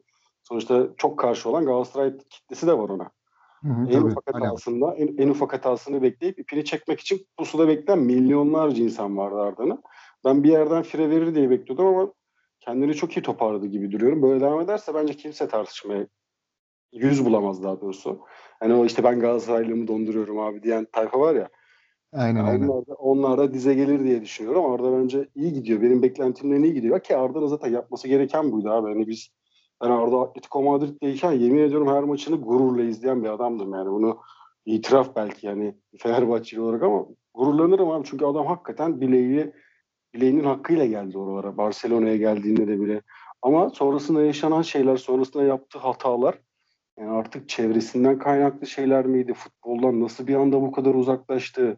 Sonuçta 0.45 0.89
çok 0.97 1.19
karşı 1.19 1.51
olan 1.51 1.67
Galatasaray 1.67 2.19
kitlesi 2.31 2.67
de 2.67 2.79
var 2.79 2.89
ona. 2.89 3.11
Hı 3.63 3.69
hı, 3.69 3.91
En 3.91 4.01
tabii. 4.01 4.11
ufak 4.11 4.35
hatasında, 4.35 4.95
en, 4.95 5.17
en 5.19 5.29
ufak 5.29 5.53
hatasını 5.53 6.03
bekleyip 6.03 6.39
ipini 6.39 6.65
çekmek 6.65 7.01
için 7.01 7.27
pusuda 7.37 7.69
bekleyen 7.69 7.99
milyonlarca 7.99 8.83
insan 8.83 9.17
vardı 9.17 9.41
Arda'nın. 9.41 9.83
Ben 10.25 10.45
bir 10.45 10.51
yerden 10.51 10.83
fire 10.83 11.11
verir 11.11 11.35
diye 11.35 11.51
bekliyordum 11.51 11.87
ama 11.87 12.13
kendini 12.61 12.95
çok 12.95 13.17
iyi 13.17 13.23
toparladı 13.23 13.67
gibi 13.67 13.93
duruyorum. 13.93 14.23
Böyle 14.23 14.41
devam 14.41 14.61
ederse 14.61 14.95
bence 14.95 15.15
kimse 15.15 15.49
tartışmaya 15.49 16.07
yüz 16.93 17.25
bulamaz 17.25 17.63
daha 17.63 17.81
doğrusu. 17.81 18.21
Hani 18.61 18.75
o 18.75 18.85
işte 18.85 19.05
ben 19.05 19.21
Galatasaraylığımı 19.21 19.89
donduruyorum 19.89 20.39
abi 20.39 20.63
diyen 20.63 20.87
tayfa 20.93 21.21
var 21.21 21.35
ya. 21.35 21.49
Aynen 22.13 22.45
aynen. 22.45 22.69
Onlar 22.69 22.87
da, 22.87 22.95
onlar 22.95 23.39
da 23.39 23.53
dize 23.53 23.75
gelir 23.75 24.05
diye 24.05 24.23
düşünüyorum. 24.23 24.73
Arda 24.73 24.99
bence 24.99 25.29
iyi 25.35 25.53
gidiyor. 25.53 25.83
Benim 25.83 26.03
beklentimden 26.03 26.63
iyi 26.63 26.75
gidiyor. 26.75 27.01
Ki 27.01 27.17
Arda'nın 27.17 27.47
zaten 27.47 27.71
yapması 27.71 28.09
gereken 28.09 28.53
buydu 28.53 28.71
abi. 28.71 28.89
Hani 28.89 29.07
biz 29.07 29.29
ben 29.83 29.91
Arda 29.91 30.21
Atletico 30.21 30.63
Madrid'deyken 30.63 31.33
yemin 31.33 31.63
ediyorum 31.63 31.89
her 31.89 32.03
maçını 32.03 32.37
gururla 32.37 32.83
izleyen 32.83 33.25
bir 33.25 33.29
adamdım 33.29 33.75
yani. 33.75 33.91
Bunu 33.91 34.19
itiraf 34.67 35.17
belki 35.17 35.47
yani 35.47 35.75
Fenerbahçeli 35.99 36.61
olarak 36.61 36.83
ama 36.83 37.07
gururlanırım 37.35 37.91
abi. 37.91 38.07
Çünkü 38.11 38.25
adam 38.25 38.47
hakikaten 38.47 39.01
bileğiyle 39.01 39.53
bileğinin 40.15 40.45
hakkıyla 40.45 40.87
geldi 40.87 41.19
oralara. 41.19 41.57
Barcelona'ya 41.57 42.17
geldiğinde 42.17 42.69
de 42.69 42.81
bile. 42.81 43.03
Ama 43.43 43.71
sonrasında 43.71 44.23
yaşanan 44.23 44.63
şeyler, 44.63 44.97
sonrasında 44.97 45.45
yaptığı 45.45 45.79
hatalar 45.79 46.39
yani 46.99 47.11
artık 47.11 47.49
çevresinden 47.49 48.19
kaynaklı 48.19 48.67
şeyler 48.67 49.07
miydi? 49.07 49.35
Futboldan 49.35 50.01
nasıl 50.01 50.27
bir 50.27 50.35
anda 50.35 50.63
bu 50.63 50.73
kadar 50.73 50.95
uzaklaştı? 50.95 51.77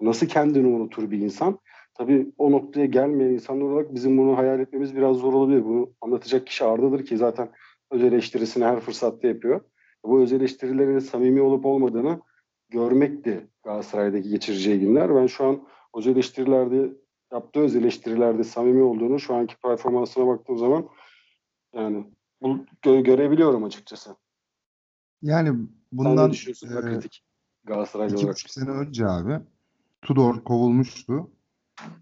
Nasıl 0.00 0.26
kendini 0.26 0.66
unutur 0.66 1.10
bir 1.10 1.18
insan? 1.18 1.58
Tabii 1.98 2.32
o 2.38 2.52
noktaya 2.52 2.86
gelmeyen 2.86 3.30
insanlar 3.30 3.64
olarak 3.64 3.94
bizim 3.94 4.18
bunu 4.18 4.36
hayal 4.36 4.60
etmemiz 4.60 4.96
biraz 4.96 5.16
zor 5.16 5.32
olabilir. 5.32 5.64
Bunu 5.64 5.90
anlatacak 6.00 6.46
kişi 6.46 6.64
Arda'dır 6.64 7.06
ki 7.06 7.16
zaten 7.16 7.50
öz 7.90 8.02
eleştirisini 8.04 8.64
her 8.64 8.80
fırsatta 8.80 9.28
yapıyor. 9.28 9.60
Bu 10.04 10.20
öz 10.20 10.32
eleştirilerin 10.32 10.98
samimi 10.98 11.40
olup 11.40 11.66
olmadığını 11.66 12.20
görmekti 12.68 13.46
Galatasaray'daki 13.64 14.28
geçireceği 14.28 14.80
günler. 14.80 15.14
Ben 15.14 15.26
şu 15.26 15.44
an 15.44 15.68
öz 15.96 16.06
eleştirilerde 16.06 16.92
yaptığı 17.32 17.60
öz 17.60 17.76
eleştirilerde 17.76 18.44
samimi 18.44 18.82
olduğunu 18.82 19.18
şu 19.20 19.34
anki 19.34 19.56
performansına 19.56 20.26
baktığım 20.26 20.58
zaman 20.58 20.88
yani 21.74 22.06
bu 22.42 22.48
gö- 22.82 23.02
görebiliyorum 23.02 23.64
açıkçası. 23.64 24.16
Yani 25.22 25.48
Sen 25.48 25.68
bundan 25.92 26.28
ne 26.28 26.32
düşünüyorsun 26.32 26.68
e, 26.68 26.80
kritik 26.80 27.24
Galatasaraylı 27.64 28.14
iki 28.14 28.24
olarak? 28.24 28.38
sene 28.38 28.70
önce 28.70 29.06
abi 29.06 29.40
Tudor 30.02 30.44
kovulmuştu. 30.44 31.30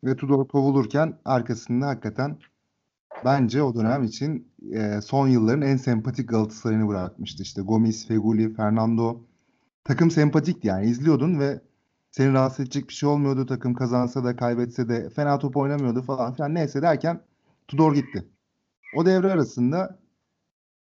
Ve 0.05 0.17
Tudor 0.17 0.49
kovulurken 0.49 1.19
arkasında 1.25 1.87
hakikaten 1.87 2.39
bence 3.25 3.62
o 3.62 3.75
dönem 3.75 4.05
için 4.05 4.53
e, 4.73 5.01
son 5.01 5.29
yılların 5.29 5.62
en 5.62 5.77
sempatik 5.77 6.29
Galatasaray'ını 6.29 6.89
bırakmıştı. 6.89 7.43
İşte 7.43 7.62
Gomis, 7.62 8.09
Feguli, 8.09 8.55
Fernando. 8.55 9.21
Takım 9.85 10.11
sempatikti 10.11 10.69
yani 10.69 10.87
izliyordun 10.87 11.41
ve 11.41 11.61
seni 12.11 12.33
rahatsız 12.33 12.61
edecek 12.61 12.89
bir 12.89 12.95
şey 12.95 13.09
olmuyordu. 13.09 13.47
Takım 13.47 13.75
kazansa 13.75 14.25
da 14.25 14.37
kaybetse 14.37 14.89
de 14.89 15.11
fena 15.11 15.39
top 15.39 15.57
oynamıyordu 15.57 16.03
falan 16.03 16.35
filan 16.35 16.55
neyse 16.55 16.83
derken 16.83 17.21
Tudor 17.69 17.95
gitti. 17.95 18.29
O 18.97 19.07
devre 19.07 19.33
arasında 19.33 19.99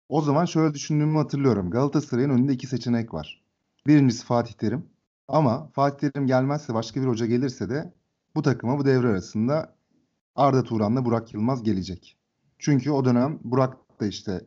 o 0.08 0.20
zaman 0.22 0.44
şöyle 0.44 0.74
düşündüğümü 0.74 1.18
hatırlıyorum. 1.18 1.70
Galatasaray'ın 1.70 2.30
önünde 2.30 2.52
iki 2.52 2.66
seçenek 2.66 3.14
var. 3.14 3.42
Birincisi 3.86 4.24
Fatih 4.24 4.52
Terim. 4.52 4.86
Ama 5.28 5.70
Fatih 5.72 6.10
Terim 6.10 6.26
gelmezse 6.26 6.74
başka 6.74 7.02
bir 7.02 7.06
hoca 7.06 7.26
gelirse 7.26 7.70
de 7.70 7.92
bu 8.36 8.42
takıma 8.42 8.78
bu 8.78 8.84
devre 8.84 9.08
arasında 9.08 9.76
Arda 10.34 10.62
Turan'la 10.62 11.04
Burak 11.04 11.34
Yılmaz 11.34 11.62
gelecek. 11.62 12.18
Çünkü 12.58 12.90
o 12.90 13.04
dönem 13.04 13.38
Burak 13.44 14.00
da 14.00 14.06
işte 14.06 14.40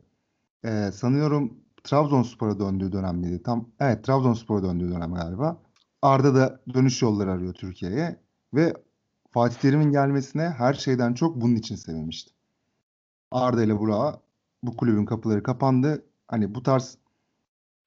e, 0.63 0.91
sanıyorum 0.91 1.53
Trabzonspor'a 1.83 2.59
döndüğü 2.59 2.91
dönem 2.91 3.17
miydi? 3.17 3.43
Tam 3.43 3.69
evet 3.79 4.03
Trabzonspor'a 4.03 4.63
döndüğü 4.63 4.89
dönem 4.89 5.13
galiba. 5.13 5.61
Arda 6.01 6.35
da 6.35 6.59
dönüş 6.73 7.01
yolları 7.01 7.31
arıyor 7.31 7.53
Türkiye'ye 7.53 8.19
ve 8.53 8.73
Fatih 9.31 9.57
Terim'in 9.57 9.91
gelmesine 9.91 10.49
her 10.49 10.73
şeyden 10.73 11.13
çok 11.13 11.41
bunun 11.41 11.55
için 11.55 11.75
sevinmiştim. 11.75 12.33
Arda 13.31 13.63
ile 13.63 13.79
Burak'a 13.79 14.21
bu 14.63 14.77
kulübün 14.77 15.05
kapıları 15.05 15.43
kapandı. 15.43 16.05
Hani 16.27 16.55
bu 16.55 16.63
tarz 16.63 16.97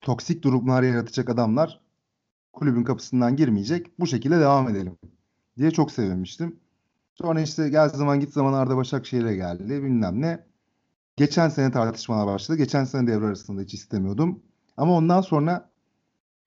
toksik 0.00 0.44
durumlar 0.44 0.82
yaratacak 0.82 1.30
adamlar 1.30 1.80
kulübün 2.52 2.84
kapısından 2.84 3.36
girmeyecek. 3.36 4.00
Bu 4.00 4.06
şekilde 4.06 4.40
devam 4.40 4.68
edelim 4.68 4.98
diye 5.58 5.70
çok 5.70 5.92
sevinmiştim. 5.92 6.60
Sonra 7.14 7.40
işte 7.40 7.68
gel 7.68 7.88
zaman 7.88 8.20
git 8.20 8.32
zaman 8.32 8.52
Arda 8.52 8.76
Başakşehir'e 8.76 9.36
geldi 9.36 9.82
bilmem 9.82 10.20
ne. 10.20 10.46
Geçen 11.16 11.48
sene 11.48 11.72
tartışmalar 11.72 12.26
başladı. 12.26 12.58
Geçen 12.58 12.84
sene 12.84 13.06
devre 13.06 13.26
arasında 13.26 13.62
hiç 13.62 13.74
istemiyordum. 13.74 14.42
Ama 14.76 14.96
ondan 14.96 15.20
sonra 15.20 15.70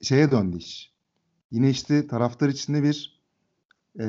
şeye 0.02 0.32
döndü 0.32 0.58
iş. 0.58 0.94
Yine 1.52 1.70
işte 1.70 2.08
taraftar 2.08 2.50
içinde 2.50 2.84
bir 2.84 3.22
e, 4.00 4.06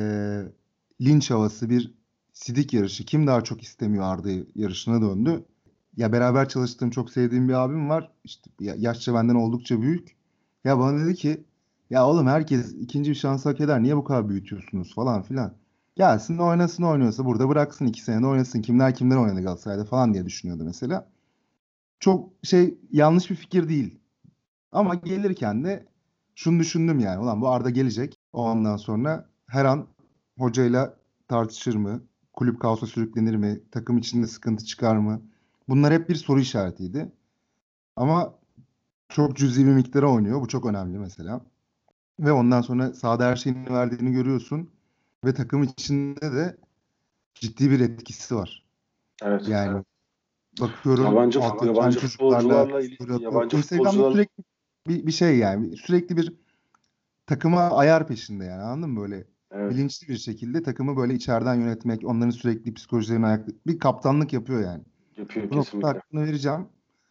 linç 1.00 1.30
havası, 1.30 1.70
bir 1.70 1.94
sidik 2.32 2.74
yarışı. 2.74 3.04
Kim 3.04 3.26
daha 3.26 3.44
çok 3.44 3.62
istemiyor 3.62 4.04
Arda'yı 4.04 4.46
yarışına 4.54 5.02
döndü. 5.02 5.44
Ya 5.96 6.12
beraber 6.12 6.48
çalıştığım 6.48 6.90
çok 6.90 7.10
sevdiğim 7.10 7.48
bir 7.48 7.54
abim 7.54 7.88
var. 7.88 8.12
İşte 8.24 8.50
ya- 8.60 8.74
yaşça 8.78 9.14
benden 9.14 9.34
oldukça 9.34 9.82
büyük. 9.82 10.16
Ya 10.64 10.78
bana 10.78 11.04
dedi 11.04 11.14
ki 11.14 11.44
ya 11.90 12.06
oğlum 12.06 12.26
herkes 12.26 12.74
ikinci 12.74 13.10
bir 13.10 13.16
şans 13.16 13.46
hak 13.46 13.60
eder. 13.60 13.82
Niye 13.82 13.96
bu 13.96 14.04
kadar 14.04 14.28
büyütüyorsunuz 14.28 14.94
falan 14.94 15.22
filan. 15.22 15.54
Gelsin 15.96 16.38
oynasın 16.38 16.82
oynuyorsa 16.82 17.24
burada 17.24 17.48
bıraksın 17.48 17.86
iki 17.86 18.02
sene 18.02 18.22
de 18.22 18.26
oynasın. 18.26 18.62
Kimler 18.62 18.94
kimler 18.94 19.16
oynadı 19.16 19.42
Galatasaray'da 19.42 19.84
falan 19.84 20.14
diye 20.14 20.26
düşünüyordu 20.26 20.64
mesela. 20.64 21.08
Çok 22.00 22.30
şey 22.42 22.78
yanlış 22.90 23.30
bir 23.30 23.36
fikir 23.36 23.68
değil. 23.68 23.98
Ama 24.72 24.94
gelirken 24.94 25.64
de 25.64 25.86
şunu 26.34 26.60
düşündüm 26.60 26.98
yani. 26.98 27.18
Ulan 27.22 27.40
bu 27.40 27.48
Arda 27.48 27.70
gelecek. 27.70 28.18
Ondan 28.32 28.76
sonra 28.76 29.30
her 29.46 29.64
an 29.64 29.86
hocayla 30.38 30.96
tartışır 31.28 31.74
mı? 31.74 32.02
Kulüp 32.32 32.60
kaosa 32.60 32.86
sürüklenir 32.86 33.36
mi? 33.36 33.60
Takım 33.70 33.98
içinde 33.98 34.26
sıkıntı 34.26 34.64
çıkar 34.64 34.96
mı? 34.96 35.22
Bunlar 35.68 35.92
hep 35.92 36.08
bir 36.08 36.14
soru 36.14 36.40
işaretiydi. 36.40 37.12
Ama 37.96 38.34
çok 39.08 39.36
cüzi 39.36 39.66
bir 39.66 39.72
miktara 39.72 40.12
oynuyor. 40.12 40.40
Bu 40.40 40.48
çok 40.48 40.66
önemli 40.66 40.98
mesela. 40.98 41.40
Ve 42.20 42.32
ondan 42.32 42.60
sonra 42.60 42.94
sahada 42.94 43.26
her 43.26 43.36
şeyini 43.36 43.70
verdiğini 43.70 44.12
görüyorsun. 44.12 44.70
Ve 45.24 45.34
takım 45.34 45.62
içinde 45.62 46.20
de 46.32 46.56
ciddi 47.34 47.70
bir 47.70 47.80
etkisi 47.80 48.36
var. 48.36 48.64
Evet. 49.22 49.48
Yani 49.48 49.72
evet. 49.76 49.84
bakıyorum 50.60 51.04
Yabancı- 51.04 51.40
altyapıdan 51.40 51.66
yabancı 51.74 52.00
çocuklarla 52.00 52.38
futbolcularla 52.38 52.80
ilgili- 52.80 53.22
yabancı 53.22 53.56
Instagram'da 53.56 53.90
futbolcular- 53.90 54.12
sürekli 54.12 54.44
bir, 54.88 55.06
bir 55.06 55.12
şey 55.12 55.36
yani 55.38 55.76
sürekli 55.76 56.16
bir 56.16 56.32
takıma 57.26 57.60
ayar 57.60 58.08
peşinde 58.08 58.44
yani 58.44 58.62
anladın 58.62 58.90
mı 58.90 59.00
böyle 59.00 59.24
evet. 59.50 59.72
bilinçli 59.72 60.08
bir 60.08 60.16
şekilde 60.16 60.62
takımı 60.62 60.96
böyle 60.96 61.14
içeriden 61.14 61.54
yönetmek 61.54 62.04
onların 62.04 62.30
sürekli 62.30 62.74
psikolojilerini 62.74 63.26
ayakta 63.26 63.52
bir 63.66 63.78
kaptanlık 63.78 64.32
yapıyor 64.32 64.60
yani. 64.64 64.82
Yapıyor 65.16 65.50
Bu 65.50 65.54
kesinlikle. 65.54 65.88
hakkını 65.88 66.24
vereceğim. 66.26 66.68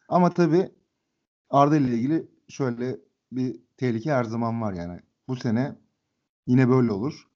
Ama 0.09 0.29
tabii 0.33 0.69
Arda 1.49 1.77
ile 1.77 1.93
ilgili 1.93 2.27
şöyle 2.47 2.97
bir 3.35 3.55
tehlike 3.77 4.11
her 4.11 4.23
zaman 4.23 4.61
var 4.61 4.73
yani. 4.73 4.99
Bu 5.27 5.35
sene 5.35 5.75
yine 6.47 6.69
böyle 6.69 6.91
olur. 6.91 7.27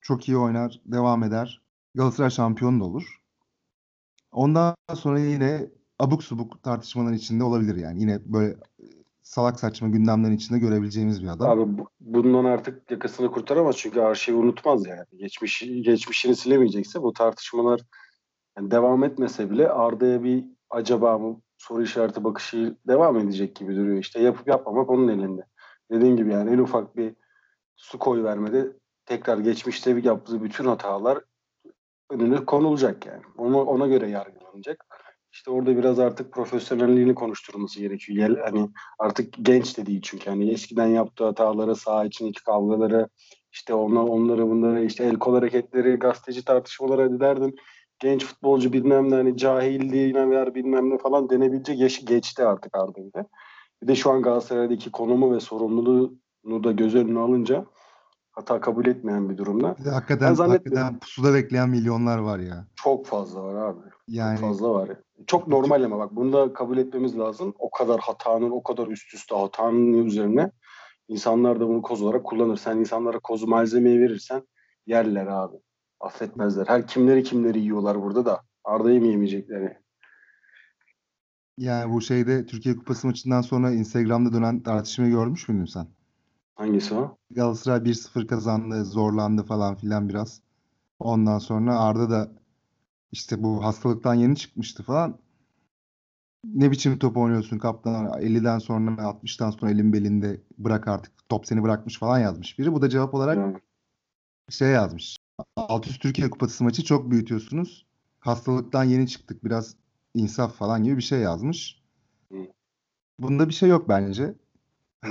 Çok 0.00 0.28
iyi 0.28 0.36
oynar, 0.38 0.80
devam 0.86 1.22
eder. 1.22 1.62
Galatasaray 1.94 2.30
şampiyon 2.30 2.80
da 2.80 2.84
olur. 2.84 3.22
Ondan 4.32 4.74
sonra 4.94 5.20
yine 5.20 5.66
abuk 5.98 6.24
subuk 6.24 6.62
tartışmaların 6.62 7.16
içinde 7.16 7.44
olabilir 7.44 7.76
yani. 7.76 8.00
Yine 8.00 8.20
böyle 8.24 8.56
salak 9.22 9.60
saçma 9.60 9.88
gündemlerin 9.88 10.36
içinde 10.36 10.58
görebileceğimiz 10.58 11.22
bir 11.22 11.28
adam. 11.28 11.50
Abi 11.50 11.78
bu- 11.78 11.88
bundan 12.00 12.44
artık 12.44 12.90
yakasını 12.90 13.30
kurtaramaz 13.30 13.76
çünkü 13.76 14.00
arşivi 14.00 14.36
unutmaz 14.36 14.86
yani. 14.86 15.04
Geçmiş, 15.16 15.60
geçmişini 15.60 16.36
silemeyecekse 16.36 17.02
bu 17.02 17.12
tartışmalar 17.12 17.80
yani 18.58 18.70
devam 18.70 19.04
etmese 19.04 19.50
bile 19.50 19.68
Arda'ya 19.68 20.24
bir 20.24 20.44
acaba 20.70 21.18
mı 21.18 21.40
soru 21.58 21.82
işareti 21.82 22.24
bakışı 22.24 22.76
devam 22.88 23.18
edecek 23.18 23.56
gibi 23.56 23.76
duruyor 23.76 23.98
işte. 23.98 24.20
Yapıp 24.20 24.48
yapmamak 24.48 24.90
onun 24.90 25.08
elinde. 25.08 25.42
Dediğim 25.90 26.16
gibi 26.16 26.32
yani 26.32 26.50
en 26.50 26.58
ufak 26.58 26.96
bir 26.96 27.14
su 27.76 27.98
koy 27.98 28.24
vermede 28.24 28.72
tekrar 29.06 29.38
geçmişte 29.38 30.00
yaptığı 30.04 30.42
bütün 30.42 30.64
hatalar 30.64 31.18
önüne 32.10 32.44
konulacak 32.44 33.06
yani. 33.06 33.22
Ona, 33.38 33.62
ona 33.62 33.86
göre 33.86 34.10
yargılanacak. 34.10 34.84
İşte 35.32 35.50
orada 35.50 35.76
biraz 35.76 35.98
artık 35.98 36.32
profesyonelliğini 36.32 37.14
konuşturulması 37.14 37.80
gerekiyor. 37.80 38.18
Yel, 38.18 38.36
hani 38.36 38.68
artık 38.98 39.34
genç 39.42 39.78
de 39.78 39.86
değil 39.86 40.00
çünkü 40.02 40.30
hani 40.30 40.50
eskiden 40.50 40.86
yaptığı 40.86 41.24
hatalara, 41.24 41.74
saha 41.74 42.04
içindeki 42.04 42.44
kavgalara, 42.44 43.08
işte 43.52 43.74
ona, 43.74 44.06
onları 44.06 44.48
bunları 44.50 44.84
işte 44.84 45.04
el 45.04 45.14
kol 45.16 45.34
hareketleri, 45.34 45.96
gazeteci 45.96 46.44
tartışmalara 46.44 47.02
hadi 47.02 47.20
derdin. 47.20 47.56
Genç 47.98 48.24
futbolcu 48.24 48.72
bilmem 48.72 49.10
ne 49.10 49.14
hani 49.14 49.36
cahilliğine 49.36 50.30
ver 50.30 50.54
bilmem 50.54 50.90
ne 50.90 50.98
falan 50.98 51.30
denebilecek 51.30 51.78
yaşı 51.78 52.06
geçti 52.06 52.44
artık 52.44 52.76
Arda'yı 52.76 53.10
Bir 53.82 53.88
de 53.88 53.94
şu 53.94 54.10
an 54.10 54.22
Galatasaray'daki 54.22 54.90
konumu 54.90 55.34
ve 55.34 55.40
sorumluluğunu 55.40 56.64
da 56.64 56.72
göz 56.72 56.94
önüne 56.94 57.18
alınca 57.18 57.66
hata 58.38 58.60
kabul 58.60 58.86
etmeyen 58.86 59.30
bir 59.30 59.36
durumda. 59.36 59.76
Bir 59.78 59.84
de 59.84 59.90
hakikaten, 59.90 60.34
hakikaten 60.34 60.98
pusuda 60.98 61.34
bekleyen 61.34 61.70
milyonlar 61.70 62.18
var 62.18 62.38
ya. 62.38 62.66
Çok 62.76 63.06
fazla 63.06 63.44
var 63.44 63.54
abi. 63.54 63.80
Yani 64.08 64.38
fazla 64.38 64.70
var. 64.70 64.90
Çok 65.26 65.48
normal 65.48 65.82
ama 65.82 65.98
bak 65.98 66.16
bunu 66.16 66.32
da 66.32 66.52
kabul 66.52 66.78
etmemiz 66.78 67.18
lazım. 67.18 67.54
O 67.58 67.70
kadar 67.70 68.00
hatanın, 68.00 68.50
o 68.50 68.62
kadar 68.62 68.86
üst 68.86 69.14
üste 69.14 69.34
hatanın 69.34 70.06
üzerine 70.06 70.50
insanlar 71.08 71.60
da 71.60 71.68
bunu 71.68 71.82
koz 71.82 72.02
olarak 72.02 72.24
kullanır. 72.24 72.56
Sen 72.56 72.76
insanlara 72.76 73.18
kozu 73.18 73.46
malzemeyi 73.46 74.00
verirsen 74.00 74.42
yerler 74.86 75.26
abi. 75.26 75.56
Affetmezler. 76.00 76.66
Her 76.66 76.86
kimleri 76.86 77.22
kimleri 77.22 77.60
yiyorlar 77.60 78.02
burada 78.02 78.24
da. 78.24 78.42
Arda'yı 78.64 79.00
mı 79.00 79.06
yemeyecekleri? 79.06 79.78
yani 81.58 81.92
bu 81.92 82.00
şeyde 82.00 82.46
Türkiye 82.46 82.76
Kupası 82.76 83.06
maçından 83.06 83.40
sonra 83.40 83.72
Instagram'da 83.72 84.32
dönen 84.32 84.60
tartışmayı 84.60 85.10
görmüş 85.10 85.48
müydün 85.48 85.64
sen? 85.64 85.86
Hangisi 86.54 86.94
o? 86.94 87.16
Galatasaray 87.30 87.78
1-0 87.78 88.26
kazandı, 88.26 88.84
zorlandı 88.84 89.42
falan 89.42 89.74
filan 89.74 90.08
biraz. 90.08 90.40
Ondan 90.98 91.38
sonra 91.38 91.80
Arda 91.80 92.10
da 92.10 92.32
işte 93.12 93.42
bu 93.42 93.64
hastalıktan 93.64 94.14
yeni 94.14 94.36
çıkmıştı 94.36 94.82
falan. 94.82 95.18
Ne 96.44 96.70
biçim 96.70 96.98
top 96.98 97.16
oynuyorsun 97.16 97.58
kaptan? 97.58 98.06
50'den 98.06 98.58
sonra 98.58 98.90
60'tan 98.90 99.52
sonra 99.52 99.70
elin 99.70 99.92
belinde 99.92 100.40
bırak 100.58 100.88
artık. 100.88 101.28
Top 101.28 101.46
seni 101.46 101.62
bırakmış 101.62 101.98
falan 101.98 102.18
yazmış 102.18 102.58
biri. 102.58 102.72
Bu 102.72 102.82
da 102.82 102.88
cevap 102.88 103.14
olarak 103.14 103.36
Yani, 103.36 103.56
şey 104.50 104.68
yazmış. 104.68 105.17
Alt 105.56 105.86
üst 105.86 106.02
Türkiye 106.02 106.30
Kupası 106.30 106.64
maçı 106.64 106.84
çok 106.84 107.10
büyütüyorsunuz. 107.10 107.86
Hastalıktan 108.20 108.84
yeni 108.84 109.08
çıktık. 109.08 109.44
Biraz 109.44 109.76
insaf 110.14 110.54
falan 110.54 110.84
gibi 110.84 110.96
bir 110.96 111.02
şey 111.02 111.20
yazmış. 111.20 111.82
Bunda 113.18 113.48
bir 113.48 113.54
şey 113.54 113.68
yok 113.68 113.88
bence. 113.88 114.34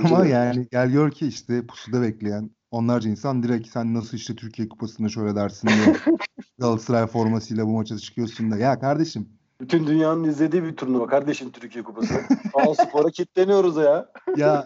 Ama 0.04 0.26
yani 0.26 0.68
gel 0.70 0.90
gör 0.90 1.10
ki 1.10 1.26
işte 1.26 1.66
pusuda 1.66 2.02
bekleyen 2.02 2.50
onlarca 2.70 3.10
insan 3.10 3.42
direkt 3.42 3.68
sen 3.68 3.94
nasıl 3.94 4.16
işte 4.16 4.36
Türkiye 4.36 4.68
Kupası'nda 4.68 5.08
şöyle 5.08 5.34
dersin 5.34 5.68
diye 5.68 5.96
Galatasaray 6.58 7.06
formasıyla 7.06 7.66
bu 7.66 7.70
maça 7.70 7.98
çıkıyorsun 7.98 8.50
da. 8.50 8.56
Ya 8.56 8.78
kardeşim 8.78 9.28
bütün 9.60 9.86
dünyanın 9.86 10.24
izlediği 10.24 10.62
bir 10.62 10.76
turnuva 10.76 11.06
kardeşim 11.06 11.50
Türkiye 11.50 11.84
Kupası. 11.84 12.14
Al 12.54 12.74
spora 12.74 13.10
kitleniyoruz 13.10 13.76
ya. 13.76 14.12
ya 14.36 14.64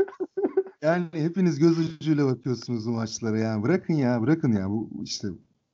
yani 0.82 1.06
hepiniz 1.12 1.58
göz 1.58 1.78
ucuyla 1.78 2.26
bakıyorsunuz 2.26 2.86
bu 2.86 2.90
maçlara 2.90 3.38
ya. 3.38 3.62
Bırakın 3.62 3.94
ya 3.94 4.22
bırakın 4.22 4.52
ya. 4.52 4.70
Bu 4.70 4.90
işte 5.02 5.28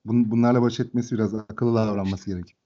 bun, 0.09 0.30
bunlarla 0.30 0.62
baş 0.62 0.80
etmesi 0.80 1.14
biraz 1.14 1.34
akıllı 1.34 1.74
davranması 1.74 2.30
gerek. 2.30 2.56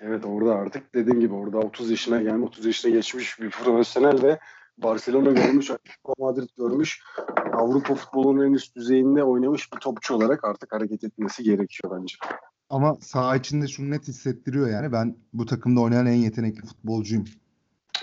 Evet 0.00 0.24
orada 0.24 0.54
artık 0.54 0.94
dediğim 0.94 1.20
gibi 1.20 1.34
orada 1.34 1.58
30 1.58 1.90
yaşına 1.90 2.20
yani 2.20 2.44
30 2.44 2.66
yaşına 2.66 2.90
geçmiş 2.90 3.40
bir 3.40 3.50
profesyonel 3.50 4.22
ve 4.22 4.38
Barcelona 4.78 5.30
görmüş, 5.30 5.70
Atletico 5.70 6.14
Madrid 6.18 6.48
görmüş, 6.58 7.02
Avrupa 7.52 7.94
futbolunun 7.94 8.46
en 8.46 8.52
üst 8.52 8.76
düzeyinde 8.76 9.24
oynamış 9.24 9.72
bir 9.72 9.78
topçu 9.78 10.14
olarak 10.14 10.44
artık 10.44 10.72
hareket 10.72 11.04
etmesi 11.04 11.42
gerekiyor 11.42 12.00
bence. 12.00 12.16
Ama 12.70 12.96
saha 13.00 13.36
içinde 13.36 13.68
şunu 13.68 13.90
net 13.90 14.08
hissettiriyor 14.08 14.68
yani. 14.68 14.92
Ben 14.92 15.16
bu 15.32 15.46
takımda 15.46 15.80
oynayan 15.80 16.06
en 16.06 16.12
yetenekli 16.12 16.66
futbolcuyum. 16.66 17.24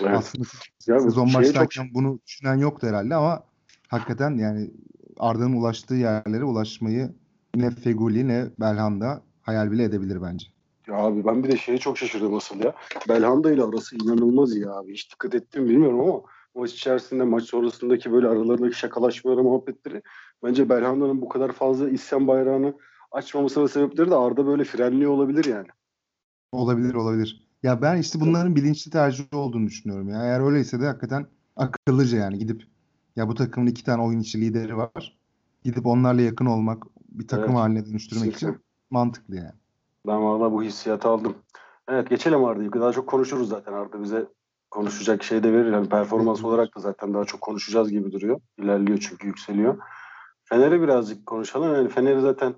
Evet. 0.00 0.16
Aslında 0.18 0.46
Ya 0.86 1.00
sezon 1.00 1.34
başlarken 1.34 1.88
bunu 1.94 2.18
düşünen 2.26 2.54
yoktu 2.54 2.86
herhalde 2.86 3.14
ama 3.14 3.42
hakikaten 3.88 4.38
yani 4.38 4.70
Arda'nın 5.18 5.56
ulaştığı 5.56 5.94
yerlere 5.94 6.44
ulaşmayı 6.44 7.14
ne 7.56 7.70
Feguli 7.70 8.28
ne 8.28 8.46
Belhanda 8.60 9.22
hayal 9.42 9.70
bile 9.70 9.84
edebilir 9.84 10.22
bence. 10.22 10.46
Ya 10.88 10.94
abi 10.94 11.24
ben 11.24 11.44
bir 11.44 11.52
de 11.52 11.56
şeye 11.56 11.78
çok 11.78 11.98
şaşırdım 11.98 12.34
asıl 12.34 12.60
ya. 12.60 12.74
Belhanda 13.08 13.52
ile 13.52 13.62
arası 13.62 13.96
inanılmaz 13.96 14.56
iyi 14.56 14.70
abi. 14.70 14.92
Hiç 14.92 15.12
dikkat 15.12 15.34
ettim 15.34 15.68
bilmiyorum 15.68 16.00
ama 16.00 16.20
maç 16.54 16.72
içerisinde 16.72 17.24
maç 17.24 17.44
sonrasındaki 17.44 18.12
böyle 18.12 18.28
aralarındaki 18.28 18.78
şakalaşmaları 18.78 19.42
muhabbetleri 19.42 20.02
bence 20.44 20.68
Belhanda'nın 20.68 21.22
bu 21.22 21.28
kadar 21.28 21.52
fazla 21.52 21.90
isyan 21.90 22.28
bayrağını 22.28 22.74
açmamasının 23.12 23.66
sebepleri 23.66 24.10
de 24.10 24.14
Arda 24.14 24.46
böyle 24.46 24.64
frenliyor 24.64 25.10
olabilir 25.10 25.44
yani. 25.44 25.66
Olabilir 26.52 26.94
olabilir. 26.94 27.46
Ya 27.62 27.82
ben 27.82 27.98
işte 27.98 28.20
bunların 28.20 28.56
bilinçli 28.56 28.90
tercih 28.90 29.34
olduğunu 29.34 29.66
düşünüyorum 29.66 30.08
ya. 30.08 30.24
Eğer 30.24 30.40
öyleyse 30.40 30.80
de 30.80 30.86
hakikaten 30.86 31.26
akıllıca 31.56 32.18
yani 32.18 32.38
gidip 32.38 32.62
ya 33.16 33.28
bu 33.28 33.34
takımın 33.34 33.66
iki 33.66 33.84
tane 33.84 34.02
oyun 34.02 34.20
içi 34.20 34.40
lideri 34.40 34.76
var. 34.76 35.18
Gidip 35.64 35.86
onlarla 35.86 36.22
yakın 36.22 36.46
olmak, 36.46 36.84
bir 37.18 37.28
takım 37.28 37.44
Evet. 37.44 37.56
haline 37.58 37.86
dönüştürmek 37.86 38.26
için 38.26 38.32
Kesinlikle. 38.46 38.62
mantıklı 38.90 39.36
yani. 39.36 39.52
Ben 40.06 40.22
valla 40.24 40.52
bu 40.52 40.62
hissiyatı 40.62 41.08
aldım. 41.08 41.34
Evet 41.88 42.10
geçelim 42.10 42.44
Arda'yı. 42.44 42.72
Daha 42.72 42.92
çok 42.92 43.06
konuşuruz 43.06 43.48
zaten 43.48 43.72
Arda 43.72 44.02
bize 44.02 44.26
konuşacak 44.70 45.22
şey 45.22 45.42
de 45.42 45.52
verir. 45.52 45.72
Yani 45.72 45.88
performans 45.88 46.44
olarak 46.44 46.76
da 46.76 46.80
zaten 46.80 47.14
daha 47.14 47.24
çok 47.24 47.40
konuşacağız 47.40 47.90
gibi 47.90 48.12
duruyor. 48.12 48.40
İlerliyor 48.58 48.98
çünkü 48.98 49.26
yükseliyor. 49.26 49.78
Fener'e 50.44 50.80
birazcık 50.82 51.26
konuşalım. 51.26 51.74
Yani 51.74 51.88
Fener'i 51.88 52.20
zaten 52.20 52.54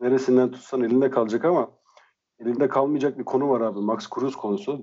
neresinden 0.00 0.50
tutsan 0.50 0.82
elinde 0.82 1.10
kalacak 1.10 1.44
ama 1.44 1.70
elinde 2.40 2.68
kalmayacak 2.68 3.18
bir 3.18 3.24
konu 3.24 3.48
var 3.48 3.60
abi. 3.60 3.80
Max 3.80 4.08
Cruz 4.14 4.36
konusu. 4.36 4.82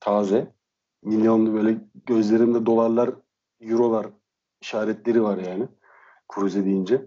Taze. 0.00 0.54
Milyonlu 1.02 1.52
böyle 1.54 1.78
gözlerimde 2.06 2.66
dolarlar, 2.66 3.10
eurolar 3.60 4.06
işaretleri 4.60 5.22
var 5.22 5.38
yani. 5.38 5.68
Cruz'e 6.34 6.64
deyince. 6.64 7.06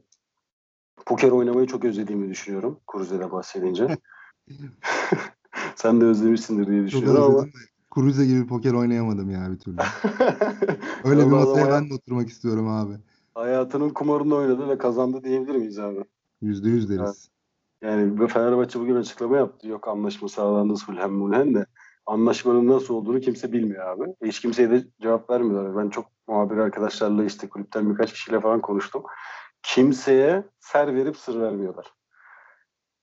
Poker 1.05 1.31
oynamayı 1.31 1.67
çok 1.67 1.85
özlediğimi 1.85 2.29
düşünüyorum. 2.29 2.79
Cruz'e 2.91 3.31
bahsedince. 3.31 3.97
Sen 5.75 6.01
de 6.01 6.05
özlemişsindir 6.05 6.67
diye 6.67 6.85
düşünüyorum 6.85 7.23
ama. 7.23 7.45
Cruze 7.95 8.25
gibi 8.25 8.47
poker 8.47 8.73
oynayamadım 8.73 9.29
ya 9.29 9.51
bir 9.51 9.59
türlü. 9.59 9.77
Öyle 11.03 11.25
bir 11.25 11.31
masaya 11.31 11.71
ben 11.71 11.89
de 11.89 11.93
oturmak 11.93 12.29
istiyorum 12.29 12.67
abi. 12.67 12.93
Hayatının 13.35 13.89
kumarını 13.89 14.35
oynadı 14.35 14.69
ve 14.69 14.77
kazandı 14.77 15.23
diyebilir 15.23 15.55
miyiz 15.55 15.79
abi? 15.79 16.03
Yüzde 16.41 16.69
yüz 16.69 16.89
deriz. 16.89 17.29
Yani 17.81 18.17
bu 18.17 18.27
Fenerbahçe 18.27 18.79
bugün 18.79 18.95
açıklama 18.95 19.37
yaptı. 19.37 19.67
Yok 19.67 19.87
anlaşma 19.87 20.29
sağlandı 20.29 20.75
Fulham 20.75 21.11
Mulhem 21.11 21.55
de. 21.55 21.65
Anlaşmanın 22.05 22.67
nasıl 22.67 22.93
olduğunu 22.93 23.19
kimse 23.19 23.51
bilmiyor 23.51 23.85
abi. 23.85 24.15
Hiç 24.25 24.39
kimseye 24.39 24.69
de 24.69 24.83
cevap 25.01 25.29
vermiyorlar. 25.29 25.83
Ben 25.83 25.89
çok 25.89 26.05
muhabir 26.27 26.57
arkadaşlarla 26.57 27.25
işte 27.25 27.49
kulüpten 27.49 27.89
birkaç 27.89 28.13
kişiyle 28.13 28.39
falan 28.39 28.61
konuştum. 28.61 29.03
Kimseye 29.63 30.43
ser 30.59 30.95
verip 30.95 31.17
sır 31.17 31.41
vermiyorlar. 31.41 31.85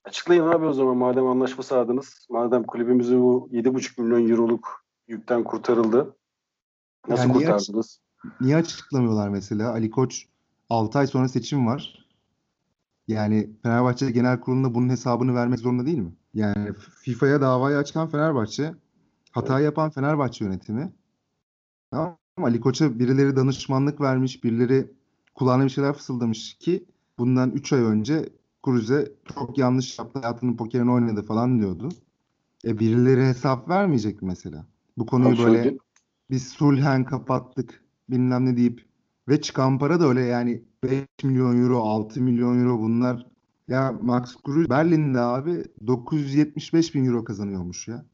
Açıklayın 0.04 0.46
abi 0.46 0.66
o 0.66 0.72
zaman 0.72 0.96
madem 0.96 1.26
anlaşma 1.26 1.62
sağladınız. 1.62 2.26
Madem 2.30 2.62
kulübümüzü 2.64 3.18
bu 3.18 3.48
7,5 3.52 4.00
milyon 4.02 4.28
euroluk 4.30 4.84
yükten 5.08 5.44
kurtarıldı. 5.44 6.16
Nasıl 7.08 7.22
Yani 7.28 7.38
niye 7.38 7.48
aç- 7.54 7.66
kurtardınız? 7.66 8.00
Niye 8.40 8.56
açıklamıyorlar 8.56 9.28
mesela? 9.28 9.70
Ali 9.72 9.90
Koç 9.90 10.26
6 10.70 10.98
ay 10.98 11.06
sonra 11.06 11.28
seçim 11.28 11.66
var. 11.66 12.06
Yani 13.08 13.50
Fenerbahçe 13.62 14.10
Genel 14.10 14.40
Kurulu'nda 14.40 14.74
bunun 14.74 14.88
hesabını 14.88 15.34
vermek 15.34 15.58
zorunda 15.58 15.86
değil 15.86 15.98
mi? 15.98 16.12
Yani 16.34 16.72
FIFA'ya 17.02 17.40
davayı 17.40 17.76
açan 17.76 18.08
Fenerbahçe, 18.08 18.74
hata 19.32 19.60
yapan 19.60 19.90
Fenerbahçe 19.90 20.44
yönetimi. 20.44 20.92
Tamam 21.90 22.18
mı? 22.38 22.44
Ali 22.46 22.60
Koç'a 22.60 22.98
birileri 22.98 23.36
danışmanlık 23.36 24.00
vermiş, 24.00 24.44
birileri 24.44 24.90
kulağına 25.36 25.64
bir 25.64 25.70
şeyler 25.70 25.92
fısıldamış 25.92 26.54
ki 26.54 26.84
bundan 27.18 27.50
3 27.50 27.72
ay 27.72 27.80
önce 27.80 28.28
Kruse 28.62 29.12
çok 29.34 29.58
yanlış 29.58 29.98
yaptı, 29.98 30.18
hayatının 30.18 30.56
pokerini 30.56 30.90
oynadı 30.90 31.22
falan 31.22 31.58
diyordu. 31.58 31.88
E 32.64 32.78
birileri 32.78 33.24
hesap 33.24 33.68
vermeyecek 33.68 34.22
mi 34.22 34.28
mesela? 34.28 34.66
Bu 34.98 35.06
konuyu 35.06 35.36
şöyle 35.36 35.48
böyle 35.48 35.62
diyeyim, 35.62 35.78
biz 36.30 36.48
sulhen 36.48 37.04
kapattık 37.04 37.84
bilmem 38.10 38.46
ne 38.46 38.56
deyip 38.56 38.86
ve 39.28 39.40
çıkan 39.40 39.78
para 39.78 40.00
da 40.00 40.08
öyle 40.08 40.20
yani 40.20 40.62
5 40.84 41.04
milyon 41.22 41.62
euro 41.62 41.78
6 41.78 42.22
milyon 42.22 42.60
euro 42.60 42.78
bunlar 42.80 43.26
ya 43.68 43.92
Max 44.02 44.36
Kruse 44.44 44.70
Berlin'de 44.70 45.20
abi 45.20 45.64
975 45.86 46.94
bin 46.94 47.04
euro 47.04 47.24
kazanıyormuş 47.24 47.88
ya. 47.88 48.04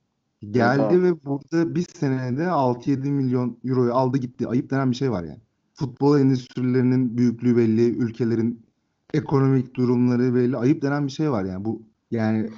Geldi 0.50 0.82
abi. 0.82 1.02
ve 1.02 1.24
burada 1.24 1.74
bir 1.74 1.86
senede 1.94 2.42
6-7 2.42 3.10
milyon 3.10 3.58
euroyu 3.64 3.94
aldı 3.94 4.18
gitti. 4.18 4.48
Ayıp 4.48 4.70
denen 4.70 4.90
bir 4.90 4.96
şey 4.96 5.10
var 5.10 5.24
yani. 5.24 5.40
Futbol 5.82 6.18
endüstrilerinin 6.18 7.18
büyüklüğü 7.18 7.56
belli, 7.56 7.96
ülkelerin 7.96 8.66
ekonomik 9.14 9.74
durumları 9.74 10.34
belli. 10.34 10.56
Ayıp 10.56 10.82
denen 10.82 11.06
bir 11.06 11.12
şey 11.12 11.30
var 11.30 11.44
yani. 11.44 11.64
Bu 11.64 11.82
yani 12.10 12.50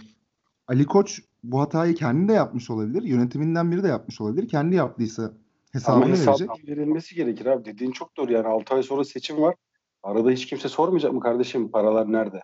Ali 0.69 0.87
Koç 0.87 1.21
bu 1.45 1.61
hatayı 1.61 1.95
kendi 1.95 2.29
de 2.29 2.33
yapmış 2.33 2.71
olabilir. 2.71 3.03
Yönetiminden 3.03 3.73
biri 3.73 3.83
de 3.83 3.89
yapmış 3.89 4.21
olabilir. 4.21 4.49
Kendi 4.49 4.77
yaptıysa 4.77 5.23
Ama 5.23 5.35
hesabını 5.73 6.05
verecek. 6.05 6.29
hesabın 6.29 6.67
verilmesi 6.67 7.15
gerekir 7.15 7.47
abi. 7.47 7.65
Dediğin 7.65 7.91
çok 7.91 8.17
doğru 8.17 8.33
yani 8.33 8.47
6 8.47 8.75
ay 8.75 8.83
sonra 8.83 9.05
seçim 9.05 9.41
var. 9.41 9.55
Arada 10.03 10.31
hiç 10.31 10.47
kimse 10.47 10.69
sormayacak 10.69 11.13
mı 11.13 11.21
kardeşim 11.21 11.71
paralar 11.71 12.13
nerede? 12.13 12.41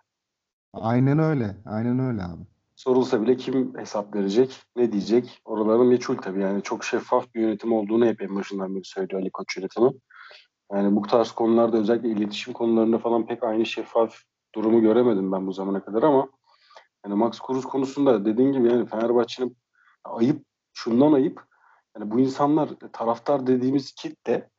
Aynen 0.72 1.18
öyle. 1.18 1.56
Aynen 1.64 1.98
öyle 1.98 2.22
abi. 2.22 2.42
Sorulsa 2.76 3.22
bile 3.22 3.36
kim 3.36 3.78
hesap 3.78 4.14
verecek, 4.14 4.56
ne 4.76 4.92
diyecek? 4.92 5.40
Oraların 5.44 5.86
meçhul 5.86 6.16
tabii 6.16 6.40
yani 6.40 6.62
çok 6.62 6.84
şeffaf 6.84 7.34
bir 7.34 7.40
yönetim 7.40 7.72
olduğunu 7.72 8.06
hep 8.06 8.22
en 8.22 8.36
başından 8.36 8.74
beri 8.74 8.84
söylüyor 8.84 9.22
Ali 9.22 9.30
Koç 9.30 9.56
yönetimi. 9.56 9.90
Yani 10.72 10.96
bu 10.96 11.02
tarz 11.02 11.32
konularda 11.32 11.76
özellikle 11.76 12.08
iletişim 12.08 12.52
konularında 12.52 12.98
falan 12.98 13.26
pek 13.26 13.42
aynı 13.42 13.66
şeffaf 13.66 14.16
durumu 14.54 14.80
göremedim 14.80 15.32
ben 15.32 15.46
bu 15.46 15.52
zamana 15.52 15.84
kadar 15.84 16.02
ama 16.02 16.28
yani 17.04 17.14
Max 17.14 17.40
Kruse 17.40 17.68
konusunda 17.68 18.24
dediğin 18.24 18.52
gibi 18.52 18.68
yani 18.68 18.86
Fenerbahçe'nin 18.86 19.56
ayıp, 20.04 20.44
şundan 20.72 21.12
ayıp. 21.12 21.42
Yani 21.96 22.10
bu 22.10 22.20
insanlar 22.20 22.68
taraftar 22.92 23.46
dediğimiz 23.46 23.92
kitle 23.92 24.50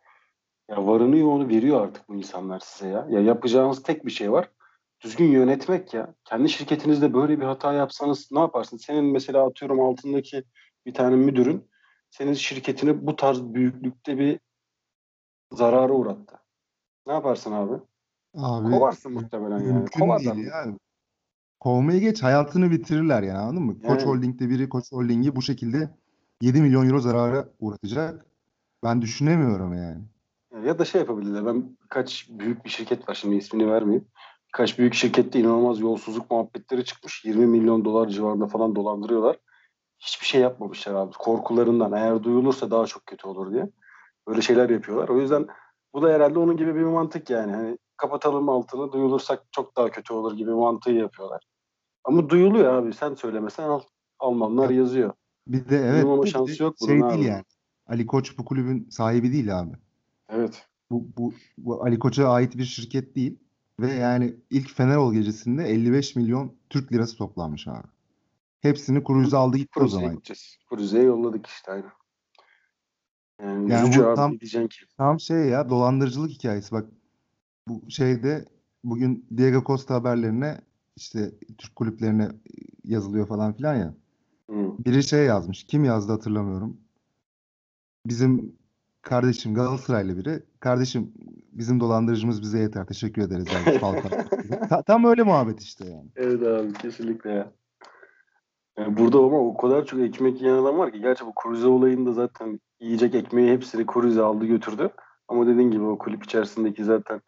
ya 0.69 0.87
varını 0.87 1.17
yoğunu 1.17 1.47
veriyor 1.47 1.81
artık 1.81 2.09
bu 2.09 2.15
insanlar 2.15 2.59
size 2.59 2.91
ya. 2.91 3.07
Ya 3.09 3.19
yapacağınız 3.19 3.83
tek 3.83 4.05
bir 4.05 4.11
şey 4.11 4.31
var. 4.31 4.49
Düzgün 5.03 5.25
yönetmek 5.25 5.93
ya. 5.93 6.13
Kendi 6.25 6.49
şirketinizde 6.49 7.13
böyle 7.13 7.39
bir 7.39 7.45
hata 7.45 7.73
yapsanız 7.73 8.29
ne 8.31 8.39
yaparsın? 8.39 8.77
Senin 8.77 9.05
mesela 9.05 9.47
atıyorum 9.47 9.79
altındaki 9.79 10.43
bir 10.85 10.93
tane 10.93 11.15
müdürün 11.15 11.69
senin 12.09 12.33
şirketini 12.33 13.07
bu 13.07 13.15
tarz 13.15 13.43
büyüklükte 13.43 14.17
bir 14.17 14.39
zarara 15.51 15.93
uğrattı. 15.93 16.35
Ne 17.07 17.13
yaparsın 17.13 17.51
abi? 17.51 17.73
Abi 18.37 18.71
Kovarsın 18.71 19.13
muhtemelen 19.13 19.59
yani. 19.59 19.85
Kovarlar. 19.89 20.35
değil 20.35 20.47
ya. 20.47 20.65
Kovmayı 21.59 21.99
geç 21.99 22.23
hayatını 22.23 22.71
bitirirler 22.71 23.23
yani 23.23 23.37
anladın 23.37 23.63
mı? 23.63 23.81
Koç 23.81 23.99
Yani. 23.99 24.03
Holding'de 24.03 24.49
biri 24.49 24.69
Koç 24.69 24.91
Holding'i 24.91 25.35
bu 25.35 25.41
şekilde 25.41 25.89
7 26.41 26.61
milyon 26.61 26.87
euro 26.89 26.99
zarara 26.99 27.49
uğratacak. 27.59 28.25
Ben 28.83 29.01
düşünemiyorum 29.01 29.73
yani. 29.73 30.01
Ya 30.65 30.79
da 30.79 30.85
şey 30.85 31.01
yapabilirler. 31.01 31.45
Ben 31.45 31.77
birkaç 31.83 32.29
büyük 32.29 32.65
bir 32.65 32.69
şirket 32.69 33.09
var 33.09 33.13
şimdi 33.13 33.35
ismini 33.35 33.71
vermeyeyim. 33.71 34.07
Birkaç 34.47 34.79
büyük 34.79 34.93
şirkette 34.93 35.39
inanılmaz 35.39 35.79
yolsuzluk 35.79 36.31
muhabbetleri 36.31 36.85
çıkmış. 36.85 37.25
20 37.25 37.45
milyon 37.45 37.85
dolar 37.85 38.07
civarında 38.07 38.47
falan 38.47 38.75
dolandırıyorlar. 38.75 39.37
Hiçbir 39.99 40.25
şey 40.25 40.41
yapmamışlar 40.41 40.95
abi. 40.95 41.13
Korkularından 41.13 41.91
eğer 41.93 42.23
duyulursa 42.23 42.71
daha 42.71 42.85
çok 42.85 43.05
kötü 43.05 43.27
olur 43.27 43.53
diye. 43.53 43.69
Böyle 44.31 44.41
şeyler 44.41 44.69
yapıyorlar. 44.69 45.09
O 45.09 45.21
yüzden 45.21 45.47
bu 45.93 46.01
da 46.01 46.09
herhalde 46.09 46.39
onun 46.39 46.57
gibi 46.57 46.75
bir 46.75 46.81
mantık 46.81 47.29
yani. 47.29 47.51
Hani 47.51 47.77
kapatalım 47.97 48.49
altını 48.49 48.91
duyulursak 48.91 49.43
çok 49.51 49.77
daha 49.77 49.91
kötü 49.91 50.13
olur 50.13 50.37
gibi 50.37 50.51
mantığı 50.51 50.91
yapıyorlar. 50.91 51.43
Ama 52.03 52.29
duyuluyor 52.29 52.73
abi. 52.73 52.93
Sen 52.93 53.15
söylemesen 53.15 53.63
al. 53.63 53.81
Almanlar 54.19 54.69
yazıyor. 54.69 55.13
Bir 55.47 55.69
de 55.69 55.77
evet 55.77 55.93
Duyulmama 55.93 56.21
bir 56.21 56.27
de 56.27 56.31
şansı 56.31 56.63
yok 56.63 56.75
bunun 56.81 56.89
şey 56.89 57.03
abi. 57.03 57.13
değil 57.13 57.25
yani. 57.25 57.43
Ali 57.87 58.05
Koç 58.05 58.37
bu 58.37 58.45
kulübün 58.45 58.89
sahibi 58.89 59.33
değil 59.33 59.59
abi. 59.59 59.71
Evet. 60.29 60.67
Bu, 60.91 61.07
bu, 61.17 61.33
bu 61.57 61.83
Ali 61.83 61.99
Koç'a 61.99 62.29
ait 62.29 62.57
bir 62.57 62.65
şirket 62.65 63.15
değil. 63.15 63.39
Ve 63.79 63.93
yani 63.93 64.35
ilk 64.49 64.69
Fenerol 64.69 65.13
gecesinde 65.13 65.63
55 65.63 66.15
milyon 66.15 66.55
Türk 66.69 66.93
lirası 66.93 67.17
toplanmış 67.17 67.67
abi. 67.67 67.87
Hepsini 68.61 69.03
Kruse 69.03 69.37
aldı 69.37 69.57
gitti 69.57 69.71
o 69.75 69.79
Kruse'ye 69.79 70.07
zaman. 70.07 70.21
Kruse'ye 70.69 71.03
yolladık 71.03 71.47
işte 71.47 71.71
aynen. 71.71 71.91
Yani, 73.41 73.71
Yani 73.71 73.93
bu 73.97 74.03
abi 74.03 74.15
tam- 74.15 74.31
diyeceksin 74.31 74.67
ki? 74.67 74.85
Tam 74.97 75.19
şey 75.19 75.37
ya 75.37 75.69
dolandırıcılık 75.69 76.31
hikayesi. 76.31 76.71
Bak 76.71 76.85
bu 77.67 77.91
şeyde 77.91 78.45
bugün 78.83 79.25
Diego 79.37 79.63
Costa 79.63 79.95
haberlerine 79.95 80.61
işte 80.95 81.31
Türk 81.57 81.75
kulüplerine 81.75 82.29
yazılıyor 82.83 83.27
falan 83.27 83.53
filan 83.53 83.75
ya. 83.75 83.93
Hı. 84.49 84.71
Biri 84.85 85.03
şey 85.03 85.25
yazmış. 85.25 85.63
Kim 85.63 85.83
yazdı 85.83 86.11
hatırlamıyorum. 86.11 86.77
Bizim 88.05 88.55
kardeşim 89.01 89.53
Galatasaraylı 89.53 90.17
biri. 90.17 90.43
Kardeşim 90.59 91.13
bizim 91.51 91.79
dolandırıcımız 91.79 92.41
bize 92.41 92.59
yeter. 92.59 92.85
Teşekkür 92.85 93.21
ederiz. 93.21 93.47
Falcao. 93.79 94.11
Ta- 94.69 94.81
tam 94.81 95.05
öyle 95.05 95.23
muhabbet 95.23 95.61
işte 95.61 95.89
yani. 95.89 96.09
Evet 96.15 96.41
abi 96.43 96.73
kesinlikle 96.73 97.29
ya. 97.29 97.51
Yani 98.77 98.97
burada 98.97 99.17
ama 99.17 99.39
o 99.39 99.57
kadar 99.57 99.85
çok 99.85 99.99
ekmek 99.99 100.41
yiyen 100.41 100.53
adam 100.53 100.77
var 100.77 100.91
ki. 100.91 101.01
Gerçi 101.01 101.25
bu 101.25 101.33
Kruse 101.35 101.67
olayında 101.67 102.13
zaten 102.13 102.59
yiyecek 102.81 103.15
ekmeği 103.15 103.51
hepsini 103.51 103.85
Kruse 103.85 104.21
aldı 104.21 104.45
götürdü. 104.45 104.89
Ama 105.27 105.47
dediğin 105.47 105.71
gibi 105.71 105.83
o 105.83 105.97
kulüp 105.97 106.23
içerisindeki 106.23 106.83
zaten 106.83 107.21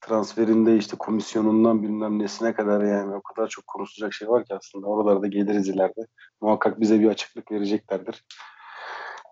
transferinde 0.00 0.76
işte 0.76 0.96
komisyonundan 0.96 1.82
bilmem 1.82 2.18
nesine 2.18 2.54
kadar 2.54 2.84
yani 2.84 3.14
o 3.14 3.22
kadar 3.22 3.48
çok 3.48 3.66
konuşulacak 3.66 4.14
şey 4.14 4.28
var 4.28 4.44
ki 4.44 4.54
aslında. 4.54 4.86
Oralarda 4.86 5.26
geliriz 5.26 5.68
ileride. 5.68 6.06
Muhakkak 6.40 6.80
bize 6.80 7.00
bir 7.00 7.08
açıklık 7.08 7.52
vereceklerdir. 7.52 8.24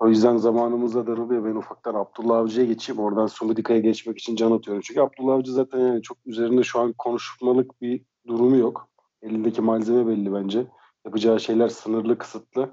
O 0.00 0.08
yüzden 0.08 0.36
zamanımız 0.36 0.94
da 0.94 1.06
daralıyor. 1.06 1.44
Ben 1.44 1.54
ufaktan 1.54 1.94
Abdullah 1.94 2.36
Avcı'ya 2.36 2.66
geçeyim. 2.66 3.02
Oradan 3.02 3.26
Sumudika'ya 3.26 3.80
geçmek 3.80 4.18
için 4.18 4.36
can 4.36 4.52
atıyorum. 4.52 4.82
Çünkü 4.86 5.00
Abdullah 5.00 5.34
Avcı 5.34 5.52
zaten 5.52 5.78
yani 5.78 6.02
çok 6.02 6.18
üzerinde 6.26 6.62
şu 6.62 6.80
an 6.80 6.94
konuşmalık 6.98 7.80
bir 7.80 8.02
durumu 8.26 8.56
yok. 8.56 8.88
Elindeki 9.22 9.60
malzeme 9.60 10.06
belli 10.06 10.32
bence. 10.34 10.66
Yapacağı 11.04 11.40
şeyler 11.40 11.68
sınırlı, 11.68 12.18
kısıtlı. 12.18 12.70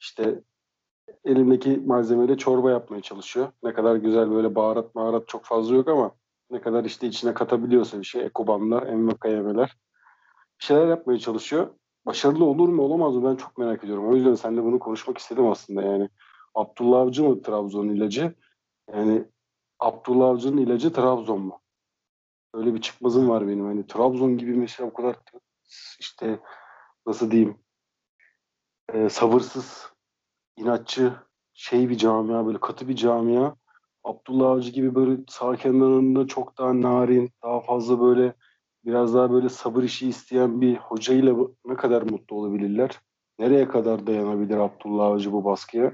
İşte 0.00 0.42
elindeki 1.24 1.82
malzemeyle 1.86 2.36
çorba 2.36 2.70
yapmaya 2.70 3.02
çalışıyor. 3.02 3.52
Ne 3.62 3.72
kadar 3.72 3.96
güzel 3.96 4.30
böyle 4.30 4.54
baharat 4.54 4.94
baharat 4.94 5.28
çok 5.28 5.44
fazla 5.44 5.74
yok 5.76 5.88
ama 5.88 6.14
ne 6.50 6.60
kadar 6.60 6.84
işte 6.84 7.06
içine 7.06 7.34
katabiliyorsa 7.34 7.98
bir 7.98 8.04
şey. 8.04 8.24
Ekobanlar, 8.24 8.82
envaka 8.82 9.28
yemeler. 9.28 9.76
Bir 10.60 10.64
şeyler 10.64 10.86
yapmaya 10.86 11.18
çalışıyor. 11.18 11.68
Başarılı 12.06 12.44
olur 12.44 12.68
mu 12.68 12.82
olamaz 12.82 13.16
mı 13.16 13.30
ben 13.30 13.36
çok 13.36 13.58
merak 13.58 13.84
ediyorum. 13.84 14.08
O 14.08 14.16
yüzden 14.16 14.34
seninle 14.34 14.64
bunu 14.64 14.78
konuşmak 14.78 15.18
istedim 15.18 15.46
aslında 15.46 15.82
yani. 15.82 16.08
Abdullah 16.54 17.00
Avcı 17.00 17.24
mı 17.24 17.42
Trabzon'un 17.42 17.94
ilacı? 17.94 18.34
Yani 18.92 19.24
Abdullah 19.78 20.28
Avcı'nın 20.28 20.56
ilacı 20.56 20.92
Trabzon 20.92 21.40
mu? 21.40 21.60
Öyle 22.54 22.74
bir 22.74 22.80
çıkmazım 22.80 23.28
var 23.28 23.48
benim. 23.48 23.64
Hani 23.64 23.86
Trabzon 23.86 24.38
gibi 24.38 24.54
mesela 24.54 24.88
o 24.88 24.92
kadar 24.92 25.16
işte 26.00 26.40
nasıl 27.06 27.30
diyeyim 27.30 27.58
e, 28.92 29.08
sabırsız, 29.08 29.91
inatçı 30.56 31.12
şey 31.54 31.88
bir 31.88 31.98
camia 31.98 32.46
böyle 32.46 32.60
katı 32.60 32.88
bir 32.88 32.96
camia. 32.96 33.54
Abdullah 34.04 34.50
Avcı 34.50 34.70
gibi 34.70 34.94
böyle 34.94 35.22
sağ 35.28 35.56
kenarında 35.56 36.26
çok 36.26 36.58
daha 36.58 36.80
narin, 36.80 37.30
daha 37.42 37.60
fazla 37.60 38.00
böyle 38.00 38.34
biraz 38.84 39.14
daha 39.14 39.32
böyle 39.32 39.48
sabır 39.48 39.82
işi 39.82 40.08
isteyen 40.08 40.60
bir 40.60 40.76
hocayla 40.76 41.36
ne 41.64 41.76
kadar 41.76 42.02
mutlu 42.02 42.36
olabilirler? 42.36 43.00
Nereye 43.38 43.68
kadar 43.68 44.06
dayanabilir 44.06 44.56
Abdullah 44.56 45.06
Avcı 45.06 45.32
bu 45.32 45.44
baskıya? 45.44 45.92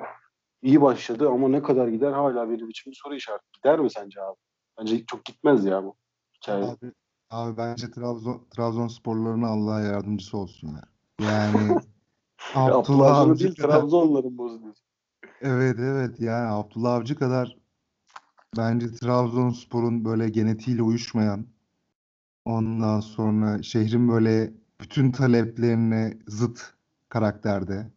İyi 0.63 0.83
başladı 0.83 1.29
ama 1.29 1.49
ne 1.49 1.63
kadar 1.63 1.89
gider 1.89 2.13
hala 2.13 2.51
benim 2.51 2.69
için 2.69 2.91
bir 2.91 2.99
soru 3.03 3.15
işareti. 3.15 3.45
Gider 3.53 3.79
mi 3.79 3.91
sence 3.91 4.23
abi? 4.23 4.37
Bence 4.81 5.05
çok 5.07 5.25
gitmez 5.25 5.65
ya 5.65 5.85
bu 5.85 5.95
hikaye. 6.37 6.65
Abi, 6.65 6.93
abi 7.31 7.57
bence 7.57 7.91
Trabzon 7.91 8.47
Trabzonsporlarına 8.57 9.49
Allah 9.49 9.81
yardımcısı 9.81 10.39
olsun 10.39 10.69
ya. 10.69 10.83
Yani 11.21 11.81
Abdullah 12.55 13.19
Avcı 13.19 13.45
değil 13.45 13.55
kadar 13.55 13.81
Trabzonların 13.81 14.39
bozuluyor. 14.39 14.75
Evet 15.41 15.77
evet 15.79 16.21
yani 16.21 16.49
Abdullah 16.49 16.95
Avcı 16.95 17.15
kadar 17.19 17.57
bence 18.57 18.93
Trabzonspor'un 18.93 20.05
böyle 20.05 20.29
genetiğiyle 20.29 20.83
uyuşmayan 20.83 21.47
ondan 22.45 23.01
sonra 23.01 23.63
şehrin 23.63 24.09
böyle 24.09 24.53
bütün 24.81 25.13
taleplerine 25.13 26.19
zıt 26.27 26.61
karakterde 27.09 27.91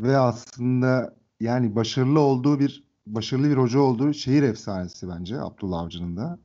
ve 0.00 0.18
aslında 0.18 1.14
yani 1.40 1.74
başarılı 1.76 2.20
olduğu 2.20 2.60
bir 2.60 2.84
başarılı 3.06 3.50
bir 3.50 3.56
hoca 3.56 3.80
olduğu 3.80 4.12
şehir 4.12 4.42
efsanesi 4.42 5.08
bence 5.08 5.40
Abdullah 5.40 5.80
Avcı'nın 5.80 6.16
da. 6.16 6.38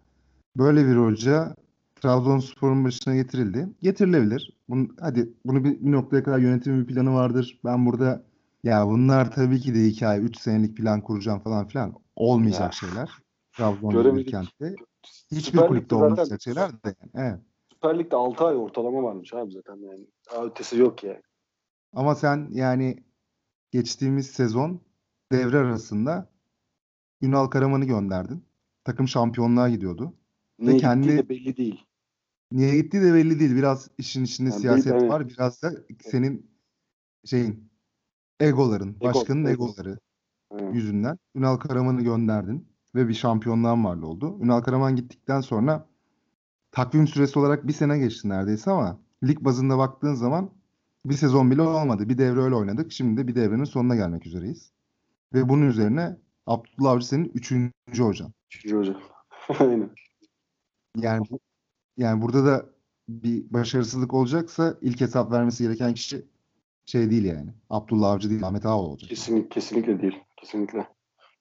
Böyle 0.57 0.88
bir 0.88 0.95
hoca 0.95 1.55
Trabzonspor'un 2.02 2.86
başına 2.86 3.16
getirildi. 3.16 3.70
Getirilebilir. 3.82 4.58
Bunu, 4.70 4.88
hadi 5.00 5.34
bunu 5.45 5.64
bir, 5.64 5.80
bir 5.86 5.91
noktaya 5.91 6.24
kadar 6.24 6.39
yönetimin 6.39 6.88
bir 6.88 6.93
planı 6.93 7.14
vardır. 7.14 7.60
Ben 7.66 7.86
burada 7.86 8.24
ya 8.64 8.88
bunlar 8.88 9.32
tabii 9.32 9.60
ki 9.60 9.76
de 9.76 9.80
hikaye 9.84 10.22
3 10.22 10.38
senelik 10.39 10.78
plan 10.78 11.02
kuracağım 11.02 11.39
falan 11.39 11.68
filan 11.68 11.93
olmayacak 12.16 12.62
Ya. 12.62 12.89
şeyler. 12.89 13.10
Trabzon 13.54 13.89
gibi 13.89 14.16
bir 14.16 14.26
kentte. 14.32 14.76
Hiçbir 15.32 15.41
Süper 15.58 15.68
kulüpte 15.68 15.95
zaten- 15.95 16.12
olmayacak 16.12 16.41
şeyler 16.41 16.72
de 16.72 16.78
yani. 16.86 17.12
Evet. 17.28 17.39
Süper 17.74 18.00
Lig'de 18.00 18.16
6 18.16 18.45
ay 18.45 18.56
ortalama 18.56 19.04
varmış 19.04 19.34
abi 19.34 19.52
zaten 19.52 19.76
yani. 19.76 20.08
Daha 20.32 20.45
ötesi 20.45 20.78
yok 20.78 21.04
yani. 21.04 21.22
Ama 21.93 22.16
sen 22.16 22.47
yani 22.52 23.04
geçtiğimiz 23.72 24.28
sezon 24.28 24.82
devre 25.32 25.58
arasında 25.58 26.30
Ünal 27.22 27.47
Karaman'ı 27.47 27.86
gönderdin. 27.86 28.43
Takım 28.84 29.08
şampiyonluğa 29.08 29.70
gidiyordu. 29.70 30.14
Niye 30.60 30.78
kendi- 30.78 31.08
gittiği 31.08 31.18
de 31.18 31.30
belli 31.30 31.58
değil. 31.58 31.86
Niye 32.52 32.76
gittiği 32.76 33.02
de 33.02 33.14
belli 33.14 33.39
değil. 33.39 33.56
Biraz 33.56 33.89
işin 33.97 34.24
içinde 34.24 34.50
Yani 34.50 34.62
siyaset 34.62 34.93
evet. 34.93 35.10
var. 35.10 35.30
Biraz 35.30 35.62
da 35.62 35.72
senin 36.02 36.52
şeyin 37.26 37.70
egoların, 38.39 38.89
Ego, 38.89 39.06
başkanın 39.06 39.45
ego. 39.45 39.64
egoları 39.64 40.00
Evet. 40.52 40.76
yüzünden 40.76 41.18
Ünal 41.36 41.58
Karaman'ı 41.58 42.02
gönderdin 42.02 42.68
ve 42.95 43.08
bir 43.08 43.14
şampiyonluğa 43.14 43.76
mal 43.76 44.02
oldu. 44.02 44.39
Ünal 44.41 44.62
Karaman 44.62 44.95
gittikten 44.95 45.41
sonra 45.41 45.88
takvim 46.72 47.08
süresi 47.08 47.39
olarak 47.39 47.68
bir 47.68 47.74
sene 47.74 47.97
geçti 48.00 48.30
neredeyse 48.30 48.72
ama 48.72 49.00
lig 49.24 49.41
bazında 49.41 49.78
baktığın 49.78 50.14
zaman 50.14 50.52
bir 51.06 51.14
sezon 51.14 51.52
bile 51.52 51.62
olmadı. 51.62 52.10
Bir 52.10 52.18
devre 52.18 52.41
öyle 52.41 52.56
oynadık. 52.56 52.91
Şimdi 52.91 53.22
de 53.22 53.28
bir 53.28 53.36
devrenin 53.36 53.64
sonuna 53.64 53.95
gelmek 53.95 54.26
üzereyiz. 54.26 54.72
Ve 55.34 55.50
bunun 55.50 55.68
üzerine 55.68 56.18
Abdullah 56.47 56.91
Avcı 56.91 57.08
senin 57.08 57.32
üçüncü 57.34 58.04
hocan. 58.04 58.34
Üçüncü 58.52 58.76
hoca. 58.78 58.97
Aynen. 59.60 59.89
Yani 60.97 61.26
yani 62.00 62.22
burada 62.22 62.45
da 62.45 62.66
bir 63.10 63.54
başarısızlık 63.54 64.14
olacaksa 64.14 64.78
ilk 64.82 65.02
hesap 65.02 65.32
vermesi 65.32 65.64
gereken 65.64 65.93
kişi 65.93 66.26
şey 66.86 67.12
değil 67.12 67.26
yani. 67.26 67.50
Abdullah 67.70 68.12
Avcı 68.12 68.30
değil, 68.30 68.47
Ahmet 68.47 68.66
Ağaoğlu 68.66 68.88
olacak. 68.88 69.10
Kesinlikle, 69.10 69.50
kesinlikle 69.50 70.02
değil. 70.02 70.20
Kesinlikle. 70.38 70.88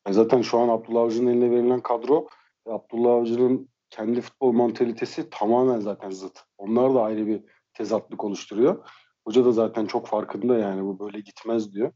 Ya 0.06 0.12
zaten 0.12 0.42
şu 0.42 0.58
an 0.58 0.68
Abdullah 0.68 1.00
Avcı'nın 1.00 1.30
eline 1.30 1.50
verilen 1.50 1.80
kadro 1.80 2.28
ve 2.66 2.72
Abdullah 2.72 3.12
Avcı'nın 3.12 3.68
kendi 3.90 4.20
futbol 4.20 4.52
mantalitesi 4.52 5.30
tamamen 5.30 5.80
zaten 5.80 6.10
zıt. 6.10 6.40
Onlar 6.58 6.94
da 6.94 7.02
ayrı 7.02 7.26
bir 7.26 7.42
tezatlık 7.74 8.24
oluşturuyor. 8.24 8.88
Hoca 9.24 9.44
da 9.44 9.52
zaten 9.52 9.86
çok 9.86 10.06
farkında 10.06 10.58
yani 10.58 10.84
bu 10.84 10.98
böyle 10.98 11.20
gitmez 11.20 11.72
diyor. 11.72 11.92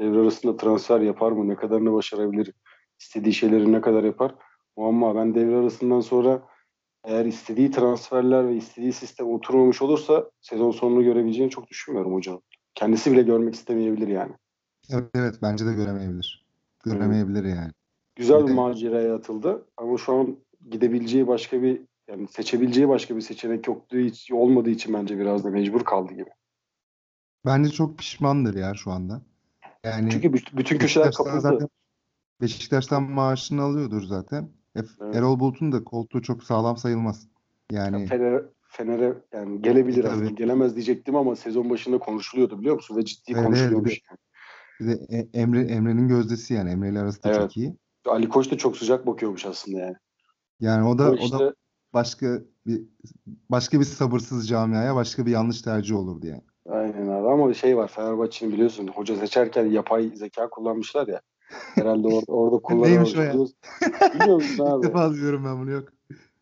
Devre 0.00 0.20
arasında 0.20 0.56
transfer 0.56 1.00
yapar 1.00 1.32
mı? 1.32 1.48
Ne 1.48 1.56
kadarını 1.56 1.92
başarabilir? 1.92 2.52
İstediği 3.00 3.34
şeyleri 3.34 3.72
ne 3.72 3.80
kadar 3.80 4.04
yapar? 4.04 4.34
Ama 4.76 5.14
ben 5.14 5.34
devre 5.34 5.56
arasından 5.56 6.00
sonra 6.00 6.42
eğer 7.06 7.24
istediği 7.24 7.70
transferler 7.70 8.48
ve 8.48 8.56
istediği 8.56 8.92
sistem 8.92 9.26
oturmamış 9.26 9.82
olursa 9.82 10.30
sezon 10.40 10.70
sonunu 10.70 11.04
görebileceğini 11.04 11.50
çok 11.50 11.68
düşünmüyorum 11.68 12.14
hocanın. 12.14 12.42
Kendisi 12.74 13.12
bile 13.12 13.22
görmek 13.22 13.54
istemeyebilir 13.54 14.08
yani. 14.08 14.32
Evet, 14.90 15.10
evet 15.14 15.34
bence 15.42 15.66
de 15.66 15.74
göremeyebilir. 15.74 16.46
Göremeyebilir 16.84 17.44
yani. 17.44 17.72
Güzel 18.16 18.46
bir 18.46 18.52
maceraya 18.52 19.14
atıldı 19.16 19.66
ama 19.76 19.98
şu 19.98 20.14
an 20.14 20.36
gidebileceği 20.70 21.26
başka 21.26 21.62
bir 21.62 21.80
yani 22.08 22.28
seçebileceği 22.28 22.88
başka 22.88 23.16
bir 23.16 23.20
seçenek 23.20 23.66
yoktu 23.66 23.98
hiç 23.98 24.32
olmadığı 24.32 24.70
için 24.70 24.94
bence 24.94 25.18
biraz 25.18 25.44
da 25.44 25.50
mecbur 25.50 25.84
kaldı 25.84 26.12
gibi. 26.12 26.30
Bence 27.46 27.70
çok 27.70 27.98
pişmandır 27.98 28.54
ya 28.54 28.74
şu 28.74 28.90
anda. 28.90 29.22
Yani 29.84 30.10
Çünkü 30.10 30.28
büt- 30.28 30.56
bütün 30.56 30.78
köşeler 30.78 31.12
zaten 31.12 31.68
Beşiktaş'tan 32.40 33.02
maaşını 33.02 33.62
alıyordur 33.62 34.02
zaten. 34.02 34.48
E, 34.76 34.80
Evet. 35.00 35.14
Erol 35.16 35.40
Bulut'un 35.40 35.72
da 35.72 35.84
koltuğu 35.84 36.22
çok 36.22 36.44
sağlam 36.44 36.76
sayılmaz. 36.76 37.28
Yani 37.70 38.06
Fener'e, 38.06 38.42
Fener'e 38.68 39.14
yani 39.32 39.62
gelebilir 39.62 40.02
Tabii. 40.02 40.12
aslında. 40.12 40.30
Gelemez 40.30 40.74
diyecektim 40.74 41.16
ama 41.16 41.36
sezon 41.36 41.70
başında 41.70 41.98
konuşuluyordu 41.98 42.58
biliyor 42.60 42.74
musun? 42.74 42.96
Ve 42.96 43.04
ciddi 43.04 43.32
Evet, 43.32 43.44
konuşuluyormuş. 43.44 44.00
bir 44.80 44.86
de 44.86 44.92
E- 45.08 45.40
Emre 45.40 45.60
Emre'nin 45.60 46.08
gözdesi 46.08 46.54
yani 46.54 46.70
Emre 46.70 46.88
ile 46.88 46.98
arası 47.00 47.22
da 47.22 47.28
Evet. 47.28 47.40
çok 47.40 47.56
iyi. 47.56 47.76
Ali 48.06 48.28
Koç 48.28 48.50
da 48.50 48.58
çok 48.58 48.76
sıcak 48.76 49.06
bakıyormuş 49.06 49.46
aslında 49.46 49.78
yani. 49.78 49.96
Yani 50.60 50.88
o 50.88 50.98
da 50.98 51.10
O 51.10 51.12
o 51.12 51.16
işte 51.16 51.38
da 51.38 51.54
başka 51.94 52.38
bir 52.66 52.82
başka 53.50 53.80
bir 53.80 53.84
sabırsız 53.84 54.48
camiaya 54.48 54.94
başka 54.96 55.26
bir 55.26 55.30
yanlış 55.30 55.62
tercih 55.62 55.96
olurdu 55.96 56.26
yani. 56.26 56.42
aynen 56.68 57.08
abi 57.08 57.28
ama 57.28 57.54
şey 57.54 57.76
var 57.76 57.88
Fenerbahçe'nin 57.88 58.52
biliyorsun 58.52 58.88
hoca 58.88 59.16
seçerken 59.16 59.66
yapay 59.66 60.10
zeka 60.14 60.48
kullanmışlar 60.50 61.08
ya. 61.08 61.20
Herhalde 61.74 62.08
orada, 62.08 62.32
orada 62.32 62.56
Neymiş 62.86 63.12
kullanamamış. 63.12 63.16
o 63.16 63.22
ya? 63.22 63.32
Biliyor 64.14 64.34
musun 64.36 64.54
İlk 64.64 64.70
abi? 64.72 64.82
defa 64.86 65.10
duyuyorum 65.10 65.44
ben 65.44 65.60
bunu 65.60 65.70
yok. 65.70 65.88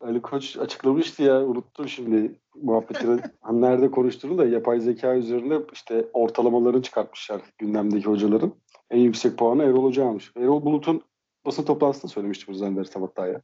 Ali 0.01 0.21
Koç 0.21 0.57
açıklamıştı 0.57 1.23
ya 1.23 1.45
unuttum 1.45 1.87
şimdi 1.89 2.35
muhabbetini 2.61 3.19
hani 3.41 3.61
nerede 3.61 3.91
konuştuğunu 3.91 4.37
da 4.37 4.45
yapay 4.45 4.79
zeka 4.79 5.15
üzerinde 5.15 5.61
işte 5.73 6.05
ortalamalarını 6.13 6.81
çıkartmışlar 6.81 7.41
gündemdeki 7.57 8.05
hocaların. 8.05 8.53
En 8.89 8.99
yüksek 8.99 9.37
puanı 9.37 9.63
Erol 9.63 9.83
Hoca 9.83 10.05
almış. 10.07 10.31
Erol 10.37 10.65
Bulut'un 10.65 11.01
basın 11.45 11.63
toplantısında 11.63 12.11
söylemişti 12.11 12.47
bu 12.47 12.53
zannedersem 12.53 13.01
hatta 13.01 13.27
ya. 13.27 13.41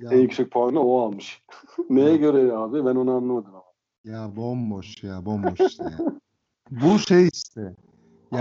Ya, 0.00 0.10
En 0.12 0.18
yüksek 0.18 0.50
puanı 0.50 0.80
o 0.80 1.00
almış. 1.00 1.42
Neye 1.90 2.16
göre 2.16 2.52
abi 2.52 2.84
ben 2.84 2.94
onu 2.96 3.10
anlamadım 3.14 3.54
ama. 3.54 3.62
ya 4.04 4.36
bomboş 4.36 5.02
ya 5.04 5.26
bomboş 5.26 5.60
işte 5.60 5.84
ya. 5.84 5.98
Bu 6.70 6.98
şey 6.98 7.28
işte. 7.32 7.60
Yani 7.60 7.74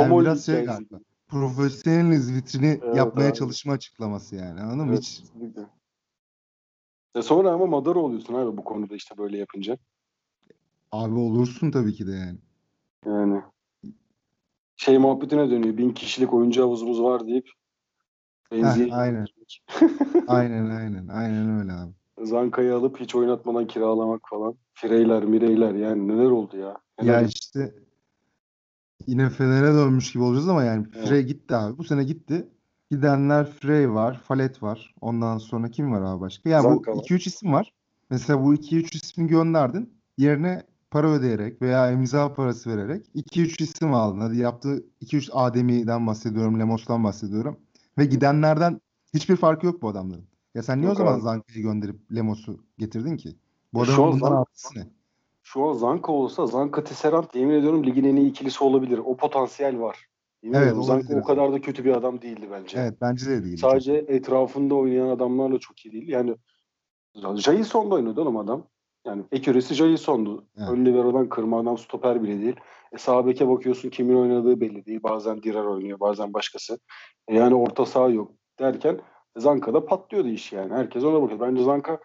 Komol 0.03 0.21
biraz 0.21 0.45
şey 0.45 0.65
galiba. 0.65 0.99
Profesyoneliz 1.27 2.33
vitrini 2.33 2.79
Evet 2.83 2.95
yapmaya 2.95 3.29
abi. 3.29 3.37
çalışma 3.37 3.73
açıklaması 3.73 4.35
yani. 4.35 4.61
Anladın 4.61 4.79
mı? 4.85 4.91
Evet, 4.91 4.99
Hiç 5.03 5.19
kesinlikle. 5.19 5.61
E 7.15 7.21
sonra 7.21 7.51
ama 7.51 7.65
madara 7.65 7.99
oluyorsun 7.99 8.33
abi 8.33 8.57
bu 8.57 8.63
konuda 8.63 8.95
işte 8.95 9.17
böyle 9.17 9.37
yapınca. 9.37 9.77
abi 10.91 11.15
olursun 11.15 11.71
tabii 11.71 11.93
ki 11.93 12.07
de 12.07 12.11
yani. 12.11 12.37
Yani 13.05 13.41
şey 14.75 14.97
muhabbetine 14.97 15.49
dönüyor. 15.49 15.77
Bin 15.77 15.89
kişilik 15.89 16.33
oyuncu 16.33 16.63
havuzumuz 16.63 17.01
var 17.01 17.27
deyip 17.27 17.49
benziye 18.51 18.93
aynen. 18.93 19.27
Aynen 20.27 20.69
aynen. 20.69 21.07
Aynen 21.07 21.59
öyle 21.59 21.71
abi. 21.73 21.91
Zanka'yı 22.21 22.75
alıp 22.75 22.99
hiç 22.99 23.15
oynatmadan 23.15 23.67
kiralamak 23.67 24.21
falan. 24.29 24.55
Fireyler, 24.73 25.25
mireyler 25.25 25.73
yani 25.73 26.07
neler 26.07 26.25
oldu 26.29 26.57
ya. 26.57 26.77
Neler 27.01 27.21
Ya 27.21 27.27
işte 27.27 27.75
yine 29.07 29.29
Fener'e 29.29 29.73
dönmüş 29.73 30.11
gibi 30.11 30.23
olacağız 30.23 30.49
ama 30.49 30.63
yani 30.63 30.85
Evet. 30.95 31.07
Frey 31.07 31.23
gitti 31.23 31.55
abi. 31.55 31.77
Bu 31.77 31.83
sene 31.83 32.03
gitti. 32.03 32.47
Gidenler 32.91 33.51
Frey 33.51 33.91
var, 33.91 34.21
Falet 34.23 34.63
var. 34.63 34.95
Ondan 35.01 35.37
sonra 35.37 35.69
kim 35.69 35.91
var 35.91 36.01
abi 36.01 36.21
başka? 36.21 36.49
Ya 36.49 36.59
bu 36.59 36.63
Zanka 36.63 36.91
var. 36.91 36.97
2-3 36.97 37.27
isim 37.27 37.53
var. 37.53 37.73
Mesela 38.09 38.43
bu 38.43 38.53
2-3 38.53 38.95
ismi 38.95 39.27
gönderdin. 39.27 39.93
Yerine 40.17 40.63
para 40.91 41.07
ödeyerek 41.07 41.61
veya 41.61 41.91
imza 41.91 42.33
parası 42.33 42.69
vererek 42.69 43.05
2-3 43.15 43.63
isim 43.63 43.93
aldın. 43.93 44.19
Hadi 44.19 44.37
yaptığı 44.37 44.85
2-3 45.01 45.29
Ademi'den 45.33 46.07
bahsediyorum, 46.07 46.59
Lemos'tan 46.59 47.03
bahsediyorum. 47.03 47.59
Ve 47.97 48.05
gidenlerden 48.05 48.81
hiçbir 49.13 49.35
farkı 49.35 49.65
yok 49.65 49.81
bu 49.81 49.89
adamların. 49.89 50.25
Ya 50.55 50.63
sen 50.63 50.77
niye 50.77 50.87
Yok 50.87 50.95
o 50.95 50.97
zaman 50.97 51.13
abi. 51.13 51.21
Zanka'yı 51.21 51.61
gönderip 51.61 52.15
Lemos'u 52.15 52.59
getirdin 52.77 53.17
ki? 53.17 53.35
Bu 53.73 53.79
E 53.79 53.83
adamın 53.83 54.07
an 54.07 54.13
bundan 54.13 54.31
artısı 54.31 54.79
ne? 54.79 54.87
Şu 55.47 55.63
an 55.63 55.73
Zanka 55.73 56.11
olsa 56.11 56.47
Zanka 56.47 56.83
Tisserand 56.83 57.23
yemin 57.33 57.53
ediyorum 57.53 57.85
ligin 57.85 58.03
en 58.03 58.15
iyi 58.15 58.29
ikilisi 58.29 58.63
olabilir. 58.63 59.01
O 59.05 59.17
potansiyel 59.17 59.79
var. 59.79 60.07
Yemin 60.43 60.57
Evet, 60.57 60.75
Zanka 60.79 61.17
o 61.17 61.23
kadar 61.23 61.53
da 61.53 61.61
kötü 61.61 61.85
bir 61.85 61.91
adam 61.91 62.21
değildi 62.21 62.47
bence. 62.51 62.79
Evet 62.79 62.93
bence 63.01 63.25
de 63.25 63.43
değil. 63.43 63.57
Sadece 63.57 63.93
etrafında 63.93 64.75
oynayan 64.75 65.07
adamlarla 65.07 65.59
çok 65.59 65.85
iyi 65.85 65.91
değil. 65.91 66.07
Yani 66.07 66.35
Jason'da 67.35 67.95
oynadı 67.95 68.21
oğlum 68.21 68.37
adam. 68.37 68.63
Yani 69.05 69.23
eküresi 69.31 69.73
Jason'du. 69.73 70.45
Evet. 70.57 70.69
Ön 70.69 70.85
libero'dan 70.85 71.29
kırma 71.29 71.59
adam 71.59 71.77
stoper 71.77 72.23
bile 72.23 72.41
değil. 72.41 72.55
E 72.91 72.97
sağ 72.97 73.25
beke 73.25 73.47
bakıyorsun 73.47 73.89
kimin 73.89 74.15
oynadığı 74.15 74.61
belli 74.61 74.85
değil. 74.85 75.03
Bazen 75.03 75.43
Dirar 75.43 75.65
oynuyor 75.65 75.99
bazen 75.99 76.33
başkası. 76.33 76.79
E 77.27 77.35
yani 77.35 77.55
orta 77.55 77.85
saha 77.85 78.09
yok 78.09 78.31
derken 78.59 78.99
Zanka'da 79.37 79.85
patlıyordu 79.85 80.27
iş 80.27 80.53
yani. 80.53 80.73
Herkes 80.73 81.03
ona 81.03 81.21
bakıyor. 81.21 81.39
Bence 81.39 81.63
Zanka 81.63 81.99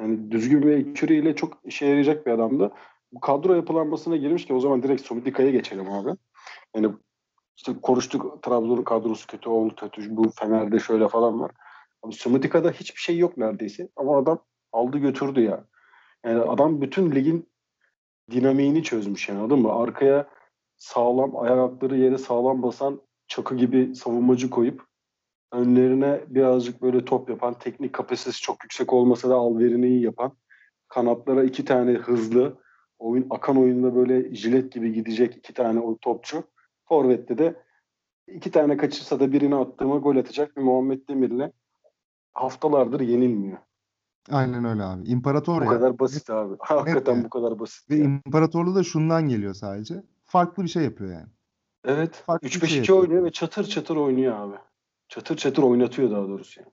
yani 0.00 0.30
düzgün 0.30 0.62
bir 0.62 0.72
ekürüyle 0.72 1.36
çok 1.36 1.58
işe 1.64 1.86
yarayacak 1.86 2.26
bir 2.26 2.30
adamdı. 2.30 2.72
Bu 3.12 3.20
kadro 3.20 3.54
yapılanmasına 3.54 4.16
girmiş 4.16 4.46
ki 4.46 4.54
o 4.54 4.60
zaman 4.60 4.82
direkt 4.82 5.02
Somidika'ya 5.02 5.50
geçelim 5.50 5.90
abi. 5.90 6.10
Yani 6.76 6.88
işte 7.56 7.72
konuştuk 7.82 8.42
Trabzon'un 8.42 8.82
kadrosu 8.82 9.26
kötü, 9.26 9.48
oldu 9.48 9.74
kötü, 9.76 10.16
bu 10.16 10.30
Fener'de 10.30 10.78
şöyle 10.78 11.08
falan 11.08 11.40
var. 11.40 11.50
Abi 12.02 12.14
Sumudika'da 12.14 12.70
hiçbir 12.70 13.00
şey 13.00 13.18
yok 13.18 13.36
neredeyse. 13.36 13.88
Ama 13.96 14.18
adam 14.18 14.38
aldı 14.72 14.98
götürdü 14.98 15.40
ya. 15.40 15.64
Yani 16.24 16.40
adam 16.40 16.80
bütün 16.80 17.12
ligin 17.12 17.48
dinamiğini 18.30 18.82
çözmüş 18.82 19.28
yani 19.28 19.38
anladın 19.38 19.58
mı? 19.58 19.72
Arkaya 19.72 20.28
sağlam, 20.76 21.36
ayakları 21.36 21.96
yere 21.96 22.18
sağlam 22.18 22.62
basan 22.62 23.00
çakı 23.28 23.56
gibi 23.56 23.94
savunmacı 23.96 24.50
koyup 24.50 24.86
önlerine 25.52 26.20
birazcık 26.28 26.82
böyle 26.82 27.04
top 27.04 27.30
yapan, 27.30 27.54
teknik 27.58 27.92
kapasitesi 27.92 28.40
çok 28.40 28.64
yüksek 28.64 28.92
olmasa 28.92 29.30
da 29.30 29.34
alverini 29.34 29.86
iyi 29.86 30.02
yapan, 30.02 30.32
kanatlara 30.88 31.44
iki 31.44 31.64
tane 31.64 31.92
hızlı, 31.92 32.58
oyun 32.98 33.26
akan 33.30 33.56
oyunda 33.56 33.94
böyle 33.94 34.34
jilet 34.34 34.72
gibi 34.72 34.92
gidecek 34.92 35.36
iki 35.36 35.54
tane 35.54 35.80
o 35.80 35.98
topçu. 35.98 36.44
Forvet'te 36.84 37.38
de 37.38 37.62
iki 38.28 38.50
tane 38.50 38.76
kaçırsa 38.76 39.20
da 39.20 39.32
birini 39.32 39.54
attığıma 39.56 39.96
gol 39.96 40.16
atacak 40.16 40.56
bir 40.56 40.62
Muhammed 40.62 41.08
Demir'le 41.08 41.50
haftalardır 42.32 43.00
yenilmiyor. 43.00 43.58
Aynen 44.30 44.64
öyle 44.64 44.82
abi. 44.82 45.08
İmparator 45.08 45.60
Bu 45.60 45.64
ya. 45.64 45.70
kadar 45.70 45.98
basit 45.98 46.30
abi. 46.30 46.56
Hakikaten 46.60 47.14
yani. 47.14 47.24
bu 47.24 47.30
kadar 47.30 47.58
basit. 47.58 47.90
Ve 47.90 47.96
ya. 47.96 48.04
imparatorluğu 48.04 48.74
da 48.74 48.84
şundan 48.84 49.28
geliyor 49.28 49.54
sadece. 49.54 50.02
Farklı 50.24 50.62
bir 50.62 50.68
şey 50.68 50.84
yapıyor 50.84 51.12
yani. 51.12 51.28
Evet. 51.84 52.22
farklı 52.26 52.48
bir 52.48 52.52
3-5-2 52.52 52.66
şey 52.66 52.78
yapıyor. 52.78 52.98
oynuyor 52.98 53.24
ve 53.24 53.30
çatır 53.32 53.64
çatır 53.64 53.96
oynuyor 53.96 54.36
abi. 54.36 54.56
Çatır 55.12 55.36
çatır 55.36 55.62
oynatıyor 55.62 56.10
daha 56.10 56.28
doğrusu 56.28 56.60
yani. 56.60 56.72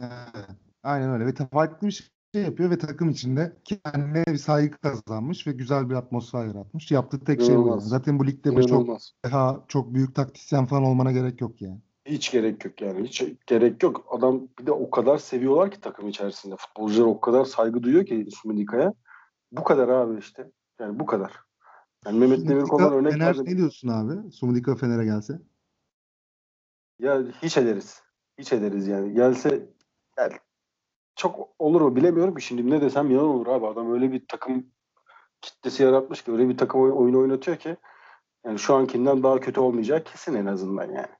Evet. 0.00 0.46
Aynen 0.82 1.10
öyle. 1.10 1.26
Ve 1.26 1.34
farklı 1.52 1.86
bir 1.86 2.12
şey 2.34 2.42
yapıyor 2.42 2.70
ve 2.70 2.78
takım 2.78 3.10
içinde 3.10 3.56
kendine 3.64 4.24
bir 4.26 4.36
saygı 4.36 4.76
kazanmış 4.78 5.46
ve 5.46 5.52
güzel 5.52 5.90
bir 5.90 5.94
atmosfer 5.94 6.46
yaratmış. 6.46 6.90
Yaptığı 6.90 7.24
tek 7.24 7.42
şey 7.42 7.56
bu. 7.56 7.60
İnanılmaz. 7.60 7.88
Zaten 7.88 8.18
bu 8.18 8.26
ligde 8.26 8.50
böyle 8.50 8.62
çok 8.62 8.70
İnanılmaz. 8.70 9.12
daha 9.24 9.64
çok 9.68 9.94
büyük 9.94 10.14
taktisyen 10.14 10.66
falan 10.66 10.82
olmana 10.82 11.12
gerek 11.12 11.40
yok 11.40 11.62
yani. 11.62 11.78
Hiç 12.06 12.30
gerek 12.32 12.64
yok 12.64 12.80
yani. 12.80 13.08
Hiç 13.08 13.24
gerek 13.46 13.82
yok. 13.82 14.06
Adam 14.10 14.48
bir 14.58 14.66
de 14.66 14.72
o 14.72 14.90
kadar 14.90 15.18
seviyorlar 15.18 15.70
ki 15.70 15.80
takım 15.80 16.08
içerisinde. 16.08 16.56
Futbolcular 16.56 17.06
o 17.06 17.20
kadar 17.20 17.44
saygı 17.44 17.82
duyuyor 17.82 18.06
ki 18.06 18.26
Sumidika'ya. 18.42 18.94
Bu 19.52 19.64
kadar 19.64 19.88
abi 19.88 20.18
işte. 20.18 20.50
Yani 20.80 21.00
bu 21.00 21.06
kadar. 21.06 21.32
Yani 22.06 22.18
Mehmet 22.18 22.48
Demirkol'dan 22.48 22.92
örnek 22.92 23.12
Fener 23.12 23.26
verdim. 23.26 23.44
ne 23.46 23.56
diyorsun 23.56 23.88
abi? 23.88 24.32
Sumudika 24.32 24.76
Fener'e 24.76 25.04
gelse. 25.04 25.40
Ya 27.02 27.22
hiç 27.42 27.56
ederiz. 27.56 28.02
Hiç 28.38 28.52
ederiz 28.52 28.86
yani. 28.88 29.14
Gelse 29.14 29.68
yani 30.18 30.32
çok 31.16 31.48
olur 31.58 31.80
mu 31.80 31.96
bilemiyorum 31.96 32.34
ki 32.34 32.44
şimdi 32.44 32.70
ne 32.70 32.80
desem 32.80 33.10
yalan 33.10 33.28
olur 33.28 33.46
abi. 33.46 33.66
Adam 33.66 33.92
öyle 33.92 34.12
bir 34.12 34.26
takım 34.28 34.66
kitlesi 35.40 35.82
yaratmış 35.82 36.22
ki 36.24 36.32
öyle 36.32 36.48
bir 36.48 36.58
takım 36.58 36.80
oy- 36.80 36.92
oyunu 36.92 37.18
oynatıyor 37.20 37.56
ki 37.56 37.76
yani 38.46 38.58
şu 38.58 38.74
ankinden 38.74 39.22
daha 39.22 39.40
kötü 39.40 39.60
olmayacak 39.60 40.06
kesin 40.06 40.34
en 40.34 40.46
azından 40.46 40.84
yani. 40.84 41.12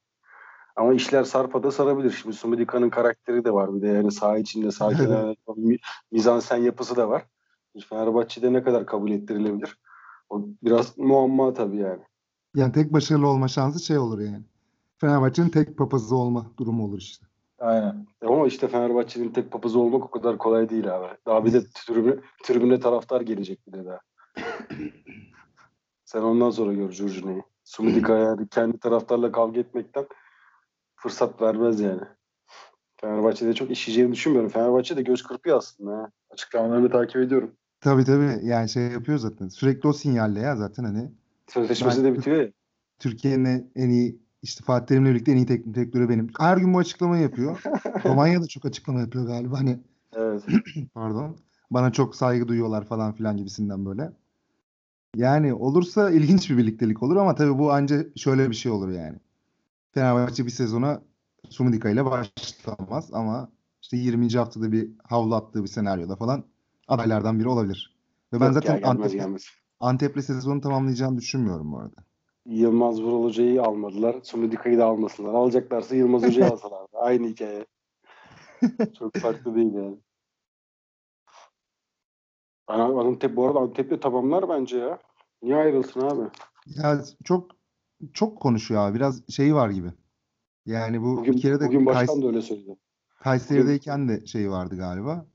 Ama 0.76 0.94
işler 0.94 1.24
sarpada 1.24 1.70
sarabilir. 1.70 2.10
Şimdi 2.10 2.36
Sumidika'nın 2.36 2.90
karakteri 2.90 3.44
de 3.44 3.52
var 3.52 3.74
bir 3.74 3.82
de 3.82 3.86
yani 3.86 4.12
saha 4.12 4.38
içinde 4.38 4.70
saha 4.70 4.90
kenarında 4.94 5.36
mi- 5.56 5.78
mizansen 6.12 6.56
yapısı 6.56 6.96
da 6.96 7.08
var. 7.08 7.26
Fenerbahçe'de 7.88 8.52
ne 8.52 8.62
kadar 8.62 8.86
kabul 8.86 9.10
ettirilebilir? 9.10 9.78
O 10.30 10.42
biraz 10.62 10.98
muamma 10.98 11.54
tabii 11.54 11.76
yani. 11.76 12.02
Yani 12.54 12.72
tek 12.72 12.92
başarılı 12.92 13.28
olma 13.28 13.48
şansı 13.48 13.84
şey 13.84 13.98
olur 13.98 14.20
yani. 14.20 14.44
Fenerbahçe'nin 15.02 15.48
tek 15.48 15.76
papazı 15.78 16.16
olma 16.16 16.46
durumu 16.58 16.84
olur 16.84 16.98
işte. 16.98 17.26
Aynen. 17.58 18.06
Ama 18.26 18.46
işte 18.46 18.68
Fenerbahçe'nin 18.68 19.28
tek 19.32 19.50
papazı 19.50 19.78
olmak 19.78 20.04
o 20.04 20.10
kadar 20.10 20.38
kolay 20.38 20.68
değil 20.68 20.96
abi. 20.96 21.06
Daha 21.26 21.44
bir 21.44 21.52
de 21.52 21.62
tribüne, 21.74 22.14
tribüne 22.42 22.80
taraftar 22.80 23.20
gelecek 23.20 23.66
bir 23.66 23.72
de 23.72 23.84
daha. 23.86 24.00
Sen 26.04 26.22
ondan 26.22 26.50
sonra 26.50 26.72
gör 26.72 26.90
Jorginho'yu. 26.92 27.42
Sumidika 27.64 28.18
yani 28.18 28.48
kendi 28.48 28.78
taraftarla 28.78 29.32
kavga 29.32 29.60
etmekten 29.60 30.06
fırsat 30.96 31.42
vermez 31.42 31.80
yani. 31.80 32.02
Fenerbahçe'de 33.00 33.52
çok 33.54 33.70
işleyeceğini 33.70 34.12
düşünmüyorum. 34.12 34.50
Fenerbahçe 34.50 34.96
de 34.96 35.02
göz 35.02 35.22
kırpıyor 35.22 35.58
aslında. 35.58 35.92
Ha. 35.96 36.10
Açıklamalarını 36.30 36.90
takip 36.90 37.16
ediyorum. 37.16 37.52
Tabii 37.80 38.04
tabii 38.04 38.38
yani 38.42 38.68
şey 38.68 38.82
yapıyor 38.82 39.18
zaten. 39.18 39.48
Sürekli 39.48 39.88
o 39.88 39.92
sinyalle 39.92 40.40
ya 40.40 40.56
zaten 40.56 40.84
hani 40.84 41.10
Sözleşmesi 41.48 42.04
Ben- 42.04 42.12
de 42.12 42.18
bitiyor 42.18 42.36
ya. 42.36 42.48
Türkiye'nin 42.98 43.70
en 43.74 43.88
iyi 43.90 44.21
işte 44.42 44.64
Fatih 44.64 44.86
Terim'le 44.86 45.06
birlikte 45.06 45.32
en 45.32 45.36
iyi 45.36 45.46
teknik 45.46 45.74
direktörü 45.74 46.08
benim. 46.08 46.30
Her 46.38 46.56
gün 46.56 46.74
bu 46.74 46.78
açıklamayı 46.78 47.22
yapıyor. 47.22 47.62
Romanya 48.04 48.42
da 48.42 48.46
çok 48.46 48.64
açıklama 48.64 49.00
yapıyor 49.00 49.26
galiba. 49.26 49.58
Hani 49.58 49.78
Evet. 50.12 50.42
pardon. 50.94 51.36
Bana 51.70 51.92
çok 51.92 52.16
saygı 52.16 52.48
duyuyorlar 52.48 52.84
falan 52.84 53.12
filan 53.12 53.36
gibisinden 53.36 53.86
böyle. 53.86 54.12
Yani 55.16 55.54
olursa 55.54 56.10
ilginç 56.10 56.50
bir 56.50 56.56
birliktelik 56.56 57.02
olur 57.02 57.16
ama 57.16 57.34
tabii 57.34 57.58
bu 57.58 57.72
anca 57.72 58.04
şöyle 58.16 58.50
bir 58.50 58.54
şey 58.54 58.72
olur 58.72 58.88
yani. 58.88 59.18
Fenerbahçe 59.90 60.46
bir 60.46 60.50
sezona 60.50 61.02
Sumudika 61.50 61.90
ile 61.90 62.04
başlamaz 62.04 63.10
ama 63.12 63.48
işte 63.82 63.96
20. 63.96 64.28
haftada 64.28 64.72
bir 64.72 64.90
havlu 65.04 65.34
attığı 65.34 65.62
bir 65.62 65.68
senaryoda 65.68 66.16
falan 66.16 66.44
adaylardan 66.88 67.38
biri 67.38 67.48
olabilir. 67.48 67.96
Ve 68.32 68.40
ben 68.40 68.46
Yok 68.46 68.54
zaten 68.54 68.74
ya, 68.74 68.78
gelmez 68.78 68.96
Antep'le, 68.96 69.12
gelmez. 69.12 69.44
Antep'le 69.80 70.22
sezonu 70.22 70.60
tamamlayacağını 70.60 71.18
düşünmüyorum 71.18 71.72
bu 71.72 71.78
arada. 71.78 71.96
Yılmaz 72.46 73.02
Vural 73.02 73.24
Hoca'yı 73.24 73.62
almadılar. 73.62 74.16
Sumidika'yı 74.22 74.78
da 74.78 74.86
almasınlar. 74.86 75.34
Alacaklarsa 75.34 75.96
Yılmaz 75.96 76.22
Hoca'yı 76.22 76.52
alsalar. 76.52 76.86
Aynı 76.92 77.26
hikaye. 77.26 77.66
Çok 78.98 79.16
farklı 79.16 79.54
değil 79.54 79.74
yani. 79.74 79.96
Antep 82.66 83.36
bu 83.36 83.46
arada 83.46 83.58
Antep'le 83.58 84.02
tamamlar 84.02 84.48
bence 84.48 84.78
ya. 84.78 84.98
Niye 85.42 85.56
ayrılsın 85.56 86.00
abi? 86.00 86.22
Ya 86.66 87.04
çok 87.24 87.50
çok 88.12 88.40
konuşuyor 88.40 88.80
abi. 88.88 88.94
Biraz 88.94 89.28
şeyi 89.28 89.54
var 89.54 89.70
gibi. 89.70 89.88
Yani 90.66 91.02
bu 91.02 91.16
Bugün, 91.16 91.34
bir 91.34 91.40
kere 91.40 91.60
de 91.60 91.66
bugün 91.66 91.86
başkan 91.86 92.16
Kays- 92.16 92.22
da 92.22 92.26
öyle 92.26 92.42
söyledi. 92.42 92.76
Kayseri'deyken 93.14 94.08
de 94.08 94.26
şey 94.26 94.50
vardı 94.50 94.76
galiba. 94.76 95.26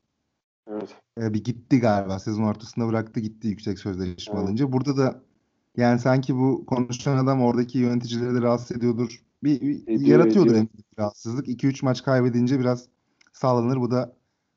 Evet. 0.68 0.96
Ee, 1.18 1.34
bir 1.34 1.44
gitti 1.44 1.80
galiba. 1.80 2.20
Sezon 2.20 2.44
ortasında 2.44 2.88
bıraktı 2.88 3.20
gitti 3.20 3.48
yüksek 3.48 3.80
sözleşme 3.80 4.36
Evet. 4.36 4.44
alınca. 4.46 4.72
Burada 4.72 4.98
da 4.98 5.24
yani 5.78 6.00
sanki 6.00 6.36
bu 6.36 6.66
konuşan 6.66 7.18
adam 7.18 7.42
oradaki 7.42 7.78
yöneticileri 7.78 8.36
de 8.36 8.42
rahatsız 8.42 8.78
ediyordur. 8.78 9.22
Bir, 9.44 9.62
bir 9.62 9.88
Ediyor, 9.88 10.20
yaratıyordur 10.20 10.52
ediyor. 10.52 10.68
rahatsızlık. 11.00 11.48
2-3 11.48 11.86
maç 11.86 12.04
kaybedince 12.04 12.60
biraz 12.60 12.88
sağlanır. 13.34 13.78
Bu 13.78 13.92
da 13.92 14.14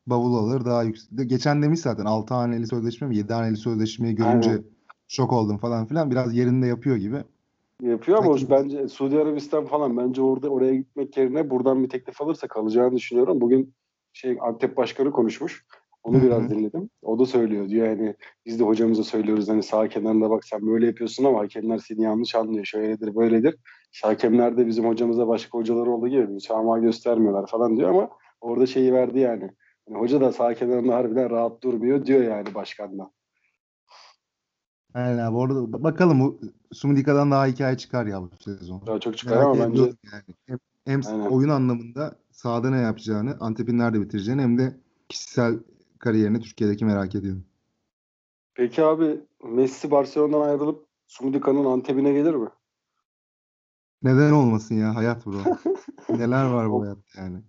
bavul 0.07 0.35
alır 0.35 0.65
daha 0.65 0.83
yüksek. 0.83 1.29
Geçen 1.29 1.63
demiş 1.63 1.81
zaten 1.81 2.05
6 2.05 2.35
haneli 2.35 2.67
sözleşme 2.67 3.07
mi 3.09 3.17
7 3.17 3.33
haneli 3.33 3.57
sözleşmeyi 3.57 4.15
görünce 4.15 4.51
Aynen. 4.51 4.65
şok 5.09 5.33
oldum 5.33 5.59
falan 5.59 5.87
filan. 5.87 6.11
Biraz 6.11 6.35
yerinde 6.35 6.67
yapıyor 6.67 6.97
gibi. 6.97 7.17
Yapıyor 7.83 8.19
ama 8.19 8.39
Sanki- 8.39 8.51
bence 8.51 8.89
Suudi 8.89 9.19
Arabistan 9.19 9.67
falan 9.67 9.97
bence 9.97 10.23
orada 10.23 10.49
oraya 10.49 10.75
gitmek 10.75 11.17
yerine 11.17 11.51
buradan 11.51 11.85
bir 11.85 11.89
teklif 11.89 12.23
alırsa 12.23 12.49
kalacağını 12.49 12.97
düşünüyorum. 12.97 13.41
Bugün 13.41 13.75
şey 14.13 14.39
Antep 14.41 14.77
Başkanı 14.77 15.11
konuşmuş. 15.13 15.65
Onu 16.03 16.23
biraz 16.23 16.51
dinledim. 16.51 16.91
O 17.03 17.19
da 17.19 17.27
söylüyor 17.27 17.69
diyor 17.69 17.87
yani 17.87 18.15
biz 18.47 18.61
de 18.61 18.65
hocamıza 18.65 19.05
söylüyoruz 19.05 19.49
hani 19.49 19.63
sağ 19.63 19.89
kenarında 19.89 20.31
bak 20.31 20.45
sen 20.45 20.67
böyle 20.67 20.87
yapıyorsun 20.87 21.25
ama 21.25 21.39
hakemler 21.39 21.79
seni 21.79 22.03
yanlış 22.03 22.35
anlıyor. 22.35 22.65
Şöyledir 22.65 23.17
böyledir. 23.17 23.57
İşte 23.93 24.09
hakemler 24.09 24.57
de 24.57 24.67
bizim 24.67 24.85
hocamıza 24.85 25.29
başka 25.29 25.59
hocalar 25.59 25.87
olduğu 25.87 26.09
gibi 26.09 26.27
müsamaha 26.27 26.79
göstermiyorlar 26.79 27.47
falan 27.47 27.77
diyor 27.77 27.91
ama 27.91 28.11
orada 28.41 28.67
şeyi 28.67 28.93
verdi 28.93 29.19
yani. 29.19 29.51
Hani 29.89 29.99
hoca 29.99 30.21
da 30.21 30.33
sağ 30.33 30.55
kenarında 30.55 30.95
harbiden 30.95 31.31
rahat 31.31 31.63
durmuyor 31.63 32.07
diyor 32.07 32.23
yani 32.23 32.55
başkanla. 32.55 33.11
Aynen 34.95 35.19
abi 35.19 35.37
orada 35.37 35.83
bakalım 35.83 36.39
Sumidika'dan 36.73 37.31
daha 37.31 37.47
hikaye 37.47 37.77
çıkar 37.77 38.07
ya 38.07 38.23
bu 38.23 38.31
sezon. 38.41 38.87
Daha 38.87 39.01
çok 39.01 39.19
çıkar 39.19 39.37
Merak 39.37 39.47
ama 39.47 39.65
bence 39.65 39.83
yani. 39.83 40.37
Hem, 40.47 40.59
hem 40.85 41.01
Aynen. 41.07 41.31
oyun 41.31 41.49
anlamında 41.49 42.19
sahada 42.31 42.71
ne 42.71 42.81
yapacağını, 42.81 43.37
Antep'in 43.41 43.79
nerede 43.79 44.01
bitireceğini 44.01 44.43
hem 44.43 44.59
de 44.59 44.77
kişisel 45.09 45.59
kariyerini 46.01 46.41
Türkiye'deki 46.41 46.85
merak 46.85 47.15
ediyorum. 47.15 47.45
Peki 48.55 48.85
abi 48.85 49.21
Messi 49.45 49.91
Barcelona'dan 49.91 50.49
ayrılıp 50.49 50.87
Sumudika'nın 51.07 51.65
Antep'ine 51.65 52.13
gelir 52.13 52.35
mi? 52.35 52.49
Neden 54.03 54.33
olmasın 54.33 54.75
ya 54.75 54.95
hayat 54.95 55.27
bro. 55.27 55.39
Neler 56.09 56.45
var 56.45 56.71
bu 56.71 56.83
hayatta 56.83 57.21
yani. 57.21 57.43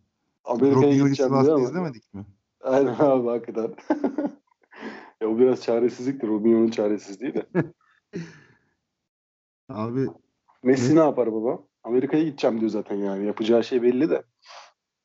Amerika'ya 0.43 0.93
gideceğim 0.93 1.32
diyor 1.32 1.56
ama. 1.56 1.64
izlemedik 1.64 2.14
mi? 2.14 2.26
Aynen 2.62 2.95
abi 2.99 3.28
hakikaten. 3.28 3.76
ya 5.22 5.28
o 5.28 5.38
biraz 5.38 5.62
çaresizliktir. 5.62 6.28
Romeo'nun 6.28 6.68
çaresizliği 6.68 7.34
de. 7.34 7.45
Abi 9.70 10.08
Messi 10.64 10.95
Ne? 10.95 10.99
ne 10.99 11.04
yapar 11.04 11.34
baba? 11.34 11.64
Amerika'ya 11.84 12.24
gideceğim 12.24 12.60
diyor 12.60 12.72
zaten 12.72 12.95
yani. 12.95 13.26
Yapacağı 13.26 13.64
şey 13.64 13.82
belli 13.82 14.10
de. 14.10 14.24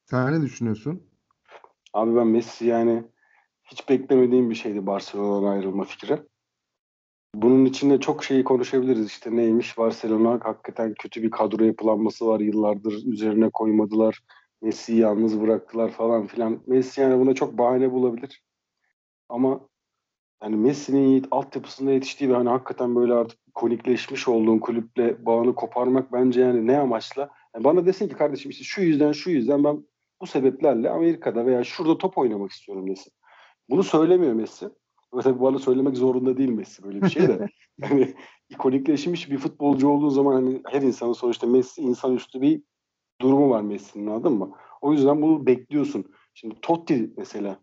sen 0.05 0.32
ne 0.32 0.42
düşünüyorsun? 0.42 1.03
Abi 1.92 2.16
ben 2.16 2.26
Messi 2.26 2.66
yani 2.66 3.05
hiç 3.67 3.89
beklemediğim 3.89 4.51
bir 4.51 4.55
şeydi 4.55 4.87
Barcelona'dan 4.87 5.57
ayrılma 5.57 5.85
fikri. 5.85 6.19
Bunun 7.35 7.64
içinde 7.64 8.01
çok 8.01 8.25
şeyi 8.25 8.45
konuşabiliriz. 8.45 9.07
İşte 9.07 9.37
neymiş 9.37 9.79
Barcelona 9.79 10.41
hakikaten 10.43 10.95
kötü 10.95 11.23
bir 11.23 11.31
kadro 11.31 11.64
yapılanması 11.64 12.27
var. 12.27 12.41
Yıllardır 12.41 12.93
üzerine 13.07 13.51
koymadılar. 13.51 14.23
Messi'yi 14.62 14.99
yalnız 14.99 15.41
bıraktılar 15.41 15.91
falan 15.91 16.27
filan. 16.27 16.62
Messi 16.67 17.01
yani 17.01 17.21
buna 17.21 17.35
çok 17.35 17.59
bahane 17.59 17.93
bulabilir. 17.93 18.43
Ama 19.29 19.61
yani 20.43 20.57
Messi'nin 20.57 21.27
altyapısında 21.31 21.91
yetiştiği 21.91 22.31
ve 22.31 22.35
hani 22.35 22.49
hakikaten 22.49 22.97
böyle 22.97 23.14
artık 23.14 23.39
konikleşmiş 23.55 24.29
olduğun 24.29 24.59
kulüple 24.59 25.27
bağını 25.27 25.55
koparmak 25.55 26.12
bence 26.12 26.41
yani 26.41 26.67
ne 26.67 26.79
amaçla? 26.79 27.31
Yani 27.55 27.64
bana 27.64 27.87
desin 27.87 28.09
ki 28.09 28.14
kardeşim 28.14 28.51
işte 28.51 28.64
şu 28.64 28.83
yüzden 28.83 29.12
şu 29.12 29.31
yüzden 29.31 29.64
ben 29.64 29.85
bu 30.21 30.27
sebeplerle 30.27 30.91
Amerika'da 30.91 31.47
veya 31.47 31.64
şurada 31.64 31.99
top 31.99 32.19
oynamak 32.19 32.51
istiyorum 32.51 32.91
desin. 32.91 33.12
Bunu 33.71 33.83
söylemiyor 33.83 34.33
Messi. 34.33 34.69
Ve 35.14 35.21
tabii 35.21 35.41
bana 35.41 35.59
söylemek 35.59 35.97
zorunda 35.97 36.37
değil 36.37 36.49
Messi 36.49 36.83
böyle 36.83 37.03
bir 37.03 37.09
şey 37.09 37.29
de. 37.29 37.49
yani 37.79 38.14
ikonikleşmiş 38.49 39.31
bir 39.31 39.39
futbolcu 39.39 39.89
olduğu 39.89 40.11
zaman 40.11 40.33
hani 40.33 40.62
her 40.67 40.83
insanın 40.83 41.12
sonuçta 41.12 41.47
Messi 41.47 41.83
insanüstü 41.83 42.41
bir 42.41 42.62
durumu 43.21 43.51
var 43.51 43.61
Messi'nin 43.61 44.07
anladın 44.07 44.33
mı? 44.33 44.53
O 44.81 44.93
yüzden 44.93 45.23
bunu 45.23 45.47
bekliyorsun. 45.47 46.05
Şimdi 46.35 46.55
Totti 46.62 47.11
mesela 47.17 47.59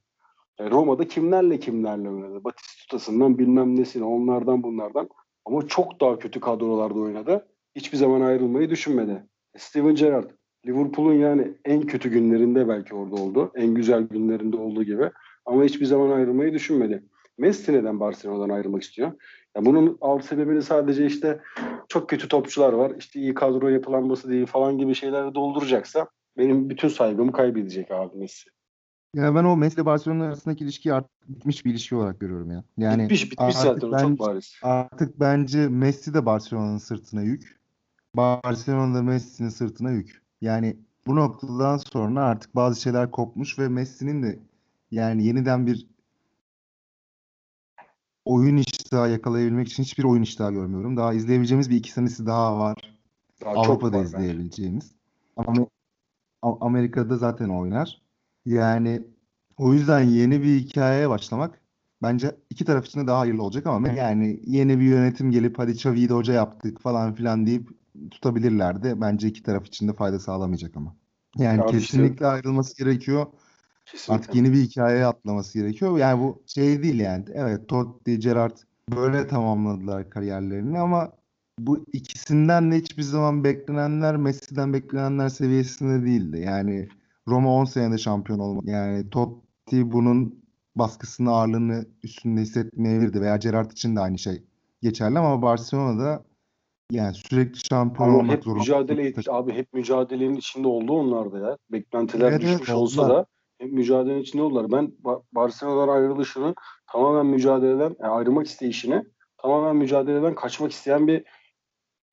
yani 0.59 0.71
Roma'da 0.71 1.07
kimlerle 1.07 1.59
kimlerle 1.59 2.09
oynadı? 2.09 2.43
Batistuta'sından 2.43 3.37
bilmem 3.37 3.75
nesine 3.75 4.03
onlardan 4.03 4.63
bunlardan 4.63 5.09
ama 5.45 5.67
çok 5.67 6.01
daha 6.01 6.19
kötü 6.19 6.39
kadrolarda 6.39 6.99
oynadı. 6.99 7.47
Hiçbir 7.75 7.97
zaman 7.97 8.21
ayrılmayı 8.21 8.69
düşünmedi. 8.69 9.27
Steven 9.57 9.95
Gerrard 9.95 10.29
Liverpool'un 10.65 11.13
yani 11.13 11.53
en 11.65 11.81
kötü 11.81 12.09
günlerinde 12.09 12.67
belki 12.67 12.95
orada 12.95 13.15
oldu. 13.15 13.51
En 13.55 13.73
güzel 13.73 14.03
günlerinde 14.03 14.57
olduğu 14.57 14.83
gibi. 14.83 15.11
Ama 15.45 15.63
hiçbir 15.63 15.85
zaman 15.85 16.11
ayrılmayı 16.17 16.53
düşünmedi. 16.53 17.03
Messi 17.37 17.73
neden 17.73 17.99
Barcelona'dan 17.99 18.49
ayrılmak 18.49 18.83
istiyor? 18.83 19.11
Ya 19.55 19.65
bunun 19.65 19.97
alt 20.01 20.25
sebebini 20.25 20.61
sadece 20.61 21.05
işte 21.05 21.39
çok 21.89 22.09
kötü 22.09 22.27
topçular 22.27 22.73
var. 22.73 22.91
İşte 22.97 23.19
iyi 23.19 23.33
kadro 23.33 23.69
yapılanması 23.69 24.29
değil 24.29 24.45
falan 24.45 24.77
gibi 24.77 24.95
şeylerle 24.95 25.35
dolduracaksa 25.35 26.07
benim 26.37 26.69
bütün 26.69 26.87
saygımı 26.87 27.31
kaybedecek 27.31 27.91
abi 27.91 28.17
Messi. 28.17 28.49
Ya 29.15 29.35
ben 29.35 29.43
o 29.43 29.57
Messi 29.57 29.85
Barcelona 29.85 30.25
arasındaki 30.25 30.63
ilişkiyi 30.63 30.93
artık 30.93 31.11
bitmiş 31.27 31.65
bir 31.65 31.71
ilişki 31.71 31.95
olarak 31.95 32.19
görüyorum 32.19 32.51
ya. 32.51 32.63
Yani 32.77 33.03
bitmiş 33.03 33.31
bitmiş 33.31 33.55
zaten 33.55 33.91
ben- 33.91 34.09
çok 34.09 34.19
bariz. 34.19 34.55
Artık 34.63 35.19
bence 35.19 35.67
Messi 35.67 36.13
de 36.13 36.25
Barcelona'nın 36.25 36.77
sırtına 36.77 37.21
yük. 37.21 37.59
Barcelona 38.15 38.95
da 38.95 39.01
Messi'nin 39.01 39.49
sırtına 39.49 39.91
yük. 39.91 40.21
Yani 40.41 40.77
bu 41.07 41.15
noktadan 41.15 41.77
sonra 41.77 42.23
artık 42.23 42.55
bazı 42.55 42.81
şeyler 42.81 43.11
kopmuş 43.11 43.59
ve 43.59 43.67
Messi'nin 43.67 44.23
de 44.23 44.39
yani 44.93 45.25
yeniden 45.25 45.67
bir 45.67 45.87
oyun 48.25 48.57
iştahı 48.57 49.11
yakalayabilmek 49.11 49.67
için 49.67 49.83
hiçbir 49.83 50.03
oyun 50.03 50.21
iştahı 50.21 50.51
görmüyorum. 50.51 50.97
Daha 50.97 51.13
izleyebileceğimiz 51.13 51.69
bir 51.69 51.75
iki 51.75 51.91
senesi 51.91 52.25
daha 52.25 52.59
var. 52.59 52.97
Daha 53.41 53.55
çok 53.55 53.65
Avrupa'da 53.65 53.97
var 53.97 54.03
izleyebileceğimiz. 54.03 54.91
Ama 55.37 55.67
Amerika'da 56.41 57.17
zaten 57.17 57.49
oynar. 57.49 58.01
Yani 58.45 59.01
o 59.57 59.73
yüzden 59.73 60.01
yeni 60.01 60.43
bir 60.43 60.59
hikayeye 60.59 61.09
başlamak 61.09 61.61
bence 62.01 62.35
iki 62.49 62.65
taraf 62.65 62.85
için 62.85 62.99
de 63.01 63.07
daha 63.07 63.19
hayırlı 63.19 63.43
olacak 63.43 63.67
ama 63.67 63.89
yani 63.89 64.39
yeni 64.45 64.79
bir 64.79 64.85
yönetim 64.85 65.31
gelip 65.31 65.59
hadi 65.59 65.71
Xavi'yi 65.71 66.09
de 66.09 66.13
hoca 66.13 66.33
yaptık 66.33 66.81
falan 66.81 67.13
filan 67.13 67.45
deyip 67.45 67.69
tutabilirlerdi. 68.11 69.01
Bence 69.01 69.27
iki 69.27 69.43
taraf 69.43 69.67
için 69.67 69.87
de 69.87 69.93
fayda 69.93 70.19
sağlamayacak 70.19 70.77
ama. 70.77 70.95
Yani 71.37 71.61
Abi 71.61 71.77
işte- 71.77 71.79
kesinlikle 71.79 72.27
ayrılması 72.27 72.77
gerekiyor. 72.77 73.27
Kesinlikle. 73.93 74.13
Artık 74.13 74.35
yeni 74.35 74.53
bir 74.53 74.57
hikayeye 74.61 75.05
atlaması 75.05 75.59
gerekiyor. 75.59 75.97
Yani 75.97 76.21
bu 76.23 76.43
şey 76.47 76.83
değil 76.83 76.99
yani. 76.99 77.25
Evet 77.33 77.67
Totti, 77.67 78.19
Gerrard 78.19 78.57
böyle 78.95 79.27
tamamladılar 79.27 80.09
kariyerlerini 80.09 80.79
ama 80.79 81.11
bu 81.59 81.85
ikisinden 81.93 82.71
de 82.71 82.75
hiçbir 82.75 83.03
zaman 83.03 83.43
beklenenler 83.43 84.17
Messi'den 84.17 84.73
beklenenler 84.73 85.29
seviyesinde 85.29 86.05
değildi. 86.05 86.39
Yani 86.39 86.87
Roma 87.27 87.49
10 87.55 87.65
senede 87.65 87.97
şampiyon 87.97 88.39
olmadı. 88.39 88.65
Yani 88.69 89.09
Totti 89.09 89.91
bunun 89.91 90.43
baskısını 90.75 91.31
ağırlığını 91.31 91.85
üstünde 92.03 92.41
hissetmeyebilirdi 92.41 93.21
veya 93.21 93.37
Gerrard 93.37 93.71
için 93.71 93.95
de 93.95 93.99
aynı 93.99 94.17
şey 94.19 94.43
geçerli 94.81 95.19
ama 95.19 95.41
Barcelona'da 95.41 96.23
yani 96.91 97.13
sürekli 97.15 97.59
şampiyon 97.69 98.09
Ama 98.09 98.17
olmak 98.17 98.31
hep 98.37 98.43
zorunda. 98.43 98.59
mücadele 98.59 99.07
etti. 99.07 99.31
Abi 99.31 99.53
hep 99.53 99.73
mücadelenin 99.73 100.35
içinde 100.35 100.67
oldu 100.67 100.93
onlar 100.93 101.31
da 101.31 101.39
ya. 101.39 101.57
Beklentiler 101.71 102.31
Evet, 102.31 102.41
evet, 102.43 102.53
düşmüş 102.53 102.69
olsa 102.69 103.01
oldular. 103.01 103.17
da 103.17 103.25
mücadelenin 103.71 104.21
içinde 104.21 104.41
oldular. 104.41 104.71
Ben 104.71 104.93
Ba- 105.03 105.23
Barcelona'dan 105.31 105.93
ayrılışını 105.93 106.55
tamamen 106.91 107.25
mücadeleden, 107.25 107.95
yani 107.99 108.11
ayrılmak 108.11 108.47
isteyişini 108.47 109.03
tamamen 109.37 109.75
mücadeleden 109.75 110.35
kaçmak 110.35 110.71
isteyen 110.71 111.07
bir 111.07 111.23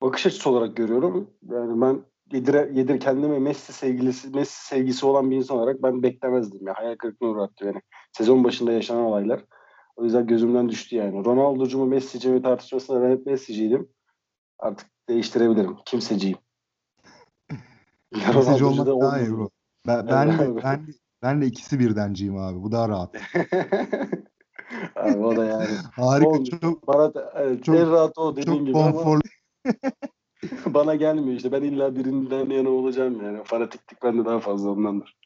bakış 0.01 0.25
açısı 0.25 0.49
olarak 0.49 0.75
görüyorum. 0.77 1.29
Yani 1.49 1.81
ben 1.81 2.01
yedire, 2.31 2.71
yedir 2.73 2.99
kendime 2.99 3.39
Messi 3.39 3.73
sevgilisi, 3.73 4.29
Messi 4.29 4.65
sevgisi 4.65 5.05
olan 5.05 5.31
bir 5.31 5.35
insan 5.35 5.57
olarak 5.57 5.83
ben 5.83 6.03
beklemezdim 6.03 6.67
ya. 6.67 6.73
Hayal 6.77 6.95
kırıklığına 6.95 7.31
uğrattı 7.31 7.65
beni. 7.65 7.81
Sezon 8.17 8.43
başında 8.43 8.71
yaşanan 8.71 9.03
olaylar. 9.03 9.45
O 9.95 10.03
yüzden 10.03 10.27
gözümden 10.27 10.69
düştü 10.69 10.95
yani. 10.95 11.25
Ronaldo'cu 11.25 11.77
mu 11.77 11.85
Messi'ci 11.85 12.29
mi 12.29 12.41
tartışmasında 12.41 13.01
ben 13.01 13.11
hep 13.11 13.25
Messi'ciydim. 13.25 13.89
Artık 14.59 14.87
değiştirebilirim. 15.09 15.75
Kimseciyim. 15.85 16.37
Ronaldo'cu 18.33 18.67
olmak 18.67 18.87
da 18.87 19.01
daha 19.01 19.19
iyi 19.19 19.31
bro. 19.31 19.49
Ben, 19.87 20.07
ben 20.07 20.27
ben, 20.39 20.55
de- 20.55 20.91
ben 21.23 21.41
de 21.41 21.45
ikisi 21.45 21.79
birdenciyim 21.79 22.37
abi. 22.37 22.63
Bu 22.63 22.71
daha 22.71 22.89
rahat. 22.89 23.15
Abi 24.95 25.17
o 25.17 25.35
da 25.35 25.45
yani. 25.45 25.67
Harika. 25.95 26.29
Oğlum, 26.29 26.43
Çok, 26.43 26.87
Bana 26.87 27.13
da, 27.13 27.33
evet, 27.35 27.63
Çok- 27.63 27.75
en 27.75 27.91
rahat 27.91 28.17
o 28.17 28.35
dediğin 28.35 28.57
çok 28.57 28.67
gibi 28.67 28.77
ama 28.77 28.91
konforlu. 28.91 29.21
bana 30.65 30.95
gelmiyor 30.95 31.37
işte. 31.37 31.51
Ben 31.51 31.61
illa 31.61 31.95
birinden 31.95 32.49
yana 32.49 32.69
olacağım 32.69 33.25
yani. 33.25 33.43
Fanatiklik 33.43 34.03
bende 34.03 34.25
daha 34.25 34.39
fazla 34.39 34.69
ondandır. 34.69 35.17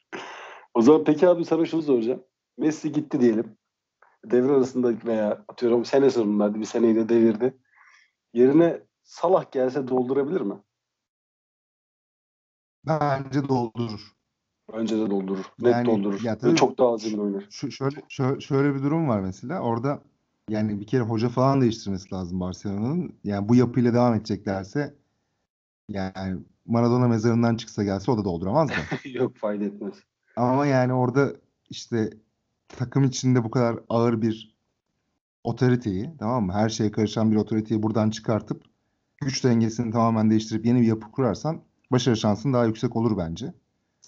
O 0.74 0.82
zaman 0.82 1.04
peki 1.04 1.28
abi 1.28 1.44
sana 1.44 1.66
şunu 1.66 1.82
soracağım. 1.82 2.22
Messi 2.58 2.92
gitti 2.92 3.20
diyelim. 3.20 3.56
Devre 4.24 4.52
arasında 4.52 4.92
veya 5.06 5.44
atıyorum 5.48 5.84
sene 5.84 6.10
sonunda 6.10 6.44
hadi 6.44 6.60
bir 6.60 6.64
seneyi 6.64 6.96
de 6.96 7.08
devirdi. 7.08 7.56
Yerine 8.34 8.86
Salah 9.06 9.52
gelse 9.52 9.88
doldurabilir 9.88 10.40
mi? 10.40 10.54
Bence 12.86 13.48
doldurur. 13.48 14.15
Bence 14.72 14.98
de 14.98 15.10
doldurur. 15.10 15.44
Net 15.60 15.72
Yani, 15.72 15.86
doldurur. 15.86 16.20
ya 16.22 16.38
tabii- 16.38 16.56
çok 16.56 16.78
daha 16.78 16.92
azimli 16.92 17.20
oynar. 17.20 17.46
Şu, 17.50 17.70
şöyle, 17.70 17.96
şöyle, 18.08 18.40
şöyle 18.40 18.74
bir 18.74 18.82
durum 18.82 19.08
var 19.08 19.20
mesela. 19.20 19.60
Orada 19.60 20.02
yani 20.48 20.80
bir 20.80 20.86
kere 20.86 21.02
hoca 21.02 21.28
falan 21.28 21.60
değiştirmesi 21.60 22.14
lazım 22.14 22.40
Barcelona'nın. 22.40 23.14
Yani 23.24 23.48
bu 23.48 23.54
yapıyla 23.54 23.94
devam 23.94 24.14
edeceklerse 24.14 24.94
yani 25.88 26.38
Maradona 26.66 27.08
mezarından 27.08 27.56
çıksa 27.56 27.84
gelse 27.84 28.10
o 28.10 28.18
da 28.18 28.24
dolduramaz 28.24 28.68
da. 28.68 28.74
Yok 29.08 29.36
fayda 29.36 29.64
etmez. 29.64 29.94
Ama 30.36 30.66
yani 30.66 30.92
orada 30.92 31.32
işte 31.70 32.10
takım 32.68 33.04
içinde 33.04 33.44
bu 33.44 33.50
kadar 33.50 33.78
ağır 33.88 34.22
bir 34.22 34.56
otoriteyi 35.44 36.10
tamam 36.18 36.46
mı? 36.46 36.52
Her 36.52 36.68
şeye 36.68 36.90
karışan 36.90 37.32
bir 37.32 37.36
otoriteyi 37.36 37.82
buradan 37.82 38.10
çıkartıp 38.10 38.62
güç 39.20 39.44
dengesini 39.44 39.92
tamamen 39.92 40.30
değiştirip 40.30 40.66
yeni 40.66 40.80
bir 40.80 40.86
yapı 40.86 41.10
kurarsan 41.10 41.60
başarı 41.92 42.16
şansın 42.16 42.52
daha 42.52 42.64
yüksek 42.64 42.96
olur 42.96 43.18
bence. 43.18 43.54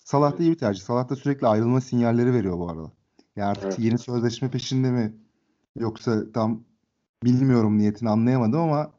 Salah 0.09 0.39
da 0.39 0.43
iyi 0.43 0.51
bir 0.53 0.59
tercih. 0.59 0.83
Salah 0.83 1.09
da 1.09 1.17
sürekli 1.17 1.47
ayrılma 1.47 1.81
sinyalleri 1.81 2.33
veriyor 2.33 2.59
bu 2.59 2.71
arada. 2.71 2.93
Yani 3.37 3.49
artık 3.49 3.65
Evet. 3.65 3.79
yeni 3.79 3.99
sözleşme 3.99 4.51
peşinde 4.51 4.91
mi 4.91 5.15
yoksa 5.77 6.33
tam 6.33 6.65
bilmiyorum 7.25 7.79
niyetini 7.79 8.09
anlayamadım 8.11 8.61
ama 8.61 8.93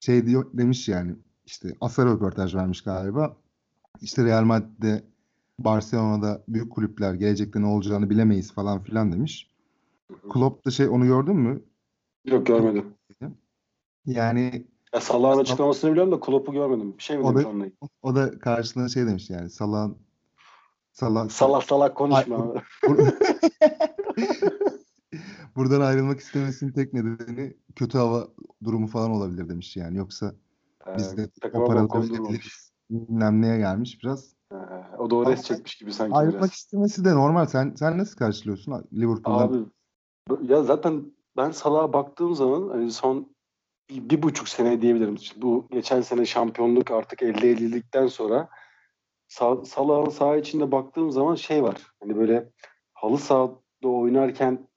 şey 0.00 0.26
diyor 0.26 0.46
demiş 0.54 0.88
yani 0.88 1.14
işte 1.46 1.76
Asar 1.80 2.08
röportaj 2.08 2.54
vermiş 2.54 2.82
galiba. 2.82 3.36
İşte 4.00 4.24
Real 4.24 4.44
Madrid'de 4.44 5.02
Barcelona'da 5.58 6.42
büyük 6.48 6.72
kulüpler 6.72 7.14
gelecekte 7.14 7.60
ne 7.60 7.66
olacağını 7.66 8.10
bilemeyiz 8.10 8.52
falan 8.52 8.82
filan 8.82 9.12
demiş. 9.12 9.50
Klopp 10.32 10.66
da 10.66 10.70
şey 10.70 10.88
onu 10.88 11.06
gördün 11.06 11.36
mü? 11.36 11.62
Yok 12.24 12.46
görmedim. 12.46 12.94
Yani 14.06 14.66
Ya 14.94 15.00
Salah'ın 15.00 15.38
açıklamasını 15.38 15.90
biliyorum 15.90 16.12
da 16.12 16.20
Klopp'u 16.20 16.52
görmedim. 16.52 16.94
Bir 16.98 17.02
şey 17.02 17.18
mi 17.18 17.24
O 17.24 17.28
demiş 17.30 17.44
da- 17.44 17.48
onunla? 17.48 17.66
o 18.02 18.14
da 18.14 18.38
karşılığında 18.38 18.88
şey 18.88 19.06
demiş 19.06 19.30
yani 19.30 19.50
Salah'ın 19.50 19.96
Salah, 21.00 21.28
Salak 21.28 21.64
salak 21.64 21.96
konuşma. 21.96 22.54
Buradan 25.56 25.80
ayrılmak 25.80 26.20
istemesinin 26.20 26.72
tek 26.72 26.92
nedeni 26.92 27.56
kötü 27.76 27.98
hava 27.98 28.28
durumu 28.64 28.86
falan 28.86 29.10
olabilir 29.10 29.48
demiş 29.48 29.76
yani. 29.76 29.98
Yoksa 29.98 30.34
biz 30.96 31.16
de 31.16 31.30
Ee, 31.44 31.58
o 31.58 31.66
paraları. 31.66 32.38
Bilmem 32.90 33.42
neye 33.42 33.58
gelmiş 33.58 34.02
biraz. 34.04 34.34
Ee, 34.52 34.56
o 34.98 35.10
da 35.10 35.16
o 35.16 35.26
res 35.26 35.42
çekmiş 35.42 35.74
gibi 35.74 35.92
sanki 35.92 36.16
Ayrılmak 36.16 36.40
biraz. 36.42 36.52
istemesi 36.52 37.04
de 37.04 37.14
normal. 37.14 37.46
Sen 37.46 37.74
sen 37.78 37.98
nasıl 37.98 38.16
karşılıyorsun 38.16 38.84
Liverpool'dan? 38.92 39.48
Abi 39.48 39.58
ya 40.52 40.62
zaten 40.62 41.12
ben 41.36 41.50
Salah'a 41.50 41.92
baktığım 41.92 42.34
zaman 42.34 42.68
hani 42.68 42.90
son 42.92 43.34
bir, 43.90 44.10
bir 44.10 44.22
buçuk 44.22 44.48
sene 44.48 44.82
diyebilirim. 44.82 45.14
İşte 45.14 45.42
bu 45.42 45.68
geçen 45.70 46.00
sene 46.00 46.26
şampiyonluk 46.26 46.90
artık 46.90 47.22
elde 47.22 47.50
edildikten 47.50 48.06
sonra 48.06 48.48
Sa- 49.30 49.64
Salah'ın 49.64 50.10
saha 50.10 50.36
içinde 50.36 50.72
baktığım 50.72 51.10
zaman 51.10 51.34
şey 51.34 51.62
var. 51.62 51.76
Hani 52.00 52.16
böyle 52.16 52.48
halı 52.94 53.18
sahada 53.18 53.88
oynarken 53.88 54.68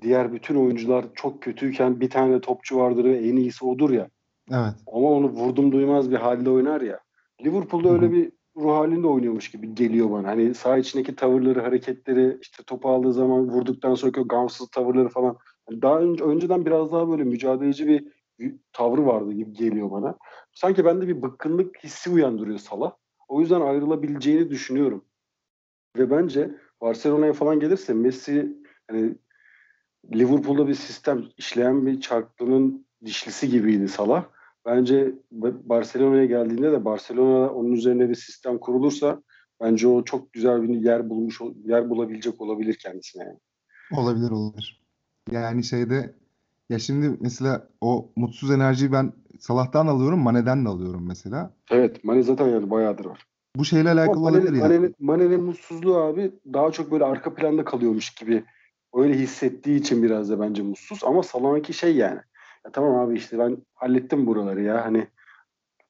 diğer 0.00 0.32
bütün 0.32 0.54
oyuncular 0.54 1.04
çok 1.14 1.42
kötüyken 1.42 2.00
bir 2.00 2.10
tane 2.10 2.40
topçu 2.40 2.76
vardır 2.78 3.04
ve 3.04 3.18
en 3.18 3.36
iyisi 3.36 3.64
odur 3.64 3.90
ya. 3.90 4.08
Evet. 4.50 4.74
Ama 4.92 5.10
onu 5.10 5.28
vurdum 5.28 5.72
duymaz 5.72 6.10
bir 6.10 6.16
halde 6.16 6.50
oynar 6.50 6.80
ya. 6.80 7.00
Liverpool'da 7.44 7.88
Hı 7.88 7.92
öyle 7.92 8.12
bir 8.12 8.32
ruh 8.56 8.76
halinde 8.76 9.06
oynuyormuş 9.06 9.50
gibi 9.50 9.74
geliyor 9.74 10.10
bana. 10.10 10.28
Hani 10.28 10.54
saha 10.54 10.78
içindeki 10.78 11.16
tavırları, 11.16 11.60
hareketleri, 11.60 12.38
işte 12.42 12.62
topu 12.62 12.88
aldığı 12.88 13.12
zaman 13.12 13.48
vurduktan 13.48 13.94
sonraki 13.94 14.20
o 14.20 14.28
gamsız 14.28 14.68
tavırları 14.68 15.08
falan. 15.08 15.36
Hani 15.68 15.82
daha 15.82 16.00
önce, 16.00 16.24
önceden 16.24 16.66
biraz 16.66 16.92
daha 16.92 17.08
böyle 17.10 17.24
mücadeleci 17.24 17.86
bir 17.88 18.04
tavrı 18.72 19.06
vardı 19.06 19.32
gibi 19.32 19.52
geliyor 19.52 19.90
bana. 19.90 20.18
Sanki 20.52 20.84
bende 20.84 21.08
bir 21.08 21.22
bıkkınlık 21.22 21.84
hissi 21.84 22.10
uyandırıyor 22.10 22.58
Salah. 22.58 22.92
O 23.28 23.40
yüzden 23.40 23.60
ayrılabileceğini 23.60 24.50
düşünüyorum. 24.50 25.04
Ve 25.96 26.10
bence 26.10 26.50
Barcelona'ya 26.80 27.32
falan 27.32 27.60
gelirse 27.60 27.94
Messi 27.94 28.56
hani 28.90 29.14
Liverpool'da 30.14 30.68
bir 30.68 30.74
sistem 30.74 31.24
işleyen 31.36 31.86
bir 31.86 32.00
çarklının 32.00 32.86
dişlisi 33.04 33.48
gibiydi 33.48 33.88
Salah. 33.88 34.24
Bence 34.66 35.14
Barcelona'ya 35.62 36.24
geldiğinde 36.24 36.72
de 36.72 36.84
Barcelona 36.84 37.52
onun 37.52 37.72
üzerine 37.72 38.08
bir 38.08 38.14
sistem 38.14 38.58
kurulursa 38.58 39.22
bence 39.60 39.88
o 39.88 40.04
çok 40.04 40.32
güzel 40.32 40.62
bir 40.62 40.68
yer 40.68 41.10
bulmuş 41.10 41.40
yer 41.64 41.90
bulabilecek 41.90 42.40
olabilir 42.40 42.74
kendisine. 42.74 43.24
Yani. 43.24 43.38
Olabilir 43.92 44.30
olabilir. 44.30 44.82
Yani 45.30 45.64
şeyde 45.64 46.14
ya 46.68 46.78
şimdi 46.78 47.16
mesela 47.20 47.68
o 47.80 48.10
mutsuz 48.16 48.50
enerjiyi 48.50 48.92
ben 48.92 49.12
Salah'tan 49.38 49.86
alıyorum, 49.86 50.18
Mane'den 50.18 50.64
de 50.64 50.68
alıyorum 50.68 51.04
mesela. 51.08 51.54
Evet, 51.70 52.04
Mane 52.04 52.22
zaten 52.22 52.48
yani 52.48 52.70
bayağıdır 52.70 53.04
var. 53.04 53.26
Bu 53.56 53.64
şeyle 53.64 53.90
alakalı 53.90 54.16
Ama 54.16 54.28
olabilir 54.28 54.50
Mane'nin, 54.50 54.60
ya. 54.60 54.68
Mane'nin, 54.68 54.94
Mane'nin 55.00 55.42
mutsuzluğu 55.42 55.96
abi 55.96 56.32
daha 56.52 56.72
çok 56.72 56.90
böyle 56.90 57.04
arka 57.04 57.34
planda 57.34 57.64
kalıyormuş 57.64 58.10
gibi 58.10 58.44
öyle 58.94 59.14
hissettiği 59.14 59.80
için 59.80 60.02
biraz 60.02 60.30
da 60.30 60.40
bence 60.40 60.62
mutsuz. 60.62 61.04
Ama 61.04 61.22
Salah'ınki 61.22 61.72
şey 61.72 61.96
yani. 61.96 62.20
Ya 62.64 62.72
tamam 62.72 62.94
abi 62.94 63.16
işte 63.16 63.38
ben 63.38 63.56
hallettim 63.74 64.26
buraları 64.26 64.62
ya. 64.62 64.84
Hani 64.84 65.06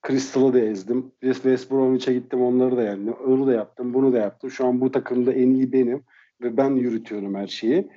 Crystal'ı 0.06 0.52
da 0.52 0.60
ezdim. 0.60 1.12
West, 1.20 1.42
West 1.42 1.70
Bromwich'e 1.70 2.12
gittim 2.14 2.42
onları 2.42 2.76
da 2.76 2.82
yendim. 2.82 3.14
Onu 3.26 3.46
da 3.46 3.52
yaptım, 3.52 3.94
bunu 3.94 4.12
da 4.12 4.18
yaptım. 4.18 4.50
Şu 4.50 4.66
an 4.66 4.80
bu 4.80 4.90
takımda 4.92 5.32
en 5.32 5.50
iyi 5.50 5.72
benim 5.72 6.02
ve 6.42 6.56
ben 6.56 6.70
yürütüyorum 6.70 7.34
her 7.34 7.46
şeyi. 7.46 7.88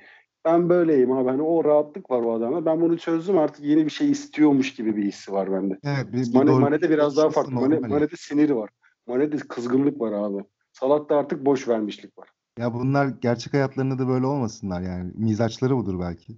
Ben 0.44 0.68
böyleyim 0.68 1.12
abi. 1.12 1.28
Hani 1.28 1.42
o 1.42 1.64
rahatlık 1.64 2.10
var 2.10 2.22
o 2.22 2.34
adamda. 2.34 2.66
Ben 2.66 2.80
bunu 2.80 2.98
çözdüm 2.98 3.38
artık 3.38 3.64
yeni 3.64 3.84
bir 3.84 3.90
şey 3.90 4.10
istiyormuş 4.10 4.74
gibi 4.74 4.96
bir 4.96 5.04
hissi 5.04 5.32
var 5.32 5.52
bende. 5.52 5.78
Evet, 5.84 6.12
bir 6.12 6.34
Mane, 6.34 6.50
Mane'de 6.50 6.90
biraz 6.90 7.16
daha 7.16 7.30
farklı. 7.30 7.52
Mane. 7.52 7.78
Mane'de 7.78 8.16
sinir 8.16 8.50
var. 8.50 8.70
Mane'de 9.06 9.36
kızgınlık 9.36 10.00
var 10.00 10.12
abi. 10.12 10.44
Salah'ta 10.72 11.16
artık 11.16 11.46
boş 11.46 11.68
vermişlik 11.68 12.18
var. 12.18 12.28
Ya 12.58 12.74
bunlar 12.74 13.06
gerçek 13.06 13.54
hayatlarında 13.54 13.98
da 13.98 14.08
böyle 14.08 14.26
olmasınlar 14.26 14.80
yani. 14.80 15.12
Mizaçları 15.14 15.76
budur 15.76 16.00
belki. 16.00 16.36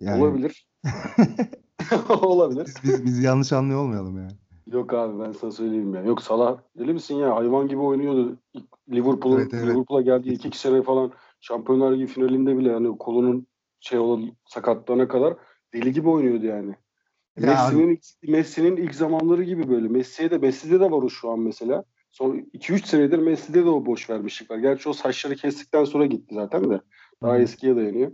Yani 0.00 0.22
Olabilir. 0.22 0.68
Olabilir. 2.22 2.66
Biz, 2.66 2.84
biz, 2.84 3.04
biz 3.04 3.22
yanlış 3.22 3.52
anlıyor 3.52 3.80
olmayalım 3.80 4.16
yani. 4.16 4.32
Yok 4.72 4.94
abi 4.94 5.24
ben 5.24 5.32
sana 5.32 5.50
söyleyeyim 5.50 5.94
ya. 5.94 6.02
Yok 6.02 6.22
Salah 6.22 6.58
deli 6.78 6.92
misin 6.92 7.14
ya? 7.14 7.36
Hayvan 7.36 7.68
gibi 7.68 7.80
oynuyordu. 7.80 8.36
İlk 8.54 8.64
Liverpool'a 8.90 9.40
Evet, 9.40 9.54
evet. 9.54 9.66
Liverpool'a 9.66 10.02
geldiği 10.02 10.32
iki, 10.32 10.48
iki 10.48 10.58
sene 10.58 10.82
falan 10.82 11.12
Şampiyonlar 11.48 11.92
Ligi 11.92 12.06
finalinde 12.06 12.58
bile 12.58 12.72
hani 12.72 12.98
kolunun 12.98 13.46
şey 13.80 13.98
olan 13.98 14.32
sakatlığına 14.46 15.08
kadar 15.08 15.36
deli 15.74 15.92
gibi 15.92 16.08
oynuyordu 16.08 16.46
yani. 16.46 16.74
Ya 17.36 17.46
Messi'nin 17.46 18.00
Messi'nin 18.28 18.76
ilk 18.76 18.94
zamanları 18.94 19.42
gibi 19.42 19.68
böyle. 19.68 19.88
Messi'ye 19.88 20.30
de 20.30 20.38
Messi'de 20.38 20.80
de 20.80 20.84
var 20.84 21.02
o 21.02 21.08
şu 21.08 21.30
an 21.30 21.40
mesela. 21.40 21.84
Son 22.12 22.48
2-3 22.52 22.86
senedir 22.86 23.18
Messi'de 23.18 23.64
de 23.64 23.68
o 23.68 23.86
boş 23.86 24.10
vermişlik 24.10 24.50
var. 24.50 24.58
Gerçi 24.58 24.88
o 24.88 24.92
saçları 24.92 25.36
kestikten 25.36 25.84
sonra 25.84 26.06
gitti 26.06 26.34
zaten 26.34 26.70
de. 26.70 26.80
Daha 27.22 27.38
eskiye 27.38 27.76
dayanıyor. 27.76 28.12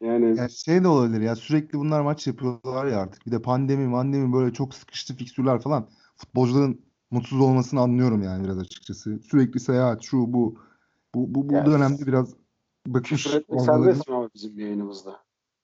Yani 0.00 0.38
Ya 0.38 0.48
şey 0.48 0.84
de 0.84 0.88
olabilir 0.88 1.20
ya 1.20 1.36
sürekli 1.36 1.78
bunlar 1.78 2.00
maç 2.00 2.26
yapıyorlar 2.26 2.86
ya 2.86 3.00
artık. 3.00 3.26
Bir 3.26 3.32
de 3.32 3.42
pandemi 3.42 3.88
mandemi 3.88 4.32
böyle 4.32 4.52
çok 4.52 4.74
sıkıştı 4.74 5.16
fikstürler 5.16 5.60
falan. 5.60 5.88
Futbolcuların 6.16 6.80
mutsuz 7.10 7.40
olmasını 7.40 7.80
anlıyorum 7.80 8.22
yani 8.22 8.44
biraz 8.44 8.58
açıkçası. 8.58 9.18
Sürekli 9.18 9.60
seyahat 9.60 10.02
şu 10.02 10.32
bu. 10.32 10.58
Bu, 11.14 11.34
bu, 11.34 11.48
bu 11.48 11.54
Ya, 11.54 11.66
dönemde 11.66 12.06
biraz 12.06 12.39
bıkmış 12.86 13.24
küfür 13.24 13.36
etmek 13.40 13.60
olmaları. 13.60 13.82
serbest 13.84 14.08
mi 14.08 14.14
abi 14.16 14.28
bizim 14.34 14.58
yayınımızda? 14.58 15.16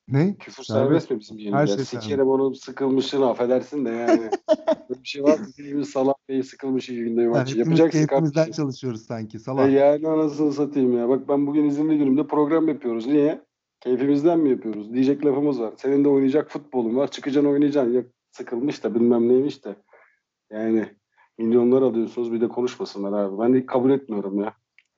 Ne? 0.09 0.37
Küfür 0.37 0.65
Serbest. 0.65 0.89
serbest 0.89 1.11
mi 1.11 1.21
bizim 1.21 1.37
Her 1.39 1.43
yayınımızda? 1.43 1.85
şey 1.85 2.01
Sikerim 2.01 2.29
onun 2.29 2.53
sıkılmışlığını 2.53 3.31
affedersin 3.31 3.85
de 3.85 3.91
yani. 3.91 4.31
Böyle 4.89 5.03
bir 5.03 5.09
şey 5.09 5.23
var 5.23 5.39
mı? 5.39 5.47
Birimiz 5.59 5.89
Salah 5.91 6.15
Bey'i 6.29 6.43
sıkılmış 6.43 6.89
iyi 6.89 7.05
günde 7.05 7.21
Yani 7.23 7.31
maçı. 7.33 7.59
hepimiz 7.59 7.79
Yapacaksın 7.79 8.07
kardeşim. 8.33 8.53
çalışıyoruz 8.53 9.03
sanki. 9.07 9.37
E 9.37 9.41
Salak. 9.41 9.73
yani 9.73 10.09
anasını 10.09 10.53
satayım 10.53 10.99
ya. 10.99 11.09
Bak 11.09 11.29
ben 11.29 11.47
bugün 11.47 11.65
izinli 11.65 11.99
günümde 11.99 12.27
program 12.27 12.69
yapıyoruz. 12.69 13.07
Niye? 13.07 13.43
Keyfimizden 13.81 14.39
mi 14.39 14.51
yapıyoruz? 14.51 14.93
Diyecek 14.93 15.25
lafımız 15.27 15.61
var. 15.61 15.75
Senin 15.77 16.05
de 16.05 16.09
oynayacak 16.09 16.51
futbolun 16.51 16.97
var. 16.97 17.11
Çıkacaksın 17.11 17.51
oynayacaksın. 17.51 17.93
Yok 17.95 18.07
sıkılmış 18.31 18.85
da 18.85 18.95
bilmem 18.95 19.29
neymiş 19.29 19.65
de. 19.65 19.77
Yani 20.53 20.87
milyonlar 21.39 21.83
alıyorsunuz 21.83 22.33
bir 22.33 22.41
de 22.41 22.49
konuşmasınlar 22.49 23.13
abi. 23.25 23.39
Ben 23.39 23.55
de 23.55 23.67
kabul 23.67 23.91
etmiyorum 23.91 24.41
ya. 24.41 24.55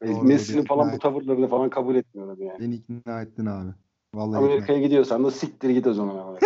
Doğru, 0.07 0.23
Messi'nin 0.25 0.65
falan 0.65 0.93
bu 0.93 0.97
et- 0.97 1.01
tavırlarını 1.01 1.49
falan 1.49 1.71
kabul 1.71 1.95
etmiyorum 1.95 2.43
yani. 2.43 2.59
Beni 2.61 2.75
ikna 2.75 3.23
ettin 3.23 3.47
abi. 3.47 3.71
Vallahi 4.15 4.39
Amerika'ya 4.39 4.79
gidiyorsan 4.79 5.25
da 5.25 5.31
siktir 5.31 5.71
git 5.71 5.87
o 5.87 5.95
zaman. 5.95 6.17
abi. 6.17 6.39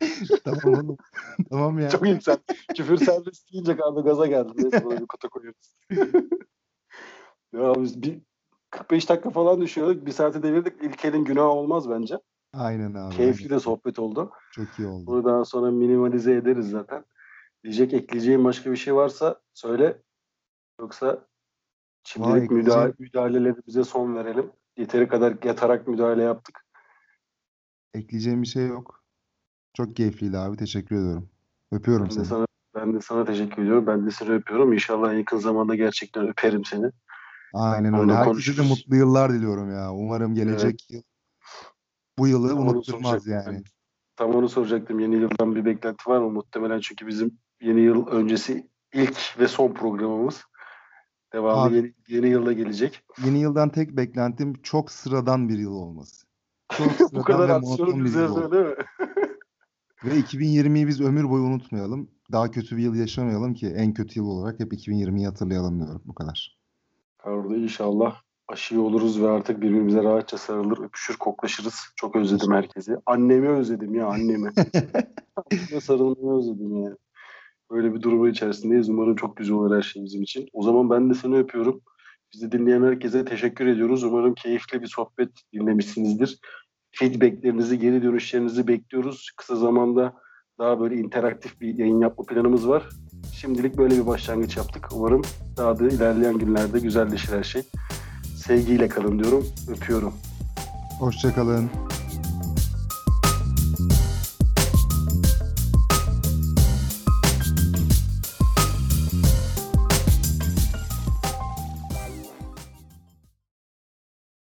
Tamam 0.44 0.64
oğlum. 0.64 0.96
tamam 1.50 1.78
ya. 1.78 1.88
Çok 1.88 2.02
iyiyim 2.02 2.20
sen. 2.20 2.38
Küfür 2.76 2.96
serbest 2.96 3.52
deyince 3.52 3.76
abi 3.84 4.00
gaza 4.00 4.26
geldim. 4.26 4.54
Neyse 4.56 4.84
buna 4.84 5.00
bir 5.00 5.06
kota 5.06 5.28
koyuyoruz. 5.28 5.74
ya 7.52 7.74
biz 7.82 8.02
bir 8.02 8.20
45 8.70 9.08
dakika 9.08 9.30
falan 9.30 9.60
düşüyorduk. 9.60 10.06
Bir 10.06 10.12
saate 10.12 10.42
devirdik. 10.42 10.82
İlkel'in 10.82 11.24
günahı 11.24 11.46
olmaz 11.46 11.90
bence. 11.90 12.18
Aynen 12.52 12.94
abi. 12.94 13.16
Keyifli 13.16 13.44
aynen. 13.44 13.56
de 13.56 13.60
sohbet 13.60 13.98
oldu. 13.98 14.30
Çok 14.52 14.78
iyi 14.78 14.86
oldu. 14.86 15.06
Bunu 15.06 15.24
daha 15.24 15.44
sonra 15.44 15.70
minimalize 15.70 16.34
ederiz 16.34 16.70
zaten. 16.70 17.04
Diyecek 17.64 17.92
ekleyeceğim 17.92 18.44
başka 18.44 18.70
bir 18.70 18.76
şey 18.76 18.94
varsa 18.94 19.40
söyle. 19.54 20.02
Yoksa 20.80 21.26
şimdilik 22.08 22.50
Vay, 22.50 22.56
müdahale, 22.56 22.92
müdahalelerimize 22.98 23.84
son 23.84 24.16
verelim. 24.16 24.50
Yeteri 24.76 25.08
kadar 25.08 25.34
yatarak 25.44 25.88
müdahale 25.88 26.22
yaptık. 26.22 26.64
Ekleyeceğim 27.94 28.42
bir 28.42 28.46
şey 28.46 28.66
yok. 28.66 29.04
Çok 29.74 29.96
keyifliydi 29.96 30.38
abi. 30.38 30.56
Teşekkür 30.56 30.96
ediyorum. 30.96 31.28
Öpüyorum 31.72 32.06
Ben 32.06 32.14
seni. 32.14 32.24
sana, 32.24 32.46
ben 32.74 32.94
de 32.94 33.00
sana 33.00 33.24
teşekkür 33.24 33.62
ediyorum. 33.62 33.86
Ben 33.86 34.06
de 34.06 34.10
seni 34.10 34.30
öpüyorum. 34.30 34.72
İnşallah 34.72 35.12
en 35.12 35.18
yakın 35.18 35.38
zamanda 35.38 35.74
gerçekten 35.74 36.28
öperim 36.28 36.64
seni. 36.64 36.90
Aynen 37.54 37.94
öyle. 37.94 38.12
Herkese 38.12 38.56
de 38.56 38.68
mutlu 38.68 38.96
yıllar 38.96 39.32
diliyorum 39.32 39.72
ya. 39.72 39.92
Umarım 39.92 40.34
gelecek 40.34 40.90
yıl 40.90 41.02
bu 42.18 42.28
yılı 42.28 42.48
Tam 42.48 42.68
unutturmaz 42.68 43.26
yani. 43.26 43.62
Tam 44.16 44.34
onu 44.34 44.48
soracaktım. 44.48 45.00
Yeni 45.00 45.14
yıldan 45.14 45.54
bir 45.54 45.64
beklenti 45.64 46.10
var 46.10 46.18
mı? 46.18 46.30
Muhtemelen 46.30 46.80
çünkü 46.80 47.06
bizim 47.06 47.38
yeni 47.60 47.80
yıl 47.80 48.06
öncesi 48.06 48.68
ilk 48.92 49.38
ve 49.38 49.48
son 49.48 49.72
programımız. 49.72 50.44
Devamı 51.32 51.60
Abi. 51.60 51.76
yeni, 51.76 51.94
yeni 52.08 52.28
yılda 52.28 52.52
gelecek. 52.52 53.02
Yeni 53.24 53.40
yıldan 53.40 53.68
tek 53.68 53.96
beklentim 53.96 54.54
çok 54.62 54.90
sıradan 54.90 55.48
bir 55.48 55.58
yıl 55.58 55.72
olması. 55.72 56.26
Çok 56.72 56.92
sıradan 56.92 57.20
Bu 57.20 57.22
kadar 57.22 57.48
aksiyonu 57.48 58.04
bize 58.04 58.28
söyle 58.28 58.62
mi? 58.62 58.74
Ve 60.04 60.10
2020'yi 60.10 60.88
biz 60.88 61.00
ömür 61.00 61.30
boyu 61.30 61.42
unutmayalım. 61.42 62.10
Daha 62.32 62.50
kötü 62.50 62.76
bir 62.76 62.82
yıl 62.82 62.94
yaşamayalım 62.94 63.54
ki 63.54 63.66
en 63.66 63.94
kötü 63.94 64.20
yıl 64.20 64.26
olarak 64.26 64.60
hep 64.60 64.72
2020'yi 64.72 65.26
hatırlayalım 65.26 65.80
diyorum. 65.80 66.02
Bu 66.04 66.14
kadar. 66.14 66.58
Orada 67.24 67.56
inşallah 67.56 68.22
aşı 68.48 68.82
oluruz 68.82 69.22
ve 69.22 69.28
artık 69.28 69.60
birbirimize 69.60 70.02
rahatça 70.02 70.38
sarılır, 70.38 70.78
öpüşür, 70.78 71.16
koklaşırız. 71.16 71.74
Çok 71.96 72.16
özledim 72.16 72.52
herkesi. 72.52 72.96
Annemi 73.06 73.48
özledim 73.48 73.94
ya 73.94 74.06
annemi. 74.06 74.50
Sarılmayı 75.82 76.38
özledim 76.38 76.82
ya. 76.82 76.96
Böyle 77.70 77.94
bir 77.94 78.02
durumun 78.02 78.30
içerisindeyiz. 78.30 78.88
Umarım 78.88 79.16
çok 79.16 79.36
güzel 79.36 79.56
olur 79.56 79.76
her 79.76 79.82
şey 79.82 80.04
bizim 80.04 80.22
için. 80.22 80.48
O 80.52 80.62
zaman 80.62 80.90
ben 80.90 81.10
de 81.10 81.14
seni 81.14 81.36
öpüyorum. 81.38 81.80
Bizi 82.34 82.52
dinleyen 82.52 82.82
herkese 82.82 83.24
teşekkür 83.24 83.66
ediyoruz. 83.66 84.04
Umarım 84.04 84.34
keyifli 84.34 84.82
bir 84.82 84.86
sohbet 84.86 85.28
dinlemişsinizdir. 85.52 86.38
Feedbacklerinizi, 86.90 87.78
geri 87.78 88.02
dönüşlerinizi 88.02 88.68
bekliyoruz. 88.68 89.30
Kısa 89.36 89.56
zamanda 89.56 90.14
daha 90.58 90.80
böyle 90.80 90.94
interaktif 90.94 91.60
bir 91.60 91.78
yayın 91.78 92.00
yapma 92.00 92.24
planımız 92.24 92.68
var. 92.68 92.88
Şimdilik 93.32 93.78
böyle 93.78 93.96
bir 93.96 94.06
başlangıç 94.06 94.56
yaptık. 94.56 94.88
Umarım 94.92 95.22
daha 95.56 95.78
da 95.78 95.88
ilerleyen 95.88 96.38
günlerde 96.38 96.78
güzelleşir 96.78 97.32
her 97.32 97.42
şey. 97.42 97.62
Sevgiyle 98.36 98.88
kalın 98.88 99.18
diyorum. 99.18 99.46
Öpüyorum. 99.70 100.12
Hoşçakalın. 100.98 101.70